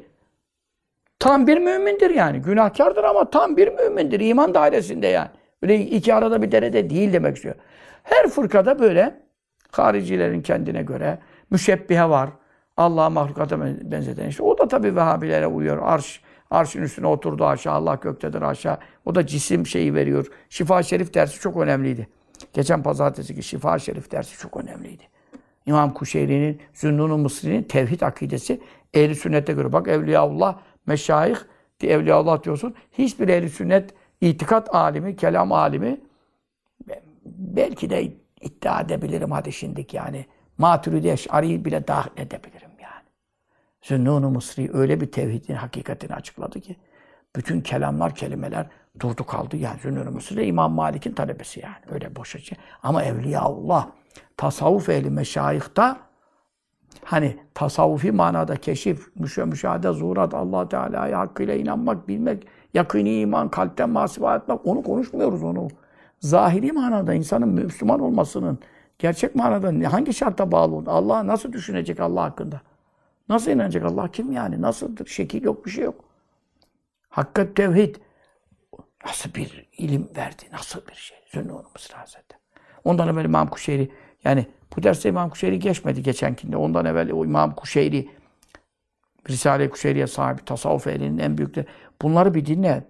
tam 1.20 1.48
bir 1.48 1.58
mümindir 1.58 2.10
yani. 2.10 2.42
Günahkardır 2.42 3.04
ama 3.04 3.30
tam 3.30 3.58
bir 3.58 3.68
mümindir. 3.68 4.20
İman 4.20 4.54
dairesinde 4.54 5.08
yani. 5.08 5.30
Öyle 5.62 5.82
iki 5.82 6.14
arada 6.14 6.42
bir 6.42 6.52
derede 6.52 6.90
değil 6.90 7.14
demek 7.14 7.36
istiyor. 7.36 7.56
Her 8.04 8.30
fırkada 8.30 8.80
böyle 8.80 9.22
haricilerin 9.72 10.42
kendine 10.42 10.84
göre 10.84 11.20
müşebbihe 11.50 12.10
var. 12.10 12.30
Allah'a 12.78 13.10
mahlukata 13.10 13.62
benzeten 13.92 14.28
işte. 14.28 14.44
O 14.44 14.58
da 14.58 14.68
tabii 14.68 14.96
Vehhabilere 14.96 15.48
uyuyor. 15.48 15.78
Arş, 15.82 16.22
arşın 16.50 16.82
üstüne 16.82 17.08
oturdu 17.08 17.46
aşağı. 17.46 17.74
Allah 17.74 17.96
göktedir 17.96 18.42
aşağı. 18.42 18.78
O 19.06 19.16
da 19.16 19.28
cisim 19.28 19.68
şeyi 19.68 19.94
veriyor. 19.94 20.28
Şifa 20.50 20.84
Şerif 20.84 21.14
dersi 21.14 21.40
çok 21.40 21.58
önemliydi. 21.58 22.08
Geçen 22.54 22.84
pazartesi 22.84 23.36
ki 23.36 23.44
Şifa 23.44 23.80
Şerif 23.80 24.12
dersi 24.12 24.38
çok 24.38 24.58
önemliydi. 24.58 25.04
İmam 25.66 25.94
Kuşeyri'nin, 25.94 26.62
Zünnun-u 26.74 27.18
Mısri'nin 27.18 27.64
tevhid 27.64 28.02
akidesi 28.02 28.62
ehli 28.94 29.16
sünnete 29.16 29.54
göre. 29.54 29.74
Bak 29.74 29.88
Evliyaullah, 29.88 30.60
meşayih, 30.86 31.38
Evliyaullah 31.84 32.44
diyorsun. 32.44 32.76
Hiçbir 32.92 33.28
ehli 33.28 33.50
sünnet 33.50 33.94
itikat 34.22 34.76
alimi, 34.76 35.16
kelam 35.16 35.52
alimi 35.52 36.02
belki 37.26 37.90
de 37.90 38.14
iddia 38.42 38.82
edebilirim 38.82 39.32
hadi 39.32 39.52
şimdiki 39.52 39.98
yani. 39.98 40.26
Maturidi 40.58 41.10
Eş'ari'yi 41.10 41.66
bile 41.66 41.88
dahil 41.88 42.12
edebilirim 42.18 42.72
yani. 42.82 43.04
Zünnun-u 43.82 44.30
Mısri 44.30 44.70
öyle 44.74 45.02
bir 45.02 45.12
tevhidin 45.12 45.56
hakikatini 45.56 46.16
açıkladı 46.16 46.60
ki 46.60 46.76
bütün 47.36 47.62
kelamlar, 47.62 48.16
kelimeler 48.16 48.70
durdu 49.00 49.26
kaldı. 49.26 49.58
Yani 49.58 49.80
Zünnun-u 49.80 50.12
Mısri 50.12 50.46
İmam 50.46 50.72
Malik'in 50.72 51.14
talebesi 51.14 51.60
yani. 51.60 51.76
Öyle 51.92 52.16
boş 52.16 52.32
şey. 52.44 52.58
Ama 52.84 53.04
Evliyaullah, 53.04 53.88
tasavvuf 54.38 54.90
ehli 54.90 55.10
meşayihta 55.10 56.12
hani 57.04 57.38
tasavvufi 57.54 58.12
manada 58.12 58.56
keşif, 58.56 59.16
müşe, 59.16 59.46
müşahede, 59.46 59.92
zuhurat, 59.92 60.34
allah 60.34 60.70
Teala'ya 60.70 61.20
hakkıyla 61.20 61.56
inanmak, 61.56 62.08
bilmek, 62.08 62.48
yakini 62.74 63.20
iman, 63.20 63.50
kalpten 63.50 63.90
masiva 63.90 64.36
etmek, 64.36 64.60
onu 64.66 64.84
konuşmuyoruz 64.84 65.44
onu. 65.44 65.68
Zahiri 66.22 66.72
manada 66.72 67.14
insanın 67.14 67.50
Müslüman 67.50 68.00
olmasının, 68.00 68.60
gerçek 69.00 69.36
manada 69.36 69.94
hangi 69.94 70.14
şarta 70.14 70.52
bağlı 70.52 70.76
olur? 70.76 70.88
Allah 70.88 71.28
nasıl 71.28 71.54
düşünecek 71.54 72.00
Allah 72.00 72.24
hakkında? 72.24 72.62
Nasıl 73.30 73.52
inanacak 73.52 73.86
Allah 73.86 74.12
kim 74.12 74.32
yani? 74.32 74.62
Nasıldır? 74.62 75.06
Şekil 75.06 75.44
yok, 75.44 75.66
bir 75.66 75.72
şey 75.72 75.84
yok. 75.84 76.04
Hakikat 77.10 77.56
tevhid. 77.56 77.96
Nasıl 79.06 79.34
bir 79.34 79.70
ilim 79.78 80.10
verdi? 80.16 80.44
Nasıl 80.52 80.88
bir 80.88 80.96
şey? 80.96 81.18
Zünnûn-u 81.34 81.66
Mısır 81.74 81.94
Hazretleri. 81.94 82.42
Ondan 82.84 83.08
evvel 83.08 83.26
İmam 83.26 83.50
Kuşeyri, 83.50 83.92
yani 84.24 84.46
bu 84.76 84.84
derste 84.84 85.10
İmam 85.10 85.30
Kuşeyri 85.30 85.60
geçmedi 85.60 86.04
geçenkinde. 86.04 86.58
Ondan 86.58 86.86
evvel 86.86 87.12
o 87.12 87.26
İmam 87.26 87.56
Kuşeyri, 87.56 88.10
Risale-i 89.30 89.70
Kuşeyri'ye 89.70 90.08
sahibi, 90.08 90.46
tasavvuf 90.46 90.88
ehlinin 90.88 91.18
en 91.18 91.38
büyükleri. 91.38 91.66
Bunları 92.02 92.34
bir 92.34 92.46
dinle. 92.46 92.84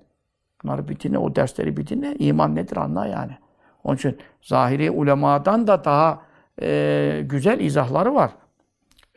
Bunları 0.64 0.88
bir 0.88 1.00
dinle, 1.00 1.18
o 1.18 1.36
dersleri 1.36 1.78
bir 1.78 1.88
dinle. 1.88 2.16
İman 2.16 2.56
nedir 2.56 2.78
anla 2.78 3.06
yani. 3.06 3.38
Onun 3.84 3.96
için 3.96 4.18
zahiri 4.42 4.92
ulemadan 4.92 5.68
da 5.68 5.86
daha 5.86 6.22
e, 6.62 7.22
güzel 7.26 7.60
izahları 7.60 8.16
var. 8.16 8.32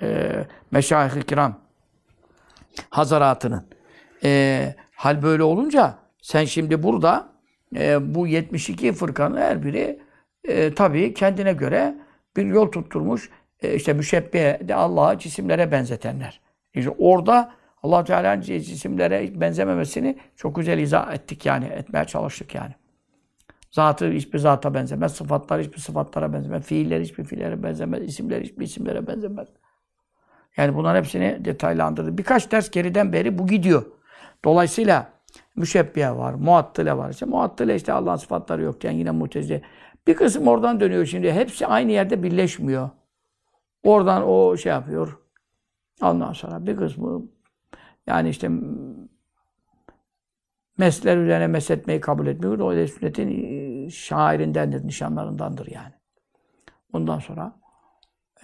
E, 0.02 0.30
Meşayih-i 0.70 1.22
Kiram 1.22 1.58
Hazaratının. 2.90 3.66
E, 4.24 4.74
hal 4.94 5.22
böyle 5.22 5.42
olunca 5.42 5.94
sen 6.22 6.44
şimdi 6.44 6.82
burada 6.82 7.28
e, 7.76 8.14
bu 8.14 8.26
72 8.26 8.92
fırkanın 8.92 9.36
her 9.36 9.62
biri 9.62 10.00
e, 10.48 10.74
tabii 10.74 11.14
kendine 11.14 11.52
göre 11.52 11.94
bir 12.36 12.46
yol 12.46 12.72
tutturmuş. 12.72 13.30
E, 13.62 13.74
işte 13.74 13.92
müşebbihe 13.92 14.60
de 14.68 14.74
Allah'a 14.74 15.18
cisimlere 15.18 15.72
benzetenler. 15.72 16.40
İşte 16.74 16.90
orada 16.98 17.52
allah 17.84 18.04
Teala'nın 18.04 18.40
cisimlere 18.40 19.40
benzememesini 19.40 20.18
çok 20.36 20.56
güzel 20.56 20.78
izah 20.78 21.14
ettik 21.14 21.46
yani. 21.46 21.64
Etmeye 21.64 22.04
çalıştık 22.04 22.54
yani. 22.54 22.74
Zatı 23.70 24.10
hiçbir 24.10 24.38
zata 24.38 24.74
benzemez. 24.74 25.12
Sıfatlar 25.12 25.60
hiçbir 25.60 25.78
sıfatlara 25.78 26.32
benzemez. 26.32 26.64
Fiiller 26.64 27.00
hiçbir 27.00 27.24
fiillere 27.24 27.62
benzemez. 27.62 28.02
isimler 28.02 28.40
hiçbir 28.40 28.64
isimlere 28.64 29.06
benzemez. 29.06 29.48
Yani 30.56 30.74
bunların 30.74 30.98
hepsini 30.98 31.44
detaylandırdı. 31.44 32.18
Birkaç 32.18 32.52
ders 32.52 32.70
geriden 32.70 33.12
beri 33.12 33.38
bu 33.38 33.46
gidiyor. 33.46 33.86
Dolayısıyla 34.44 35.12
müşebbiye 35.56 36.10
var, 36.10 36.34
muattile 36.34 36.96
var. 36.96 37.10
İşte 37.10 37.26
muattile 37.26 37.76
işte 37.76 37.92
Allah'ın 37.92 38.16
sıfatları 38.16 38.62
yokken 38.62 38.92
yine 38.92 39.10
mutezile. 39.10 39.62
Bir 40.06 40.14
kısım 40.14 40.48
oradan 40.48 40.80
dönüyor 40.80 41.06
şimdi. 41.06 41.32
Hepsi 41.32 41.66
aynı 41.66 41.92
yerde 41.92 42.22
birleşmiyor. 42.22 42.90
Oradan 43.82 44.28
o 44.28 44.56
şey 44.56 44.72
yapıyor. 44.72 45.18
Ondan 46.02 46.32
sonra 46.32 46.66
bir 46.66 46.76
kısmı 46.76 47.33
yani 48.06 48.28
işte 48.28 48.50
mesler 50.78 51.16
üzerine 51.16 51.46
mesletmeyi 51.46 52.00
kabul 52.00 52.26
etmiyor. 52.26 52.58
O 52.58 52.76
da 52.76 52.86
sünnetin 52.86 53.28
e, 53.86 53.90
şairindendir, 53.90 54.86
nişanlarındandır 54.86 55.66
yani. 55.66 55.92
Ondan 56.92 57.18
sonra 57.18 57.52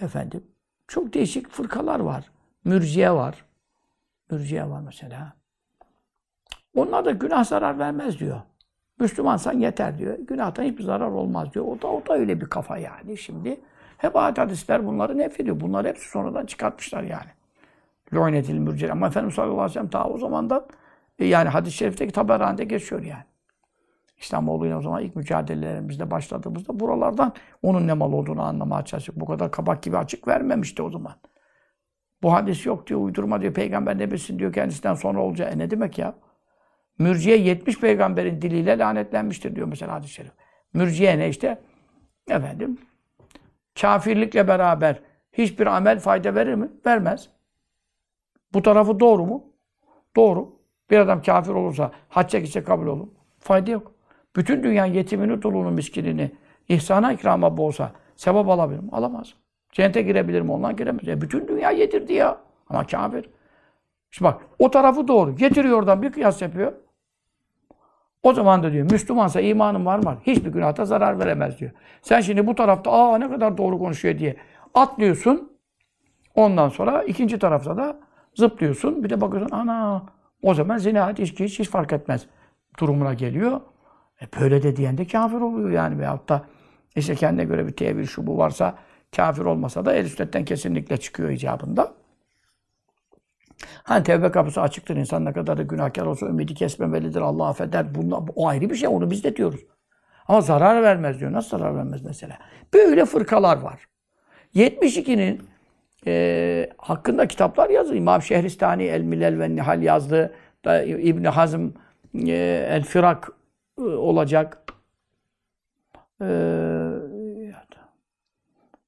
efendim 0.01 0.45
çok 0.89 1.15
değişik 1.15 1.51
fırkalar 1.51 2.01
var. 2.01 2.31
Mürciye 2.65 3.13
var. 3.13 3.45
Mürciye 4.31 4.71
var 4.71 4.81
mesela. 4.81 5.33
Onlar 6.77 7.05
da 7.05 7.11
günah 7.11 7.45
zarar 7.45 7.79
vermez 7.79 8.19
diyor. 8.19 8.41
Müslümansan 9.01 9.59
yeter 9.59 9.99
diyor. 9.99 10.19
Günahtan 10.19 10.63
hiçbir 10.63 10.83
zarar 10.83 11.11
olmaz 11.11 11.55
diyor. 11.55 11.65
O 11.65 11.83
da, 11.83 11.89
o 11.89 12.07
da 12.07 12.15
öyle 12.15 12.41
bir 12.41 12.47
kafa 12.47 12.79
yani 12.79 13.19
şimdi. 13.19 13.61
Hep 13.99 14.15
hadisler 14.15 14.87
bunları 14.87 15.19
nefrediyor. 15.19 15.61
Bunlar 15.61 15.87
hepsi 15.87 16.11
sonradan 16.11 16.47
çıkartmışlar 16.47 17.03
yani. 17.03 17.31
Lü'netil 18.13 18.59
mürciye. 18.59 18.93
Ama 18.93 19.07
Efendimiz 19.07 19.35
sallallahu 19.35 19.55
aleyhi 19.55 19.71
ve 19.71 19.75
sellem 19.75 19.89
ta 19.89 20.05
o 20.05 20.19
zamandan 20.19 20.67
e, 21.19 21.27
yani 21.27 21.49
hadis-i 21.49 21.77
şerifteki 21.77 22.13
taberhanede 22.13 22.65
geçiyor 22.65 23.03
yani. 23.03 23.25
İslamoğlu'yla 24.19 24.79
o 24.79 24.83
zaman 24.83 25.03
ilk 25.03 25.17
mücadelelerimizde 25.17 26.11
başladığımızda 26.11 26.81
buralardan 26.81 27.33
onun 27.63 27.87
ne 27.87 27.93
mal 27.93 28.13
olduğunu 28.13 28.43
anlamaya 28.43 28.85
çalıştık. 28.85 29.21
Bu 29.21 29.27
kadar 29.27 29.51
kabak 29.51 29.83
gibi 29.83 29.99
açık 29.99 30.29
vermemişti 30.29 30.83
o 30.83 30.91
zaman. 30.91 31.15
Bu 32.23 32.33
hadis 32.33 32.67
yok 32.67 32.87
diyor, 32.87 33.01
uydurma 33.01 33.41
diyor, 33.41 33.55
peygamber 33.55 33.99
ne 33.99 34.11
bilsin 34.11 34.39
diyor 34.39 34.53
kendisinden 34.53 34.95
sonra 34.95 35.21
olacağı. 35.21 35.51
E 35.51 35.59
ne 35.59 35.71
demek 35.71 35.99
ya? 35.99 36.15
Mürciye 36.99 37.37
70 37.37 37.81
peygamberin 37.81 38.43
diliyle 38.43 38.79
lanetlenmiştir 38.79 39.57
diyor 39.57 39.69
mesela 39.69 39.93
hadis-i 39.93 40.13
şerif. 40.13 40.33
Mürciye 40.75 41.19
ne 41.19 41.29
işte? 41.29 41.59
Efendim, 42.31 42.79
kafirlikle 43.81 44.49
beraber 44.49 45.01
hiçbir 45.33 45.67
amel 45.67 46.01
fayda 46.01 46.35
verir 46.35 46.55
mi? 46.55 46.69
Vermez. 46.87 47.29
Bu 48.55 48.63
tarafı 48.63 49.01
doğru 49.01 49.27
mu? 49.27 49.45
Doğru. 50.17 50.53
Bir 50.91 50.99
adam 50.99 51.23
kafir 51.23 51.51
olursa 51.53 51.91
hacca 52.09 52.39
gitse 52.39 52.65
kabul 52.65 52.87
olur. 52.87 53.09
Fayda 53.39 53.71
yok. 53.71 53.93
Bütün 54.37 54.63
dünya 54.63 54.87
yetimini, 54.87 55.43
dulunu, 55.43 55.71
miskinini 55.71 56.31
ihsana 56.69 57.13
ikrama 57.13 57.57
boğsa 57.57 57.93
sevap 58.17 58.49
alabilir 58.49 58.81
mi? 58.81 58.89
Alamaz. 58.93 59.35
Cennete 59.73 60.03
girebilir 60.03 60.41
mi? 60.41 60.53
Ondan 60.53 60.77
giremez. 60.77 61.09
E 61.09 61.21
bütün 61.21 61.49
dünya 61.49 61.71
yedirdi 61.71 62.13
ya. 62.13 62.39
Ama 62.69 62.87
kafir. 62.87 63.31
İşte 64.13 64.25
bak 64.25 64.41
o 64.59 64.71
tarafı 64.71 65.09
doğru. 65.09 65.37
Getiriyor 65.37 65.79
oradan 65.79 66.03
bir 66.03 66.13
kıyas 66.13 66.43
yapıyor. 66.43 66.73
O 68.23 68.33
zaman 68.33 68.63
da 68.63 68.73
diyor 68.73 68.91
Müslümansa 68.91 69.41
imanın 69.41 69.87
var 69.87 69.99
mı? 69.99 70.19
Hiçbir 70.27 70.51
günahta 70.51 70.85
zarar 70.85 71.19
veremez 71.19 71.59
diyor. 71.59 71.71
Sen 72.03 72.21
şimdi 72.21 72.47
bu 72.47 72.55
tarafta 72.55 72.93
aa 72.93 73.19
ne 73.19 73.31
kadar 73.31 73.59
doğru 73.59 73.79
konuşuyor 73.79 74.19
diye 74.19 74.37
atlıyorsun. 74.75 75.53
Ondan 76.35 76.69
sonra 76.69 77.03
ikinci 77.03 77.39
tarafta 77.39 77.77
da 77.77 78.01
zıplıyorsun. 78.41 79.05
Bir 79.05 79.11
de 79.11 79.21
bakıyorsun 79.21 79.57
ana 79.57 80.03
o 80.43 80.55
zaman 80.55 80.79
zina, 80.79 81.11
içki 81.11 81.45
hiç, 81.45 81.59
hiç 81.59 81.69
fark 81.69 81.93
etmez 81.93 82.27
durumuna 82.81 83.15
geliyor. 83.15 83.61
E 84.23 84.41
böyle 84.41 84.63
de 84.63 84.77
diyen 84.77 84.99
de 84.99 85.07
kafir 85.07 85.41
oluyor 85.41 85.71
yani. 85.71 85.99
Veyahut 85.99 86.29
da 86.29 86.45
işte 86.97 87.15
kendine 87.15 87.45
göre 87.45 87.67
bir 87.67 87.73
tevil 87.73 88.07
şu 88.07 88.27
bu 88.27 88.39
varsa 88.39 88.79
kafir 89.17 89.43
olmasa 89.43 89.85
da 89.85 89.95
el 89.95 90.09
sünnetten 90.09 90.45
kesinlikle 90.45 90.97
çıkıyor 90.97 91.31
icabında. 91.31 91.93
Hani 93.83 94.05
tevbe 94.05 94.31
kapısı 94.31 94.61
açıktır. 94.61 94.97
İnsan 94.97 95.25
ne 95.25 95.33
kadar 95.33 95.59
da 95.59 95.63
günahkar 95.63 96.07
olsa 96.07 96.27
ümidi 96.27 96.55
kesmemelidir. 96.55 97.21
Allah 97.21 97.49
affeder. 97.49 97.95
Bunlar, 97.95 98.23
o 98.37 98.49
ayrı 98.49 98.71
bir 98.71 98.75
şey. 98.75 98.89
Onu 98.89 99.11
biz 99.11 99.25
de 99.25 99.37
diyoruz. 99.37 99.61
Ama 100.29 100.41
zarar 100.41 100.83
vermez 100.83 101.21
diyor. 101.21 101.33
Nasıl 101.33 101.59
zarar 101.59 101.77
vermez 101.77 102.03
mesela? 102.03 102.39
Böyle 102.75 103.05
fırkalar 103.05 103.57
var. 103.57 103.89
72'nin 104.55 105.50
e, 106.07 106.71
hakkında 106.79 107.29
kitaplar 107.29 107.71
yazdı. 107.71 107.95
İmam 107.95 108.23
Şehristani 108.23 108.85
El 108.85 109.03
Milel 109.03 109.39
ve 109.41 109.55
Nihal 109.55 109.83
yazdı. 109.83 110.35
İbn 110.85 111.25
Hazm 111.25 111.69
e, 112.15 112.33
El 112.71 112.83
Firak 112.83 113.31
e, 113.79 113.83
olacak. 113.83 114.63
E, 116.23 116.27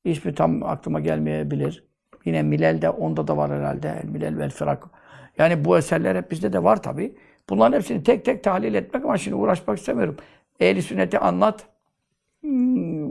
hiçbir 0.04 0.36
tam 0.36 0.62
aklıma 0.62 1.00
gelmeyebilir. 1.00 1.84
Yine 2.24 2.42
Milel'de 2.42 2.90
onda 2.90 3.26
da 3.26 3.36
var 3.36 3.50
herhalde. 3.50 4.00
El 4.04 4.08
Milel 4.08 4.38
ve 4.38 4.44
El 4.44 4.50
Firak. 4.50 4.84
Yani 5.38 5.64
bu 5.64 5.78
eserler 5.78 6.16
hep 6.16 6.30
bizde 6.30 6.52
de 6.52 6.64
var 6.64 6.82
tabi. 6.82 7.16
Bunların 7.50 7.76
hepsini 7.76 8.02
tek 8.02 8.24
tek 8.24 8.44
tahlil 8.44 8.74
etmek 8.74 9.04
ama 9.04 9.18
şimdi 9.18 9.34
uğraşmak 9.34 9.78
istemiyorum. 9.78 10.16
Ehli 10.60 10.82
sünneti 10.82 11.18
anlat. 11.18 11.66
Hmm, 12.40 13.01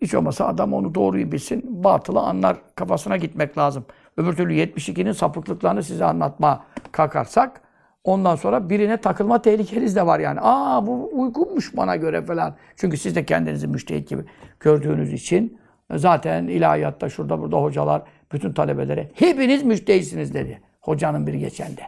hiç 0.00 0.14
olmasa 0.14 0.46
adam 0.46 0.72
onu 0.72 0.94
doğruyu 0.94 1.32
bilsin, 1.32 1.84
batılı 1.84 2.20
anlar 2.20 2.56
kafasına 2.74 3.16
gitmek 3.16 3.58
lazım. 3.58 3.84
Öbür 4.16 4.36
türlü 4.36 4.54
72'nin 4.54 5.12
sapıklıklarını 5.12 5.82
size 5.82 6.04
anlatma 6.04 6.64
kalkarsak 6.92 7.60
ondan 8.04 8.36
sonra 8.36 8.70
birine 8.70 8.96
takılma 8.96 9.42
tehlikeniz 9.42 9.96
de 9.96 10.06
var 10.06 10.20
yani. 10.20 10.38
Aa 10.42 10.86
bu 10.86 11.10
uygunmuş 11.12 11.76
bana 11.76 11.96
göre 11.96 12.22
falan. 12.22 12.56
Çünkü 12.76 12.96
siz 12.96 13.16
de 13.16 13.24
kendinizi 13.24 13.66
müştehit 13.66 14.08
gibi 14.08 14.22
gördüğünüz 14.60 15.12
için 15.12 15.58
zaten 15.90 16.46
ilahiyatta 16.46 17.08
şurada 17.08 17.40
burada 17.40 17.56
hocalar 17.56 18.02
bütün 18.32 18.52
talebelere 18.52 19.08
hepiniz 19.14 19.62
müştehitsiniz 19.62 20.34
dedi. 20.34 20.60
Hocanın 20.80 21.26
biri 21.26 21.38
geçende. 21.38 21.82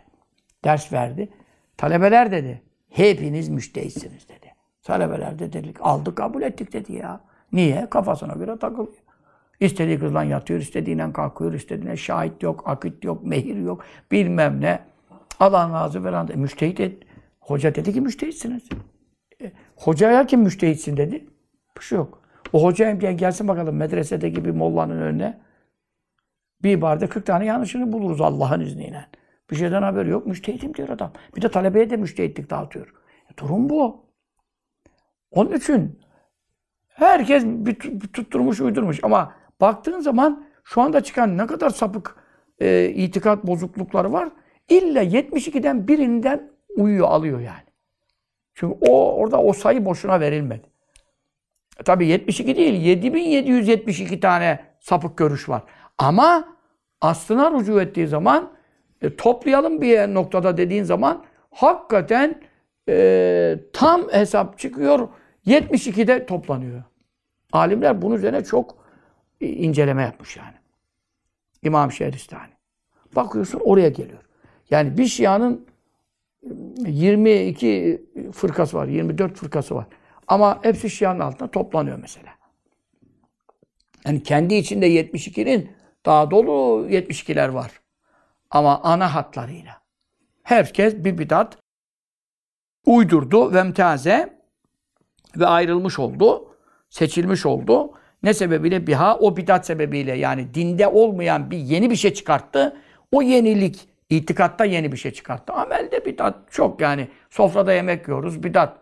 Ders 0.65 0.93
verdi. 0.93 1.29
Talebeler 1.77 2.33
dedi. 2.33 2.63
Hepiniz 2.89 3.49
müştehitsiniz 3.49 4.29
dedi. 4.29 4.55
Talebeler 4.83 5.39
de 5.39 5.53
dedik 5.53 5.77
aldık 5.81 6.17
kabul 6.17 6.43
ettik 6.43 6.73
dedi 6.73 6.93
ya. 6.93 7.21
Niye? 7.53 7.87
Kafasına 7.91 8.33
göre 8.33 8.59
takılıyor. 8.59 8.95
İstediği 9.61 9.99
kızla 9.99 10.25
yatıyor, 10.25 10.61
istediğiyle 10.61 11.13
kalkıyor, 11.13 11.53
istediğine 11.53 11.97
şahit 11.97 12.43
yok, 12.43 12.63
akit 12.67 13.05
yok, 13.05 13.25
mehir 13.25 13.57
yok, 13.57 13.85
bilmem 14.13 14.61
ne. 14.61 14.81
Allah'ın 15.41 15.73
razı 15.73 16.05
veren 16.05 16.29
de 16.29 16.35
müştehit 16.35 16.81
et. 16.81 17.03
Hoca 17.41 17.75
dedi 17.75 17.93
ki 17.93 18.01
müştehitsiniz. 18.01 18.69
E, 19.43 19.53
hocaya 19.77 20.27
kim 20.27 20.41
müştehitsin 20.41 20.97
dedi. 20.97 21.27
Bir 21.79 21.85
şey 21.85 21.99
yok. 21.99 22.23
O 22.53 22.65
hoca 22.65 23.01
diye 23.01 23.13
gelsin 23.13 23.49
bakalım 23.49 23.77
medresedeki 23.77 24.45
bir 24.45 24.51
mollanın 24.51 25.03
önüne. 25.03 25.41
Bir 26.63 26.71
ibarede 26.71 27.07
40 27.07 27.27
tane 27.27 27.45
yanlışını 27.45 27.93
buluruz 27.93 28.21
Allah'ın 28.21 28.61
izniyle. 28.61 29.07
Bir 29.51 29.57
şeyden 29.57 29.83
haberi 29.83 30.11
yok. 30.11 30.27
Müştehitim 30.27 30.75
diyor 30.75 30.89
adam. 30.89 31.13
Bir 31.37 31.43
de 31.43 31.51
talebeye 31.51 31.91
de 31.91 31.97
müştehitlik 31.97 32.51
dağıtıyor. 32.51 32.95
E, 33.33 33.37
durum 33.37 33.69
bu. 33.69 34.05
Onun 35.31 35.53
için 35.53 35.99
Herkes 36.95 37.45
bir 37.45 37.75
tutturmuş, 38.13 38.61
uydurmuş. 38.61 38.99
Ama 39.03 39.35
baktığın 39.61 40.01
zaman 40.01 40.47
şu 40.65 40.81
anda 40.81 41.01
çıkan 41.01 41.39
ne 41.39 41.47
kadar 41.47 41.71
sapık 41.71 42.17
e, 42.61 42.89
itikat 42.89 43.47
bozuklukları 43.47 44.13
var. 44.13 44.29
İlla 44.69 45.03
72'den 45.03 45.89
birinden 45.89 46.51
uyuyor, 46.77 47.09
alıyor 47.09 47.41
yani. 47.41 47.71
Çünkü 48.55 48.77
o 48.81 49.15
orada 49.15 49.43
o 49.43 49.53
sayı 49.53 49.85
boşuna 49.85 50.21
verilmedi. 50.21 50.63
E, 51.81 51.83
tabii 51.83 52.07
72 52.07 52.57
değil, 52.57 52.75
7772 52.75 54.21
tane 54.21 54.61
sapık 54.81 55.17
görüş 55.17 55.49
var. 55.49 55.63
Ama 55.99 56.49
aslına 57.01 57.51
rücu 57.51 57.81
ettiği 57.81 58.07
zaman 58.07 58.51
e, 59.03 59.17
toplayalım 59.17 59.81
bir 59.81 60.15
noktada 60.15 60.57
dediğin 60.57 60.85
zaman 60.85 61.25
hakikaten 61.51 62.41
e, 62.89 63.57
tam 63.73 64.09
hesap 64.13 64.59
çıkıyor. 64.59 65.09
72'de 65.51 66.27
toplanıyor. 66.27 66.83
Alimler 67.53 68.03
bunun 68.03 68.15
üzerine 68.15 68.45
çok 68.45 68.85
inceleme 69.41 70.03
yapmış 70.03 70.37
yani. 70.37 70.55
İmam 71.63 71.93
Şehristani. 71.93 72.53
Bakıyorsun 73.17 73.61
oraya 73.65 73.89
geliyor. 73.89 74.23
Yani 74.71 74.99
bir 74.99 75.07
Şia'nın 75.07 75.67
22 76.87 78.03
fırkası 78.33 78.77
var, 78.77 78.87
24 78.87 79.37
fırkası 79.37 79.75
var. 79.75 79.87
Ama 80.27 80.59
hepsi 80.63 80.91
Şia'nın 80.91 81.21
altında 81.21 81.51
toplanıyor 81.51 81.99
mesela. 82.01 82.31
Yani 84.07 84.23
kendi 84.23 84.55
içinde 84.55 84.89
72'nin 84.89 85.71
daha 86.07 86.31
dolu 86.31 86.87
72'ler 86.89 87.55
var. 87.55 87.81
Ama 88.51 88.81
ana 88.83 89.15
hatlarıyla. 89.15 89.81
Herkes 90.43 90.95
bir 90.95 91.19
bidat 91.19 91.59
uydurdu 92.87 93.55
ve 93.55 93.63
mtaze 93.63 94.40
ve 95.37 95.47
ayrılmış 95.47 95.99
oldu 95.99 96.51
seçilmiş 96.91 97.47
oldu. 97.47 97.91
Ne 98.23 98.35
sebebiyle? 98.35 98.87
Biha 98.87 99.17
o 99.19 99.37
bidat 99.37 99.67
sebebiyle 99.67 100.13
yani 100.13 100.55
dinde 100.55 100.87
olmayan 100.87 101.51
bir 101.51 101.59
yeni 101.59 101.91
bir 101.91 101.97
şey 101.97 102.15
çıkarttı. 102.15 102.77
O 103.13 103.23
yenilik 103.23 103.89
itikatta 104.11 104.65
yeni 104.65 104.93
bir 104.93 104.97
şey 104.97 105.11
çıkarttı. 105.11 105.53
Amelde 105.53 106.05
bidat 106.05 106.35
çok 106.51 106.81
yani. 106.81 107.09
Sofrada 107.31 107.73
yemek 107.73 108.09
yiyoruz 108.09 108.43
bidat. 108.43 108.77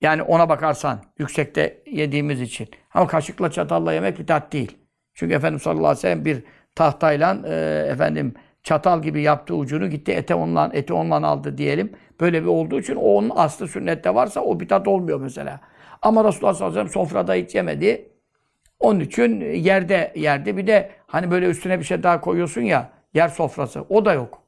Yani 0.00 0.22
ona 0.22 0.48
bakarsan 0.48 1.00
yüksekte 1.18 1.82
yediğimiz 1.86 2.40
için. 2.40 2.68
Ama 2.94 3.06
kaşıkla 3.06 3.50
çatalla 3.50 3.92
yemek 3.92 4.18
bidat 4.18 4.52
değil. 4.52 4.78
Çünkü 5.14 5.34
Efendimiz 5.34 5.62
sallallahu 5.62 5.86
aleyhi 5.86 5.98
ve 5.98 6.00
sellem 6.00 6.24
bir 6.24 6.42
tahtayla 6.74 7.38
e, 7.46 7.86
efendim 7.90 8.34
çatal 8.66 9.02
gibi 9.02 9.22
yaptığı 9.22 9.54
ucunu 9.54 9.90
gitti 9.90 10.12
ete 10.12 10.34
ondan 10.34 10.70
eti 10.74 10.92
ondan 10.92 11.22
aldı 11.22 11.58
diyelim. 11.58 11.92
Böyle 12.20 12.42
bir 12.42 12.46
olduğu 12.46 12.80
için 12.80 12.96
o 12.96 13.00
onun 13.00 13.32
aslı 13.34 13.68
sünnette 13.68 14.14
varsa 14.14 14.40
o 14.40 14.60
bidat 14.60 14.88
olmuyor 14.88 15.20
mesela. 15.20 15.60
Ama 16.02 16.24
Resulullah 16.24 16.54
sallallahu 16.54 16.78
aleyhi 16.78 16.86
ve 16.86 16.92
sellem 16.92 17.06
sofrada 17.06 17.34
hiç 17.34 17.54
yemedi. 17.54 18.08
Onun 18.80 19.00
için 19.00 19.40
yerde 19.40 20.12
yerde 20.16 20.56
bir 20.56 20.66
de 20.66 20.90
hani 21.06 21.30
böyle 21.30 21.46
üstüne 21.46 21.78
bir 21.78 21.84
şey 21.84 22.02
daha 22.02 22.20
koyuyorsun 22.20 22.60
ya 22.60 22.90
yer 23.14 23.28
sofrası 23.28 23.84
o 23.88 24.04
da 24.04 24.12
yok. 24.12 24.42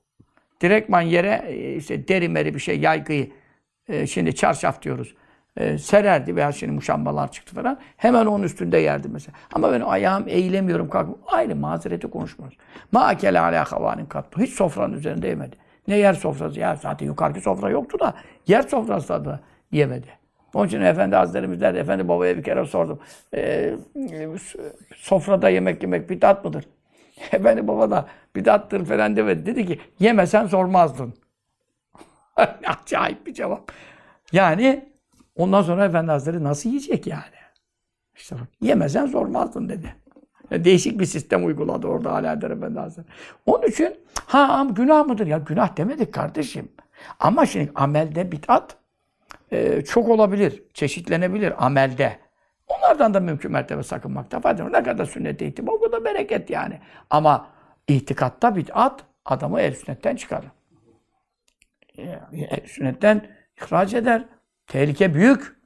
Direktman 0.61 1.01
yere 1.03 1.45
e, 1.49 1.75
işte 1.77 2.09
deri 2.09 2.29
meri 2.29 2.55
bir 2.55 2.61
şey 2.61 2.81
yaygıyı 2.81 3.31
e, 3.89 4.07
şimdi 4.07 4.35
çarşaf 4.35 4.83
diyoruz. 4.83 5.14
E, 5.59 5.79
sererdi 5.79 6.37
veya 6.37 6.53
şimdi 6.53 6.73
muşambalar 6.73 7.33
çıktı 7.33 7.55
falan. 7.55 7.79
Hemen 7.97 8.27
onun 8.27 8.45
üstünde 8.45 8.79
yerdi 8.79 9.09
mesela. 9.09 9.39
Ama 9.53 9.73
ben 9.73 9.81
ayağım 9.81 10.25
eğilemiyorum 10.29 10.89
kalkmıyorum. 10.89 11.25
Aynı 11.27 11.57
mazereti 11.57 12.11
konuşmuyoruz. 12.11 12.59
Ma 12.93 13.07
akele 13.07 13.41
ala 13.41 13.73
havanin 13.73 14.07
kattu. 14.07 14.41
Hiç 14.41 14.53
sofranın 14.53 14.93
üzerinde 14.93 15.29
yemedi. 15.29 15.57
Ne 15.89 15.97
yer 15.97 16.15
sofrası? 16.15 16.61
Ya 16.61 16.77
zaten 16.77 17.07
yukarıki 17.07 17.41
sofra 17.41 17.71
yoktu 17.71 17.99
da 18.01 18.15
yer 18.47 18.63
sofrası 18.63 19.25
da 19.25 19.41
yemedi. 19.73 20.07
Onun 20.55 20.67
için 20.67 20.81
Efendi 20.81 21.17
Hazretlerimiz 21.17 21.61
derdi, 21.61 21.79
Efendi 21.79 22.09
babaya 22.09 22.37
bir 22.37 22.43
kere 22.43 22.65
sordum. 22.65 22.99
E, 23.35 23.75
sofrada 24.97 25.49
yemek 25.49 25.83
yemek 25.83 26.11
bidat 26.11 26.45
mıdır? 26.45 26.65
Efendi 27.33 27.69
baba 27.69 27.91
da 27.91 28.07
bidattır 28.37 28.85
falan 28.85 29.17
demedi. 29.17 29.47
Dedi 29.47 29.67
ki 29.67 29.81
yemesen 29.99 30.47
sormazdın. 30.47 31.15
Acayip 32.67 33.27
bir 33.27 33.35
cevap. 33.35 33.73
Yani 34.33 34.89
ondan 35.39 35.62
sonra 35.62 35.84
Efendi 35.84 36.11
Hazretleri 36.11 36.45
nasıl 36.45 36.68
yiyecek 36.68 37.07
yani? 37.07 37.22
İşte 38.16 38.36
bak, 38.36 38.49
yemesen 38.61 39.07
sormazdın 39.07 39.68
dedi. 39.68 39.95
Yani 40.51 40.64
değişik 40.64 41.01
bir 41.01 41.05
sistem 41.05 41.47
uyguladı 41.47 41.86
orada 41.86 42.12
Alaeddin 42.12 42.51
Efendi 42.51 42.78
Hazretleri. 42.78 43.16
Onun 43.47 43.66
için 43.66 43.97
ha 44.26 44.66
günah 44.70 45.07
mıdır? 45.07 45.26
Ya 45.26 45.39
günah 45.39 45.76
demedik 45.76 46.14
kardeşim. 46.14 46.68
Ama 47.20 47.47
şimdi 47.47 47.72
amelde 47.74 48.32
bid'at 48.32 48.76
e, 49.53 49.82
çok 49.84 50.09
olabilir, 50.09 50.62
çeşitlenebilir 50.74 51.66
amelde. 51.66 52.18
Onlardan 52.66 53.14
da 53.14 53.20
mümkün 53.20 53.53
mertebe 53.53 53.82
sakınmakta 53.82 54.41
fayda 54.41 54.64
var. 54.64 54.72
Ne 54.72 54.82
kadar 54.82 55.05
sünnet 55.05 55.43
ihtimal 55.43 55.72
o 55.72 55.80
kadar 55.80 56.05
bereket 56.05 56.51
yani. 56.51 56.80
Ama 57.11 57.47
itikatta 57.89 58.57
bid'at 58.57 59.05
adamı 59.24 59.61
el 59.61 59.74
sünnetten 59.74 60.16
çıkarır. 60.16 60.49
El 61.99 62.66
sünnetten 62.66 63.26
ihraç 63.57 63.95
eder. 63.95 64.24
Tehlike 64.69 65.14
büyük. 65.14 65.59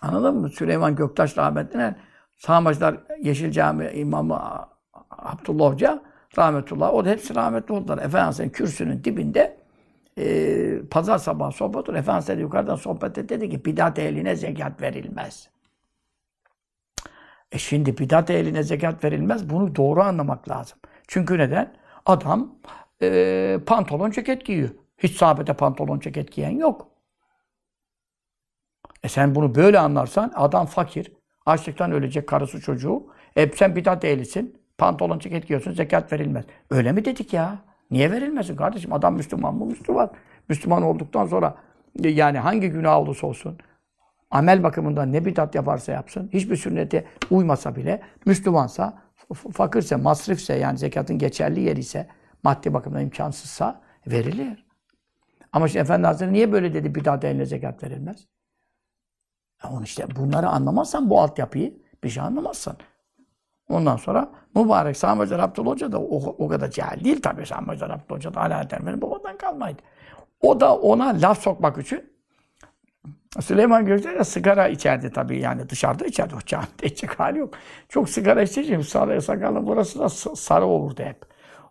Anladın 0.00 0.36
mı? 0.36 0.48
Süleyman 0.48 0.96
Göktaş 0.96 1.38
rahmetine 1.38 1.96
Sağmacılar 2.36 2.96
Yeşil 3.22 3.50
Cami 3.50 3.90
imamı 3.94 4.68
Abdullah 5.10 5.72
Hoca 5.72 6.02
rahmetullah. 6.38 6.94
O 6.94 7.04
da 7.04 7.10
hepsi 7.10 7.34
rahmetli 7.34 7.74
oldular. 7.74 7.98
Efendimiz'in 7.98 8.48
kürsünün 8.48 9.04
dibinde 9.04 9.56
e, 10.18 10.80
pazar 10.90 11.18
sabahı 11.18 11.52
sohbet 11.52 11.88
olur. 11.88 11.98
Efendimiz 11.98 12.40
yukarıdan 12.40 12.76
sohbet 12.76 13.18
etti. 13.18 13.28
Dedi 13.28 13.50
ki 13.50 13.64
bidat 13.64 13.98
ehline 13.98 14.36
zekat 14.36 14.82
verilmez. 14.82 15.48
E 17.52 17.58
şimdi 17.58 17.98
bidat 17.98 18.30
ehline 18.30 18.62
zekat 18.62 19.04
verilmez. 19.04 19.50
Bunu 19.50 19.76
doğru 19.76 20.02
anlamak 20.02 20.48
lazım. 20.50 20.78
Çünkü 21.08 21.38
neden? 21.38 21.74
Adam 22.06 22.54
e, 23.02 23.60
pantolon 23.66 24.10
ceket 24.10 24.44
giyiyor. 24.46 24.70
Hiç 24.98 25.16
sahabede 25.16 25.52
pantolon 25.52 26.00
ceket 26.00 26.32
giyen 26.32 26.50
yok. 26.50 26.97
E 29.02 29.08
sen 29.08 29.34
bunu 29.34 29.54
böyle 29.54 29.78
anlarsan 29.78 30.32
adam 30.34 30.66
fakir. 30.66 31.12
Açlıktan 31.46 31.92
ölecek 31.92 32.26
karısı 32.26 32.60
çocuğu. 32.60 33.06
E 33.36 33.50
sen 33.52 33.76
bidat 33.76 34.04
ehlisin. 34.04 34.58
Pantolon 34.78 35.18
ceket 35.18 35.46
giyiyorsun 35.46 35.72
zekat 35.72 36.12
verilmez. 36.12 36.44
Öyle 36.70 36.92
mi 36.92 37.04
dedik 37.04 37.32
ya? 37.32 37.58
Niye 37.90 38.10
verilmesin 38.10 38.56
kardeşim? 38.56 38.92
Adam 38.92 39.16
Müslüman 39.16 39.54
mı? 39.54 39.66
Müslüman. 39.66 40.10
Müslüman 40.48 40.82
olduktan 40.82 41.26
sonra 41.26 41.54
yani 42.02 42.38
hangi 42.38 42.70
günah 42.70 42.98
olursa 42.98 43.26
olsun 43.26 43.58
amel 44.30 44.62
bakımından 44.62 45.12
ne 45.12 45.24
bidat 45.24 45.54
yaparsa 45.54 45.92
yapsın, 45.92 46.30
hiçbir 46.32 46.56
sünnete 46.56 47.04
uymasa 47.30 47.76
bile 47.76 48.02
Müslümansa, 48.26 49.02
fakirse, 49.52 49.96
masrifse 49.96 50.54
yani 50.54 50.78
zekatın 50.78 51.18
geçerli 51.18 51.60
yeri 51.60 51.80
ise, 51.80 52.08
maddi 52.42 52.74
bakımdan 52.74 53.02
imkansızsa 53.02 53.80
verilir. 54.06 54.66
Ama 55.52 55.68
şimdi 55.68 55.82
Efendi 55.82 56.06
Hazretleri 56.06 56.32
niye 56.32 56.52
böyle 56.52 56.74
dedi 56.74 56.94
bidat 56.94 57.24
eline 57.24 57.44
zekat 57.44 57.84
verilmez? 57.84 58.26
Ya 59.64 59.70
onu 59.70 59.84
işte 59.84 60.06
bunları 60.16 60.48
anlamazsan 60.48 61.10
bu 61.10 61.20
altyapıyı 61.20 61.74
bir 62.04 62.08
şey 62.08 62.22
anlamazsan. 62.22 62.76
Ondan 63.68 63.96
sonra 63.96 64.30
mübarek 64.54 64.96
Sami 64.96 65.20
Hoca 65.20 65.42
Abdullah 65.42 65.70
Hoca 65.70 65.92
da 65.92 66.00
o, 66.00 66.16
o 66.38 66.48
kadar 66.48 66.70
cahil 66.70 67.04
değil 67.04 67.22
tabii. 67.22 67.46
Sami 67.46 67.66
Hoca 67.66 67.86
Abdullah 67.86 68.10
Hoca 68.10 68.34
da 68.34 68.40
hala 68.40 68.68
benim 68.86 69.02
babadan 69.02 69.36
kalmaydı. 69.36 69.82
O 70.40 70.60
da 70.60 70.76
ona 70.76 71.06
laf 71.22 71.42
sokmak 71.42 71.78
için 71.78 72.12
Süleyman 73.40 73.86
Gökçe 73.86 74.14
de 74.14 74.24
sigara 74.24 74.68
içerdi 74.68 75.12
tabii 75.12 75.40
yani 75.40 75.68
dışarıda 75.68 76.04
içerdi. 76.04 76.34
O 76.34 76.38
camide 76.46 76.86
içecek 76.86 77.20
hali 77.20 77.38
yok. 77.38 77.54
Çok 77.88 78.08
sigara 78.08 78.42
içeceğim. 78.42 78.82
Sarı 78.82 79.22
sakalın 79.22 79.66
burası 79.66 79.98
da 79.98 80.08
sarı 80.36 80.66
olurdu 80.66 81.02
hep. 81.02 81.24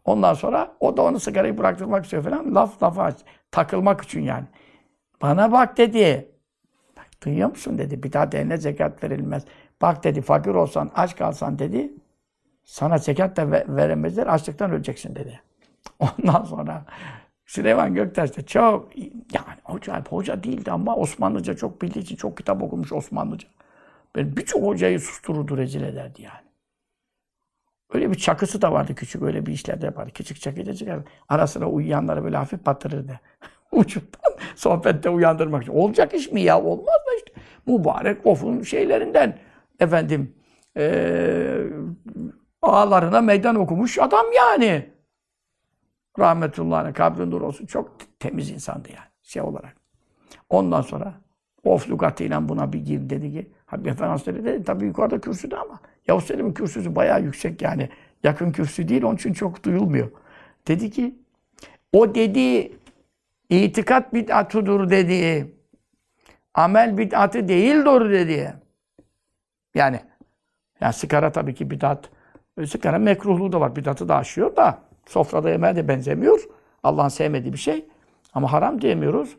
Ondan 0.05 0.33
sonra 0.33 0.71
o 0.79 0.97
da 0.97 1.01
onu 1.01 1.19
sigarayı 1.19 1.57
bıraktırmak 1.57 2.03
istiyor 2.03 2.23
falan. 2.23 2.55
Laf 2.55 2.83
lafa 2.83 3.11
takılmak 3.51 4.01
için 4.01 4.21
yani. 4.21 4.45
Bana 5.21 5.51
bak 5.51 5.77
dedi. 5.77 6.31
Duyuyor 7.25 7.49
musun 7.49 7.77
dedi. 7.77 8.03
Bir 8.03 8.13
daha 8.13 8.31
derine 8.31 8.57
zekat 8.57 9.03
verilmez. 9.03 9.43
Bak 9.81 10.03
dedi 10.03 10.21
fakir 10.21 10.51
olsan, 10.51 10.91
aç 10.95 11.15
kalsan 11.15 11.59
dedi. 11.59 11.93
Sana 12.63 12.97
zekat 12.97 13.37
da 13.37 13.51
veremezler, 13.51 14.27
açlıktan 14.27 14.71
öleceksin 14.71 15.15
dedi. 15.15 15.41
Ondan 15.99 16.43
sonra 16.43 16.85
Süleyman 17.45 17.93
Göktaş 17.93 18.37
da 18.37 18.45
çok 18.45 18.97
yani 19.33 19.57
hoca, 19.63 20.03
hoca 20.09 20.43
değildi 20.43 20.71
ama 20.71 20.95
Osmanlıca 20.95 21.55
çok 21.55 21.81
bildiği 21.81 21.99
için 21.99 22.15
çok 22.15 22.37
kitap 22.37 22.63
okumuş 22.63 22.93
Osmanlıca. 22.93 23.47
Ben 24.15 24.37
birçok 24.37 24.63
hocayı 24.63 24.99
sustururdu, 24.99 25.57
rezil 25.57 25.83
ederdi 25.83 26.21
yani. 26.21 26.47
Öyle 27.93 28.11
bir 28.11 28.15
çakısı 28.15 28.61
da 28.61 28.71
vardı 28.71 28.95
küçük, 28.95 29.21
öyle 29.21 29.45
bir 29.45 29.53
işler 29.53 29.81
de 29.81 29.85
yapardı. 29.85 30.11
Küçük 30.11 30.41
çakıyla 30.41 30.73
çıkardı. 30.73 31.05
Ara 31.29 31.47
sıra 31.47 31.65
uyuyanları 31.65 32.23
böyle 32.23 32.37
hafif 32.37 32.65
batırırdı. 32.65 33.19
Ucundan 33.71 34.33
sohbette 34.55 35.09
uyandırmak 35.09 35.63
için. 35.63 35.73
Olacak 35.73 36.13
iş 36.13 36.31
mi 36.31 36.41
ya? 36.41 36.63
Olmaz? 36.63 37.06
Mübarek 37.67 38.25
ofun 38.25 38.61
şeylerinden 38.61 39.39
efendim 39.79 40.33
ee, 40.77 41.63
ağalarına 42.61 43.21
meydan 43.21 43.55
okumuş 43.55 43.99
adam 43.99 44.25
yani. 44.35 44.89
Rahmetullah'ın 46.19 46.93
kabrin 46.93 47.31
nur 47.31 47.41
olsun. 47.41 47.65
Çok 47.65 47.91
temiz 48.19 48.49
insandı 48.49 48.89
yani 48.89 49.07
şey 49.23 49.41
olarak. 49.41 49.75
Ondan 50.49 50.81
sonra 50.81 51.13
of 51.63 51.89
lügatıyla 51.89 52.49
buna 52.49 52.73
bir 52.73 52.85
gir 52.85 53.09
dedi 53.09 53.31
ki 53.31 53.51
Habib 53.65 53.85
Efendi 53.85 54.09
Hazretleri 54.09 54.45
dedi 54.45 54.63
tabii 54.63 54.85
yukarıda 54.85 55.21
kürsüde 55.21 55.57
ama 55.57 55.79
Yavuz 56.07 56.23
Selim'in 56.23 56.53
kürsüsü 56.53 56.95
bayağı 56.95 57.21
yüksek 57.23 57.61
yani. 57.61 57.89
Yakın 58.23 58.51
kürsü 58.51 58.87
değil 58.87 59.03
onun 59.03 59.15
için 59.15 59.33
çok 59.33 59.63
duyulmuyor. 59.63 60.11
Dedi 60.67 60.91
ki 60.91 61.15
o 61.93 62.15
dedi 62.15 62.71
itikat 63.49 64.13
bid'atudur 64.13 64.89
dedi. 64.89 65.56
Amel 66.57 66.97
bid'atı 66.97 67.47
değildir 67.47 68.11
dedi. 68.11 68.53
Yani 69.75 69.99
yani 70.81 70.93
sigara 70.93 71.31
tabii 71.31 71.53
ki 71.53 71.71
bid'at. 71.71 72.09
Sigara 72.67 72.97
mekruhluğu 72.97 73.51
da 73.51 73.61
var. 73.61 73.75
Bid'atı 73.75 74.07
da 74.07 74.15
aşıyor 74.15 74.55
da. 74.55 74.79
Sofrada 75.05 75.49
yemeğe 75.49 75.75
de 75.75 75.87
benzemiyor. 75.87 76.43
Allah'ın 76.83 77.09
sevmediği 77.09 77.53
bir 77.53 77.57
şey. 77.57 77.85
Ama 78.33 78.51
haram 78.51 78.81
diyemiyoruz. 78.81 79.37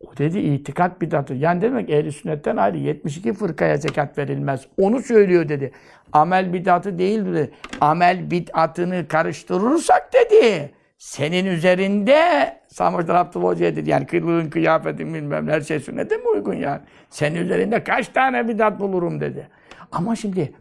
O 0.00 0.16
dedi 0.16 0.38
itikat 0.38 1.00
bid'atı. 1.00 1.34
Yani 1.34 1.60
demek 1.60 1.90
ehli 1.90 2.12
sünnetten 2.12 2.56
ayrı 2.56 2.78
72 2.78 3.32
fırkaya 3.32 3.76
zekat 3.76 4.18
verilmez. 4.18 4.66
Onu 4.78 5.02
söylüyor 5.02 5.48
dedi. 5.48 5.72
Amel 6.12 6.52
bid'atı 6.52 6.98
değil 6.98 7.24
dedi. 7.24 7.50
Amel 7.80 8.30
bid'atını 8.30 9.08
karıştırırsak 9.08 10.10
dedi. 10.12 10.72
Senin 11.02 11.46
üzerinde 11.46 12.20
Samurdan 12.68 13.14
Abdullah 13.14 13.48
Hoca'ya 13.48 13.76
dedi. 13.76 13.90
Yani 13.90 14.06
kılığın, 14.06 14.50
kıyafetin 14.50 15.14
bilmem 15.14 15.48
her 15.48 15.60
şey 15.60 15.80
sünnete 15.80 16.16
mi 16.16 16.28
uygun 16.28 16.54
yani? 16.54 16.80
Senin 17.10 17.44
üzerinde 17.44 17.84
kaç 17.84 18.08
tane 18.08 18.48
bidat 18.48 18.80
bulurum 18.80 19.20
dedi. 19.20 19.48
Ama 19.92 20.16
şimdi 20.16 20.52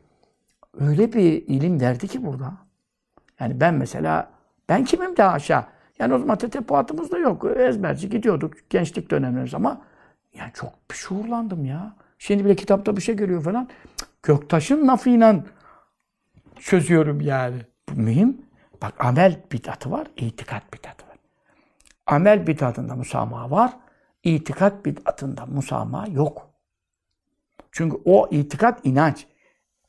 öyle 0.79 1.13
bir 1.13 1.47
ilim 1.47 1.81
verdi 1.81 2.07
ki 2.07 2.25
burada. 2.25 2.53
Yani 3.39 3.59
ben 3.59 3.73
mesela, 3.73 4.31
ben 4.69 4.85
kimim 4.85 5.17
daha 5.17 5.31
aşağı? 5.31 5.65
Yani 5.99 6.13
o 6.13 6.19
zaman 6.19 6.37
tetepuatımız 6.37 7.11
da 7.11 7.17
yok. 7.17 7.45
Ezberci 7.57 8.09
gidiyorduk 8.09 8.53
gençlik 8.69 9.11
dönemlerimiz 9.11 9.53
ama 9.53 9.81
yani 10.33 10.51
çok 10.53 10.73
şuurlandım 10.93 11.65
ya. 11.65 11.95
Şimdi 12.19 12.45
bile 12.45 12.55
kitapta 12.55 12.97
bir 12.97 13.01
şey 13.01 13.15
görüyor 13.15 13.43
falan. 13.43 13.69
Göktaş'ın 14.23 14.87
lafıyla 14.87 15.43
çözüyorum 16.59 17.21
yani. 17.21 17.57
Bu 17.89 18.01
mühim. 18.01 18.50
Bak 18.81 19.05
amel 19.05 19.39
bidatı 19.51 19.91
var, 19.91 20.07
itikat 20.17 20.73
bidatı 20.73 21.07
var. 21.07 21.17
Amel 22.07 22.47
bidatında 22.47 22.95
musamaha 22.95 23.51
var, 23.51 23.73
itikat 24.23 24.85
bidatında 24.85 25.45
musamaha 25.45 26.07
yok. 26.07 26.49
Çünkü 27.71 27.97
o 28.05 28.27
itikat 28.31 28.85
inanç. 28.85 29.27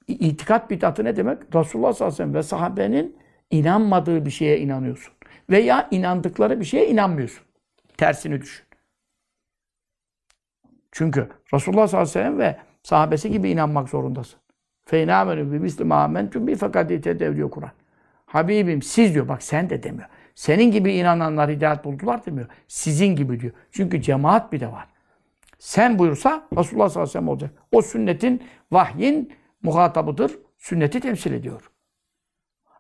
İtikat 0.08 0.70
bidatı 0.70 1.04
ne 1.04 1.16
demek? 1.16 1.54
Resulullah 1.54 1.92
sallallahu 1.92 1.94
aleyhi 1.94 2.12
ve 2.12 2.16
sellem 2.16 2.34
ve 2.34 2.42
sahabenin 2.42 3.18
inanmadığı 3.50 4.26
bir 4.26 4.30
şeye 4.30 4.58
inanıyorsun. 4.58 5.14
Veya 5.50 5.88
inandıkları 5.90 6.60
bir 6.60 6.64
şeye 6.64 6.88
inanmıyorsun. 6.88 7.46
Tersini 7.96 8.40
düşün. 8.40 8.66
Çünkü 10.92 11.28
Resulullah 11.54 11.88
sallallahu 11.88 12.10
aleyhi 12.10 12.18
ve 12.18 12.22
sellem 12.24 12.38
ve 12.38 12.56
sahabesi 12.82 13.30
gibi 13.30 13.50
inanmak 13.50 13.88
zorundasın. 13.88 14.40
Bi 14.92 15.58
misli 15.58 15.84
mâ 15.84 16.02
amentum 16.02 16.46
bi 16.46 16.56
fakat 16.56 16.88
diyor 16.88 17.50
Kur'an. 17.50 17.70
Habibim 18.32 18.82
siz 18.82 19.14
diyor 19.14 19.28
bak 19.28 19.42
sen 19.42 19.70
de 19.70 19.82
demiyor. 19.82 20.08
Senin 20.34 20.70
gibi 20.70 20.92
inananlar 20.92 21.50
hidayet 21.50 21.84
buldular 21.84 22.26
demiyor. 22.26 22.48
Sizin 22.68 23.16
gibi 23.16 23.40
diyor. 23.40 23.52
Çünkü 23.70 24.02
cemaat 24.02 24.52
bir 24.52 24.60
de 24.60 24.72
var. 24.72 24.88
Sen 25.58 25.98
buyursa 25.98 26.48
Resulullah 26.56 26.88
sallallahu 26.88 26.90
aleyhi 26.90 27.08
ve 27.08 27.12
sellem 27.12 27.28
olacak. 27.28 27.50
O 27.72 27.82
sünnetin, 27.82 28.42
vahyin 28.70 29.32
muhatabıdır. 29.62 30.38
Sünneti 30.58 31.00
temsil 31.00 31.32
ediyor. 31.32 31.70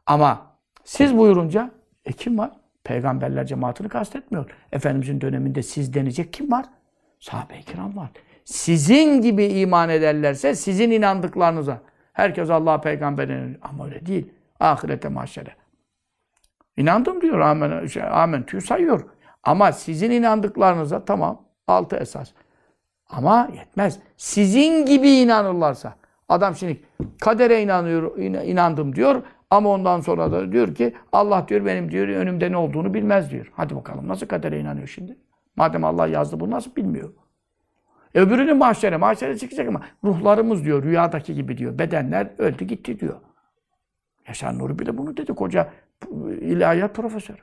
Ama 0.06 0.56
siz 0.84 1.16
buyurunca 1.16 1.70
e 2.04 2.12
kim 2.12 2.38
var? 2.38 2.50
Peygamberler 2.84 3.46
cemaatini 3.46 3.88
kastetmiyor. 3.88 4.50
Efendimizin 4.72 5.20
döneminde 5.20 5.62
siz 5.62 5.94
denecek 5.94 6.32
kim 6.32 6.50
var? 6.52 6.66
Sahabe-i 7.20 7.62
kiram 7.62 7.96
var. 7.96 8.10
Sizin 8.44 9.22
gibi 9.22 9.44
iman 9.44 9.88
ederlerse 9.88 10.54
sizin 10.54 10.90
inandıklarınıza. 10.90 11.80
Herkes 12.12 12.50
Allah'a 12.50 12.80
peygamberine 12.80 13.56
ama 13.62 13.84
öyle 13.86 14.06
değil. 14.06 14.32
Ahirete 14.62 15.08
mahşere. 15.08 15.56
İnandım 16.76 17.20
diyor. 17.20 17.40
Amen, 17.40 17.86
şey, 17.86 18.02
amentüyü 18.02 18.62
sayıyor. 18.62 19.04
Ama 19.42 19.72
sizin 19.72 20.10
inandıklarınıza 20.10 21.04
tamam. 21.04 21.42
Altı 21.66 21.96
esas. 21.96 22.32
Ama 23.08 23.48
yetmez. 23.54 23.98
Sizin 24.16 24.86
gibi 24.86 25.08
inanırlarsa. 25.08 25.94
Adam 26.28 26.56
şimdi 26.56 26.82
kadere 27.20 27.62
inanıyor, 27.62 28.18
inandım 28.18 28.96
diyor. 28.96 29.22
Ama 29.50 29.70
ondan 29.70 30.00
sonra 30.00 30.32
da 30.32 30.52
diyor 30.52 30.74
ki 30.74 30.94
Allah 31.12 31.48
diyor 31.48 31.64
benim 31.66 31.90
diyor 31.90 32.08
önümde 32.08 32.52
ne 32.52 32.56
olduğunu 32.56 32.94
bilmez 32.94 33.30
diyor. 33.30 33.52
Hadi 33.56 33.76
bakalım 33.76 34.08
nasıl 34.08 34.26
kadere 34.26 34.60
inanıyor 34.60 34.86
şimdi? 34.86 35.16
Madem 35.56 35.84
Allah 35.84 36.06
yazdı 36.06 36.40
bunu 36.40 36.50
nasıl 36.50 36.76
bilmiyor? 36.76 37.12
Öbürünün 38.14 38.56
mahşere, 38.56 38.96
mahşere 38.96 39.38
çıkacak 39.38 39.68
ama 39.68 39.80
ruhlarımız 40.04 40.64
diyor 40.64 40.82
rüyadaki 40.82 41.34
gibi 41.34 41.58
diyor. 41.58 41.78
Bedenler 41.78 42.30
öldü 42.38 42.64
gitti 42.64 43.00
diyor. 43.00 43.20
Yaşar 44.28 44.58
Nuri 44.58 44.78
bile 44.78 44.98
bunu 44.98 45.16
dedi 45.16 45.34
koca 45.34 45.72
ilahiyat 46.40 46.94
profesörü. 46.94 47.40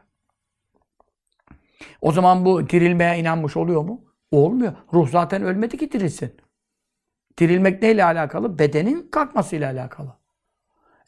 O 2.02 2.12
zaman 2.12 2.46
bu 2.46 2.70
dirilmeye 2.70 3.20
inanmış 3.20 3.58
oluyor 3.58 3.82
mu? 3.82 4.02
Olmuyor. 4.32 4.74
Ruh 4.94 5.10
zaten 5.10 5.44
ölmedi 5.44 5.78
ki 5.78 5.92
dirilsin. 5.92 6.34
Dirilmek 7.38 7.82
neyle 7.82 8.04
alakalı? 8.04 8.60
Bedenin 8.60 9.08
kalkmasıyla 9.12 9.72
alakalı. 9.72 10.14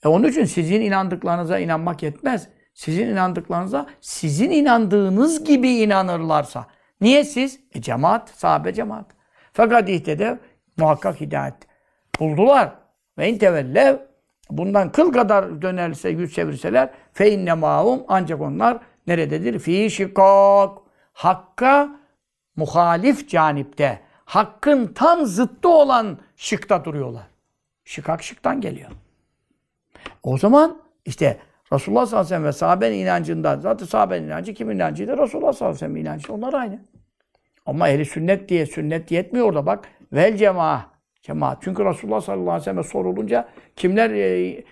E 0.06 0.08
onun 0.08 0.28
için 0.28 0.46
sizin 0.46 0.82
inandıklarınıza 0.82 1.60
inanmak 1.60 2.04
yetmez. 2.04 2.50
Sizin 2.74 3.08
inandıklarınıza 3.08 3.90
sizin 4.02 4.52
inandığınız 4.52 5.44
gibi 5.44 5.70
inanırlarsa. 5.70 6.68
Niye 7.02 7.24
siz? 7.24 7.60
E 7.76 7.82
cemaat, 7.82 8.30
sahabe 8.30 8.74
cemaat. 8.74 9.06
Fakat 9.54 9.90
ihtede 9.90 10.40
muhakkak 10.78 11.22
hidayet 11.22 11.56
buldular. 12.20 12.74
Ve 13.18 13.30
intevellev 13.30 13.98
bundan 14.58 14.92
kıl 14.92 15.12
kadar 15.12 15.62
dönerse, 15.62 16.10
yüz 16.10 16.34
çevirseler 16.34 16.90
fe 17.14 17.32
inne 17.32 17.54
mahum 17.54 18.04
ancak 18.08 18.42
onlar 18.42 18.78
nerededir? 19.08 19.60
Fi 19.60 19.92
şikak. 19.92 20.78
Hakka 21.14 21.90
muhalif 22.56 23.30
canipte. 23.30 24.00
Hakkın 24.26 24.88
tam 24.88 25.26
zıttı 25.26 25.70
olan 25.70 26.18
şıkta 26.36 26.86
duruyorlar. 26.86 27.28
Şıkak 27.86 28.24
şıktan 28.24 28.62
geliyor. 28.62 28.90
O 30.24 30.38
zaman 30.38 30.82
işte 31.06 31.40
Resulullah 31.74 32.06
sallallahu 32.06 32.26
aleyhi 32.26 32.26
ve 32.26 32.36
sellem 32.36 32.46
ve 32.46 32.52
sahabenin 32.52 32.98
inancından, 32.98 33.60
zaten 33.60 33.86
sahabenin 33.86 34.28
inancı 34.28 34.54
kimin 34.54 34.76
inancıydı? 34.76 35.18
Resulullah 35.18 35.54
sallallahu 35.54 35.76
aleyhi 35.76 35.76
ve 35.76 35.80
sellem 35.80 35.96
inancı. 35.96 36.34
Onlar 36.34 36.54
aynı. 36.54 36.80
Ama 37.66 37.90
ehli 37.90 38.06
sünnet 38.06 38.50
diye 38.50 38.66
sünnet 38.66 39.12
yetmiyor 39.12 39.48
orada 39.48 39.66
bak. 39.66 39.88
Vel 40.14 40.38
cemaat. 40.38 40.91
Cemaat. 41.22 41.58
Çünkü 41.62 41.86
Resulullah 41.86 42.22
sallallahu 42.22 42.52
aleyhi 42.52 42.62
ve 42.62 42.64
sellem 42.64 42.84
sorulunca 42.84 43.48
kimler 43.76 44.10
e, 44.10 44.48
e, 44.48 44.64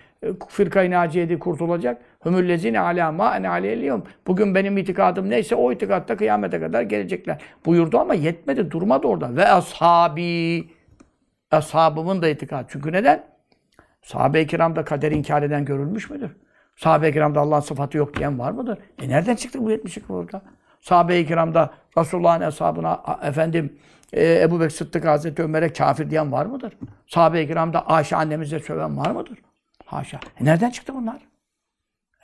fırka-i 0.48 0.90
naciyede 0.90 1.38
kurtulacak? 1.38 2.02
Hümüllezine 2.24 2.80
alâ 2.80 3.12
mâ 3.12 3.36
ene 3.36 3.48
aleyhiyum. 3.48 4.04
Bugün 4.26 4.54
benim 4.54 4.78
itikadım 4.78 5.30
neyse 5.30 5.54
o 5.54 5.72
itikatta 5.72 6.16
kıyamete 6.16 6.60
kadar 6.60 6.82
gelecekler. 6.82 7.42
Buyurdu 7.66 7.98
ama 7.98 8.14
yetmedi. 8.14 8.70
Durmadı 8.70 9.06
orada. 9.06 9.36
Ve 9.36 9.48
ashabi. 9.48 10.68
Ashabımın 11.50 12.22
da 12.22 12.28
itikadı. 12.28 12.66
Çünkü 12.70 12.92
neden? 12.92 13.24
Sahabe-i 14.02 14.46
kiramda 14.46 14.84
kader 14.84 15.12
inkar 15.12 15.42
eden 15.42 15.64
görülmüş 15.64 16.10
müdür? 16.10 16.30
Sahabe-i 16.76 17.12
kiramda 17.12 17.40
Allah'ın 17.40 17.60
sıfatı 17.60 17.98
yok 17.98 18.16
diyen 18.16 18.38
var 18.38 18.50
mıdır? 18.50 18.78
E 19.02 19.08
nereden 19.08 19.36
çıktı 19.36 19.64
bu 19.64 19.70
72 19.70 20.08
burada? 20.08 20.42
Sahabe-i 20.80 21.26
kiramda 21.26 21.70
Resulullah'ın 21.98 22.46
hesabına 22.46 23.02
efendim 23.22 23.78
e, 24.12 24.42
Ebu 24.42 24.60
Bekir 24.60 24.70
Sıddık 24.70 25.04
Hazreti 25.04 25.42
Ömer'e 25.42 25.72
kafir 25.72 26.10
diyen 26.10 26.32
var 26.32 26.46
mıdır? 26.46 26.76
Sahabe-i 27.06 27.46
kiramda 27.46 27.86
Ayşe 27.86 28.16
annemize 28.16 28.58
söven 28.58 28.96
var 28.96 29.10
mıdır? 29.10 29.38
Haşa. 29.84 30.20
E 30.40 30.44
nereden 30.44 30.70
çıktı 30.70 30.94
bunlar? 30.94 31.28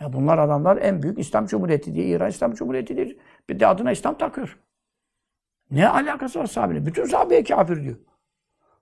E 0.00 0.12
bunlar 0.12 0.38
adamlar 0.38 0.76
en 0.76 1.02
büyük 1.02 1.18
İslam 1.18 1.46
Cumhuriyeti 1.46 1.94
diye 1.94 2.06
İran 2.06 2.28
İslam 2.30 2.54
Cumhuriyeti'dir. 2.54 3.16
Bir 3.48 3.60
de 3.60 3.66
adına 3.66 3.92
İslam 3.92 4.18
takıyor. 4.18 4.58
Ne 5.70 5.88
alakası 5.88 6.38
var 6.38 6.46
sahabeyle? 6.46 6.86
Bütün 6.86 7.04
sahabeye 7.04 7.44
kafir 7.44 7.82
diyor. 7.82 7.96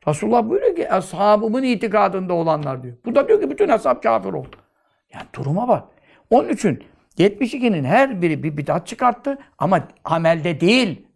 Resulullah 0.08 0.48
buyuruyor 0.48 0.76
ki 0.76 0.92
ashabımın 0.92 1.62
itikadında 1.62 2.34
olanlar 2.34 2.82
diyor. 2.82 2.96
Bu 3.04 3.14
da 3.14 3.28
diyor 3.28 3.40
ki 3.40 3.50
bütün 3.50 3.68
ashab 3.68 4.02
kafir 4.02 4.32
oldu. 4.32 4.56
Yani 5.14 5.26
duruma 5.34 5.68
bak. 5.68 5.84
Onun 6.30 6.48
için 6.48 6.84
72'nin 7.18 7.84
her 7.84 8.22
biri 8.22 8.42
bir 8.42 8.56
bidat 8.56 8.86
çıkarttı 8.86 9.38
ama 9.58 9.88
amelde 10.04 10.60
değil. 10.60 11.06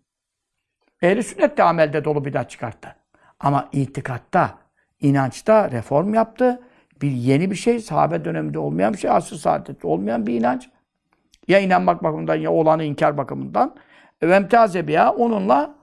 Ehl-i 1.03 1.23
sünnet 1.23 1.57
de 1.57 1.63
amelde 1.63 2.05
dolu 2.05 2.25
bidat 2.25 2.51
çıkarttı. 2.51 2.97
Ama 3.41 3.69
itikatta, 3.73 4.59
inançta 5.01 5.71
reform 5.71 6.15
yaptı. 6.15 6.61
Bir 7.03 7.11
yeni 7.11 7.51
bir 7.51 7.57
şey, 7.57 7.81
sahabe 7.81 8.25
döneminde 8.25 8.59
olmayan 8.59 8.93
bir 8.93 8.99
şey, 8.99 9.11
asr 9.11 9.35
saadette 9.35 9.87
olmayan 9.87 10.27
bir 10.27 10.35
inanç. 10.35 10.69
Ya 11.49 11.59
inanmak 11.59 12.05
bakımından 12.05 12.35
ya 12.35 12.53
olanı 12.53 12.85
inkar 12.85 13.17
bakımından. 13.17 13.75
Ve 14.23 14.89
biha 14.89 15.13
onunla 15.13 15.75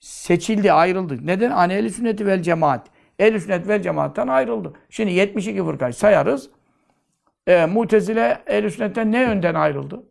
seçildi, 0.00 0.72
ayrıldı. 0.72 1.26
Neden? 1.26 1.50
Hani 1.50 1.72
ehl 1.72 1.88
sünneti 1.88 2.26
vel 2.26 2.42
cemaat. 2.42 2.86
ehl 3.18 3.38
sünnet 3.38 3.68
vel 3.68 3.82
cemaattan 3.82 4.28
ayrıldı. 4.28 4.72
Şimdi 4.90 5.12
72 5.12 5.64
fırkayı 5.64 5.94
sayarız. 5.94 6.50
E, 7.46 7.66
Mutezile 7.66 8.42
ehl 8.46 8.68
sünnetten 8.68 9.12
ne 9.12 9.20
yönden 9.20 9.54
ayrıldı? 9.54 10.02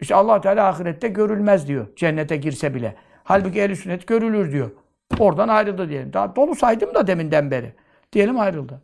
İşte 0.00 0.14
allah 0.14 0.40
Teala 0.40 0.68
ahirette 0.68 1.08
görülmez 1.08 1.68
diyor. 1.68 1.86
Cennete 1.96 2.36
girse 2.36 2.74
bile. 2.74 2.96
Halbuki 3.24 3.60
ehl 3.60 3.74
sünnet 3.74 4.06
görülür 4.06 4.52
diyor. 4.52 4.70
Oradan 5.18 5.48
ayrıldı 5.48 5.88
diyelim. 5.88 6.12
Daha 6.12 6.36
dolu 6.36 6.54
saydım 6.54 6.94
da 6.94 7.06
deminden 7.06 7.50
beri. 7.50 7.72
Diyelim 8.12 8.40
ayrıldı. 8.40 8.82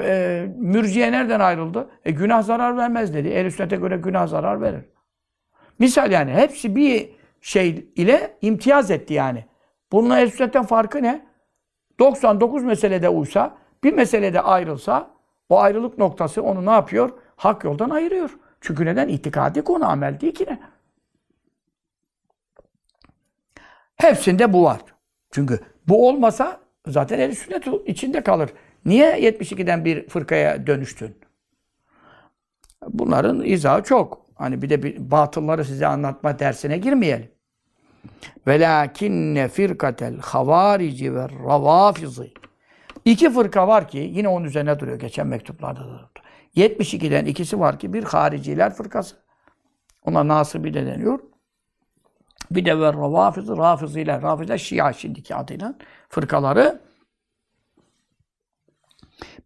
E, 0.00 0.46
mürciye 0.56 1.12
nereden 1.12 1.40
ayrıldı? 1.40 1.88
E, 2.04 2.10
günah 2.10 2.42
zarar 2.42 2.76
vermez 2.76 3.14
dedi. 3.14 3.28
ehl 3.28 3.50
sünnete 3.50 3.76
göre 3.76 3.96
günah 3.96 4.26
zarar 4.26 4.60
verir. 4.60 4.84
Misal 5.78 6.12
yani 6.12 6.32
hepsi 6.32 6.76
bir 6.76 7.10
şey 7.40 7.88
ile 7.96 8.36
imtiyaz 8.42 8.90
etti 8.90 9.14
yani. 9.14 9.44
Bununla 9.92 10.20
ehl 10.20 10.30
sünnetten 10.30 10.66
farkı 10.66 11.02
ne? 11.02 11.26
99 11.98 12.64
meselede 12.64 13.08
uysa, 13.08 13.56
bir 13.84 13.92
meselede 13.92 14.40
ayrılsa 14.40 15.10
o 15.48 15.60
ayrılık 15.60 15.98
noktası 15.98 16.42
onu 16.42 16.66
ne 16.66 16.70
yapıyor? 16.70 17.10
Hak 17.36 17.64
yoldan 17.64 17.90
ayırıyor. 17.90 18.30
Çünkü 18.60 18.86
neden? 18.86 19.08
İtikadi 19.08 19.62
konu, 19.62 19.90
amel 19.90 20.20
değil 20.20 20.34
ki 20.34 20.46
ne? 20.48 20.60
Hepsinde 23.96 24.52
bu 24.52 24.64
var. 24.64 24.80
Çünkü 25.30 25.60
bu 25.88 26.08
olmasa 26.08 26.60
zaten 26.86 27.18
el 27.18 27.34
sünnet 27.34 27.64
içinde 27.86 28.22
kalır. 28.22 28.50
Niye 28.84 29.20
72'den 29.20 29.84
bir 29.84 30.08
fırkaya 30.08 30.66
dönüştün? 30.66 31.16
Bunların 32.88 33.44
izahı 33.44 33.82
çok. 33.82 34.26
Hani 34.34 34.62
bir 34.62 34.70
de 34.70 34.82
bir 34.82 35.10
batılları 35.10 35.64
size 35.64 35.86
anlatma 35.86 36.38
dersine 36.38 36.78
girmeyelim. 36.78 37.30
Velakinne 38.46 39.48
firkatel 39.48 40.18
havarici 40.20 41.14
ve 41.14 41.28
ravafizi 41.28 42.32
İki 43.04 43.30
fırka 43.30 43.68
var 43.68 43.88
ki 43.88 43.98
yine 43.98 44.28
onun 44.28 44.44
üzerine 44.44 44.78
duruyor. 44.78 44.98
Geçen 44.98 45.26
mektuplarda 45.26 45.80
da 45.80 45.84
durdu. 45.84 46.20
72'den 46.56 47.24
ikisi 47.24 47.60
var 47.60 47.78
ki 47.78 47.92
bir 47.92 48.04
hariciler 48.04 48.74
fırkası. 48.74 49.16
Ona 50.04 50.28
Nasibi 50.28 50.74
de 50.74 50.86
deniyor. 50.86 51.18
Bir 52.50 52.64
de 52.64 52.80
ve 52.80 52.92
Rafiz, 52.92 53.48
Rafiziler, 53.48 54.22
Rafiziler 54.22 54.58
Şia 54.58 54.92
şimdiki 54.92 55.34
adıyla 55.34 55.74
fırkaları. 56.08 56.80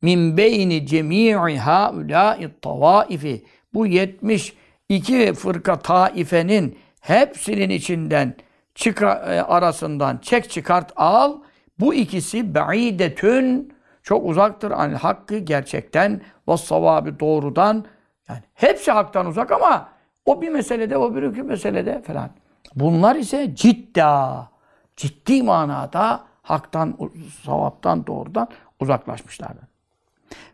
Min 0.02 0.36
beyni 0.36 0.86
cemii 0.86 1.34
haulâ'i 1.56 2.60
tavaifi 2.62 3.44
bu 3.74 3.86
72 3.86 5.32
fırka 5.32 5.78
taifenin 5.78 6.78
hepsinin 7.00 7.70
içinden 7.70 8.34
çıka, 8.74 9.14
e, 9.14 9.40
arasından 9.40 10.18
çek 10.18 10.50
çıkart 10.50 10.92
al. 10.96 11.40
Bu 11.78 11.94
ikisi 11.94 12.54
ba'idetün. 12.54 13.72
Çok 14.02 14.26
uzaktır. 14.26 14.70
An 14.70 14.92
hakkı 14.92 15.38
gerçekten 15.38 16.20
ve 16.48 16.56
savabı 16.56 17.20
doğrudan. 17.20 17.84
Yani 18.28 18.42
hepsi 18.54 18.90
haktan 18.92 19.26
uzak 19.26 19.52
ama 19.52 19.88
o 20.26 20.42
bir 20.42 20.48
meselede, 20.48 20.96
o 20.96 21.14
bir 21.14 21.42
meselede 21.42 22.02
falan. 22.02 22.30
Bunlar 22.74 23.16
ise 23.16 23.54
cidda, 23.54 24.48
ciddi 24.96 25.42
manada 25.42 26.24
haktan, 26.42 26.98
savaptan 27.44 28.06
doğrudan 28.06 28.48
uzaklaşmışlardır. 28.80 29.64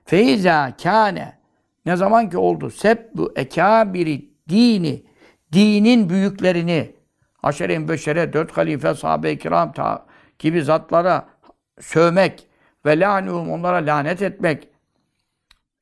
Feiza 0.04 0.76
kâne 0.82 1.38
ne 1.86 1.96
zaman 1.96 2.30
ki 2.30 2.38
oldu 2.38 2.70
sebbu 2.70 3.32
ekâbiri 3.36 4.30
dini 4.48 5.02
dinin 5.52 6.08
büyüklerini 6.08 6.94
aşere-i 7.42 7.88
beşere, 7.88 8.32
dört 8.32 8.56
halife, 8.56 8.94
sahabe-i 8.94 9.38
kiram 9.38 9.72
ta, 9.72 10.06
gibi 10.38 10.62
zatlara 10.62 11.28
sövmek 11.80 12.46
ve 12.86 13.00
lânuhum 13.00 13.50
onlara 13.50 13.76
lanet 13.76 14.22
etmek. 14.22 14.68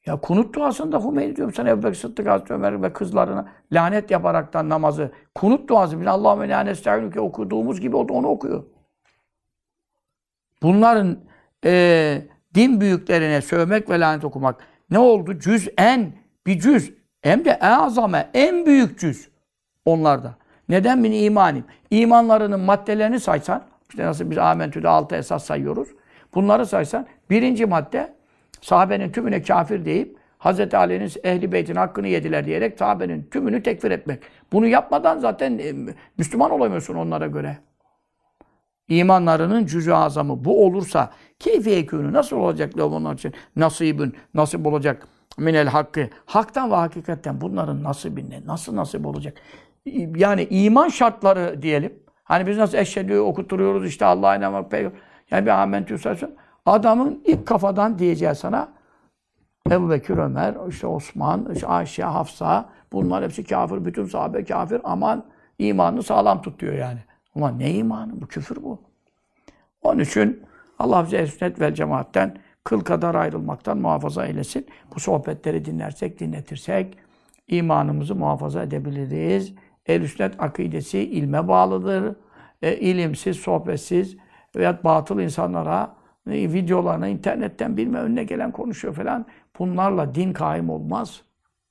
Ya 0.07 0.17
kunut 0.17 0.55
duasında 0.55 1.05
Hümeyni 1.05 1.37
diyorum 1.37 1.55
sana 1.55 1.69
Ebu 1.69 1.83
Bekir 1.83 1.95
Sıddık 1.95 2.27
Hazreti 2.27 2.55
Ömer 2.55 2.83
ve 2.83 2.93
kızlarına 2.93 3.49
lanet 3.73 4.11
yaparaktan 4.11 4.69
namazı. 4.69 5.13
Kunut 5.35 5.69
duası 5.69 6.01
bile 6.01 6.11
Allahümme 6.11 6.49
la 6.49 6.61
nesta'inuke 6.61 7.21
okuduğumuz 7.21 7.81
gibi 7.81 7.97
o 7.97 8.09
da 8.09 8.13
onu 8.13 8.27
okuyor. 8.27 8.65
Bunların 10.63 11.19
e, 11.65 12.23
din 12.55 12.81
büyüklerine 12.81 13.43
sövmek 13.43 13.91
ve 13.91 14.01
lanet 14.01 14.25
okumak 14.25 14.57
ne 14.91 14.99
oldu? 14.99 15.39
Cüz 15.39 15.69
en 15.79 16.13
bir 16.47 16.61
cüz 16.61 16.93
hem 17.23 17.45
de 17.45 17.59
azame 17.61 18.31
en 18.35 18.67
büyük 18.67 18.99
cüz 18.99 19.29
onlarda. 19.85 20.35
Neden 20.69 20.99
min 20.99 21.13
imanim? 21.13 21.65
İmanlarının 21.91 22.61
maddelerini 22.61 23.21
saysan, 23.21 23.63
işte 23.91 24.05
nasıl 24.05 24.31
biz 24.31 24.39
Amentü'de 24.39 24.89
altı 24.89 25.17
esas 25.17 25.45
sayıyoruz. 25.45 25.89
Bunları 26.35 26.67
saysan, 26.67 27.07
birinci 27.31 27.67
madde 27.67 28.14
sahabenin 28.65 29.13
tümüne 29.13 29.43
kafir 29.43 29.85
deyip 29.85 30.19
Hz. 30.39 30.75
Ali'nin 30.75 31.11
ehli 31.25 31.53
beytin 31.53 31.75
hakkını 31.75 32.09
yediler 32.09 32.47
diyerek 32.47 32.79
sahabenin 32.79 33.23
tümünü 33.31 33.63
tekfir 33.63 33.91
etmek. 33.91 34.23
Bunu 34.53 34.67
yapmadan 34.67 35.19
zaten 35.19 35.59
e, 35.59 35.95
Müslüman 36.19 36.51
olamıyorsun 36.51 36.95
onlara 36.95 37.27
göre. 37.27 37.59
İmanlarının 38.89 39.67
cüzü 39.67 39.93
azamı 39.93 40.45
bu 40.45 40.67
olursa 40.67 41.11
keyfi 41.39 41.71
ekûnü 41.71 42.13
nasıl 42.13 42.37
olacak 42.37 42.73
onlar 42.81 43.15
için? 43.15 43.35
Nasibün, 43.57 44.15
nasip 44.35 44.67
olacak 44.67 45.09
minel 45.39 45.67
hakkı. 45.67 46.09
Haktan 46.27 46.71
ve 46.71 46.75
hakikatten 46.75 47.41
bunların 47.41 47.83
nasibi 47.83 48.31
ne? 48.31 48.47
Nasıl 48.47 48.77
nasip 48.77 49.07
olacak? 49.07 49.37
Yani 50.17 50.47
iman 50.51 50.89
şartları 50.89 51.63
diyelim. 51.63 51.93
Hani 52.25 52.47
biz 52.47 52.59
nasıl 52.59 52.79
eşhedü 52.79 53.19
okuturuyoruz 53.19 53.87
işte 53.87 54.05
Allah'a 54.05 54.37
inanmak, 54.37 54.71
peygamber. 54.71 55.01
Yani 55.31 55.47
bir 55.47 55.51
amentü 55.51 55.99
Adamın 56.67 57.23
ilk 57.25 57.47
kafadan 57.47 57.99
diyeceği 57.99 58.35
sana 58.35 58.73
Ebu 59.71 59.91
Bekir, 59.91 60.17
Ömer, 60.17 60.55
işte 60.69 60.87
Osman, 60.87 61.49
işte 61.55 61.67
Ayşe, 61.67 62.05
Hafsa 62.05 62.71
bunlar 62.93 63.25
hepsi 63.25 63.45
kafir. 63.45 63.85
Bütün 63.85 64.05
sahabe 64.05 64.45
kafir. 64.45 64.81
Aman 64.85 65.25
imanını 65.59 66.03
sağlam 66.03 66.43
tut 66.43 66.61
diyor 66.61 66.75
yani. 66.75 66.99
Ama 67.37 67.51
ne 67.51 67.71
imanı? 67.71 68.21
Bu 68.21 68.27
küfür 68.27 68.63
bu. 68.63 68.83
Onun 69.83 70.01
için 70.01 70.43
Allah 70.79 71.05
bize 71.05 71.27
sünnet 71.27 71.61
vel 71.61 71.75
cemaatten 71.75 72.39
kıl 72.65 72.81
kadar 72.81 73.15
ayrılmaktan 73.15 73.79
muhafaza 73.79 74.27
eylesin. 74.27 74.67
Bu 74.95 75.01
sohbetleri 75.01 75.65
dinlersek, 75.65 76.21
dinletirsek 76.21 76.99
imanımızı 77.49 78.15
muhafaza 78.15 78.63
edebiliriz. 78.63 79.55
El 79.87 80.07
sünnet 80.07 80.43
akidesi 80.43 80.99
ilme 80.99 81.49
bağlıdır. 81.49 82.17
E, 82.63 82.77
ilimsiz, 82.77 83.37
sohbetsiz 83.37 84.17
veya 84.57 84.85
batıl 84.85 85.21
insanlara 85.21 85.97
videolarına 86.27 87.09
internetten 87.09 87.77
bilme 87.77 87.99
önüne 87.99 88.25
gelen 88.25 88.53
konuşuyor 88.53 88.95
falan. 88.95 89.27
Bunlarla 89.59 90.15
din 90.15 90.33
kaim 90.33 90.71
olmaz. 90.71 91.23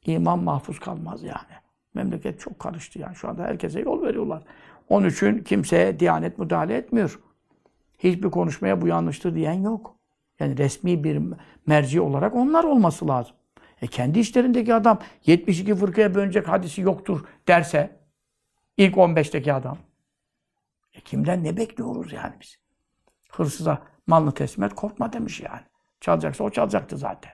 İman 0.06 0.40
mahfuz 0.40 0.80
kalmaz 0.80 1.24
yani. 1.24 1.54
Memleket 1.94 2.40
çok 2.40 2.60
karıştı 2.60 3.00
yani. 3.00 3.16
Şu 3.16 3.30
anda 3.30 3.44
herkese 3.44 3.80
yol 3.80 4.02
veriyorlar. 4.02 4.44
Onun 4.90 5.10
için 5.10 5.44
kimseye 5.44 6.00
Diyanet 6.00 6.40
müdahale 6.40 6.76
etmiyor. 6.76 7.20
Hiçbir 8.00 8.32
konuşmaya 8.32 8.82
bu 8.82 8.88
yanlıştır 8.88 9.36
diyen 9.36 9.62
yok. 9.62 9.96
Yani 10.40 10.58
resmi 10.58 11.04
bir 11.04 11.22
merci 11.68 12.02
olarak 12.02 12.36
onlar 12.36 12.64
olması 12.64 13.08
lazım. 13.08 13.36
E 13.82 13.88
kendi 13.88 14.20
işlerindeki 14.20 14.74
adam 14.74 15.00
72 15.26 15.76
fırkaya 15.76 16.16
bölünecek 16.16 16.48
hadisi 16.48 16.82
yoktur 16.82 17.26
derse 17.48 18.00
ilk 18.78 18.96
15'teki 18.96 19.54
adam. 19.54 19.78
E 20.94 21.02
kimden 21.02 21.44
ne 21.44 21.58
bekliyoruz 21.58 22.14
yani 22.14 22.34
biz? 22.42 22.58
Hırsıza 23.32 23.82
malını 24.08 24.32
teslim 24.34 24.64
et 24.64 24.74
korkma 24.74 25.14
demiş 25.14 25.40
yani. 25.40 25.62
Çalacaksa 26.02 26.44
o 26.44 26.50
çalacaktı 26.50 26.98
zaten. 26.98 27.32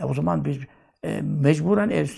E 0.00 0.04
o 0.04 0.14
zaman 0.14 0.44
biz 0.44 0.58
e, 1.04 1.20
mecburen 1.22 1.90
el 1.90 2.08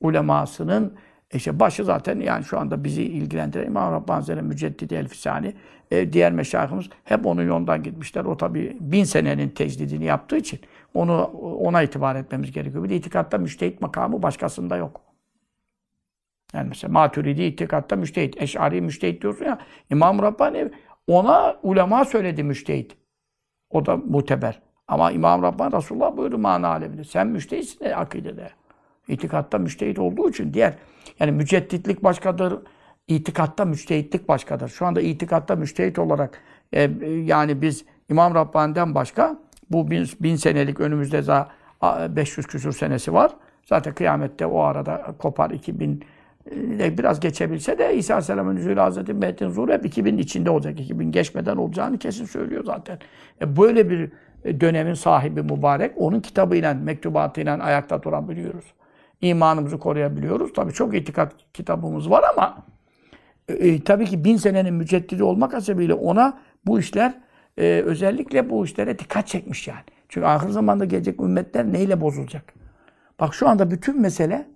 ulemasının 0.00 0.94
işte 1.34 1.60
başı 1.60 1.84
zaten 1.84 2.20
yani 2.20 2.44
şu 2.44 2.58
anda 2.58 2.84
bizi 2.84 3.02
ilgilendiren 3.02 3.66
İmam 3.66 3.92
Rabbani 3.92 4.14
Hazretleri 4.14 4.46
Müceddidi 4.46 4.94
Elfisani, 4.94 5.54
e, 5.90 6.12
diğer 6.12 6.32
meşayihimiz 6.32 6.86
hep 7.04 7.26
onun 7.26 7.46
yoldan 7.46 7.82
gitmişler. 7.82 8.24
O 8.24 8.36
tabi 8.36 8.76
bin 8.80 9.04
senenin 9.04 9.48
tecdidini 9.48 10.04
yaptığı 10.04 10.36
için 10.36 10.60
onu 10.94 11.24
ona 11.60 11.82
itibar 11.82 12.16
etmemiz 12.16 12.52
gerekiyor. 12.52 12.84
Bir 12.84 12.88
de 12.88 12.96
itikatta 12.96 13.38
müştehit 13.38 13.80
makamı 13.80 14.22
başkasında 14.22 14.76
yok. 14.76 15.00
Yani 16.54 16.68
mesela 16.68 16.92
Maturidi 16.92 17.42
itikatta 17.42 17.96
müştehit, 17.96 18.42
Eş'ari 18.42 18.80
müştehit 18.80 19.22
diyorsun 19.22 19.44
ya. 19.44 19.58
İmam 19.90 20.22
Rabbani 20.22 20.70
ona 21.06 21.56
ulema 21.62 22.04
söyledi 22.04 22.42
müştehit. 22.42 22.96
O 23.70 23.86
da 23.86 23.96
muteber. 23.96 24.60
Ama 24.88 25.12
İmam 25.12 25.42
Rabbani 25.42 25.72
Resulullah 25.72 26.16
buyurdu 26.16 26.38
mana 26.38 26.68
aleminde. 26.68 27.04
Sen 27.04 27.26
müştehitsin 27.26 27.84
de 27.84 27.96
akidede. 27.96 28.50
İtikatta 29.08 29.58
müştehit 29.58 29.98
olduğu 29.98 30.30
için 30.30 30.54
diğer 30.54 30.74
yani 31.20 31.32
mücedditlik 31.32 32.04
başkadır, 32.04 32.58
itikatta 33.08 33.64
müştehitlik 33.64 34.28
başkadır. 34.28 34.68
Şu 34.68 34.86
anda 34.86 35.00
itikatta 35.00 35.56
müştehit 35.56 35.98
olarak 35.98 36.40
e, 36.72 36.90
yani 37.24 37.62
biz 37.62 37.84
İmam 38.08 38.34
Rabbani'den 38.34 38.94
başka 38.94 39.36
bu 39.70 39.90
bin, 39.90 40.06
bin 40.20 40.36
senelik 40.36 40.80
önümüzde 40.80 41.26
daha 41.26 41.48
500 42.16 42.46
küsur 42.46 42.72
senesi 42.72 43.12
var. 43.12 43.32
Zaten 43.64 43.94
kıyamette 43.94 44.46
o 44.46 44.60
arada 44.60 45.14
kopar 45.18 45.50
2000 45.50 45.92
e, 45.92 46.04
biraz 46.98 47.20
geçebilse 47.20 47.78
de 47.78 47.94
İsa 47.96 48.14
Aleyhisselam'ın 48.14 48.56
Nüzulü 48.56 48.80
Hazreti 48.80 49.14
Mehdi'nin 49.14 49.50
zuhuru 49.50 49.72
hep 49.72 49.86
2000 49.86 50.18
içinde 50.18 50.50
olacak. 50.50 50.80
2000 50.80 51.12
geçmeden 51.12 51.56
olacağını 51.56 51.98
kesin 51.98 52.24
söylüyor 52.24 52.64
zaten. 52.64 52.98
E 53.40 53.56
böyle 53.56 53.90
bir 53.90 54.10
dönemin 54.60 54.94
sahibi 54.94 55.42
mübarek. 55.42 55.92
Onun 55.96 56.20
kitabıyla, 56.20 56.74
mektubatıyla 56.74 57.58
ayakta 57.58 58.02
durabiliyoruz 58.02 58.64
imanımızı 59.20 59.78
koruyabiliyoruz. 59.78 60.52
Tabii 60.52 60.72
çok 60.72 60.94
itikat 60.94 61.32
kitabımız 61.54 62.10
var 62.10 62.24
ama 62.36 62.66
e, 63.48 63.52
e, 63.52 63.84
tabii 63.84 64.06
ki 64.06 64.24
bin 64.24 64.36
senenin 64.36 64.74
müceddidi 64.74 65.22
olmak 65.22 65.54
hasebiyle 65.54 65.94
ona 65.94 66.38
bu 66.66 66.80
işler 66.80 67.14
e, 67.58 67.82
özellikle 67.86 68.50
bu 68.50 68.64
işlere 68.64 68.98
dikkat 68.98 69.26
çekmiş 69.26 69.68
yani. 69.68 69.84
Çünkü 70.08 70.26
ahir 70.26 70.48
zamanda 70.48 70.84
gelecek 70.84 71.20
ümmetler 71.20 71.72
neyle 71.72 72.00
bozulacak? 72.00 72.54
Bak 73.20 73.34
şu 73.34 73.48
anda 73.48 73.70
bütün 73.70 74.00
mesele 74.00 74.46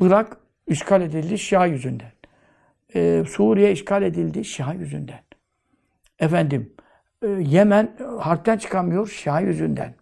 Irak 0.00 0.36
işgal 0.66 1.02
edildi 1.02 1.38
Şia 1.38 1.66
yüzünden. 1.66 2.12
Ee, 2.94 3.24
Suriye 3.28 3.72
işgal 3.72 4.02
edildi 4.02 4.44
Şia 4.44 4.72
yüzünden. 4.72 5.20
Efendim 6.18 6.72
e, 7.22 7.26
Yemen 7.28 7.96
harpten 8.20 8.58
çıkamıyor 8.58 9.08
Şia 9.08 9.40
yüzünden. 9.40 9.94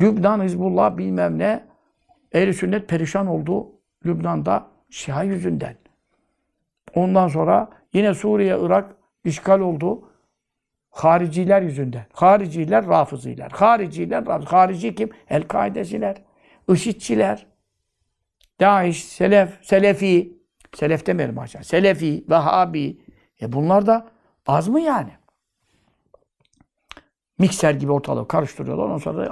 Lübnan, 0.00 0.42
Hizbullah 0.42 0.96
bilmem 0.96 1.38
ne 1.38 1.64
Ehl-i 2.32 2.54
sünnet 2.54 2.88
perişan 2.88 3.26
oldu 3.26 3.72
Lübnan'da 4.06 4.66
Şia 4.90 5.22
yüzünden. 5.22 5.76
Ondan 6.94 7.28
sonra 7.28 7.68
yine 7.92 8.14
Suriye, 8.14 8.58
Irak 8.60 8.96
işgal 9.24 9.60
oldu. 9.60 10.06
Hariciler 10.90 11.62
yüzünden. 11.62 12.06
Hariciler, 12.12 12.86
Rafıziler. 12.86 13.50
Hariciler, 13.50 14.26
Rafız. 14.26 14.46
Harici 14.48 14.94
kim? 14.94 15.10
El-Kaidesiler. 15.28 16.16
IŞİD'çiler. 16.68 17.46
Daesh, 18.60 19.04
Selef, 19.04 19.58
Selefi. 19.62 20.40
Selef 20.74 21.06
demeyelim 21.06 21.38
aşağı. 21.38 21.64
Selefi, 21.64 22.24
Vehhabi. 22.30 23.00
E 23.42 23.52
bunlar 23.52 23.86
da 23.86 24.06
az 24.46 24.68
mı 24.68 24.80
yani? 24.80 25.10
mikser 27.40 27.74
gibi 27.74 27.92
ortalığı 27.92 28.28
karıştırıyorlar. 28.28 28.84
Ondan 28.84 28.98
sonra 28.98 29.28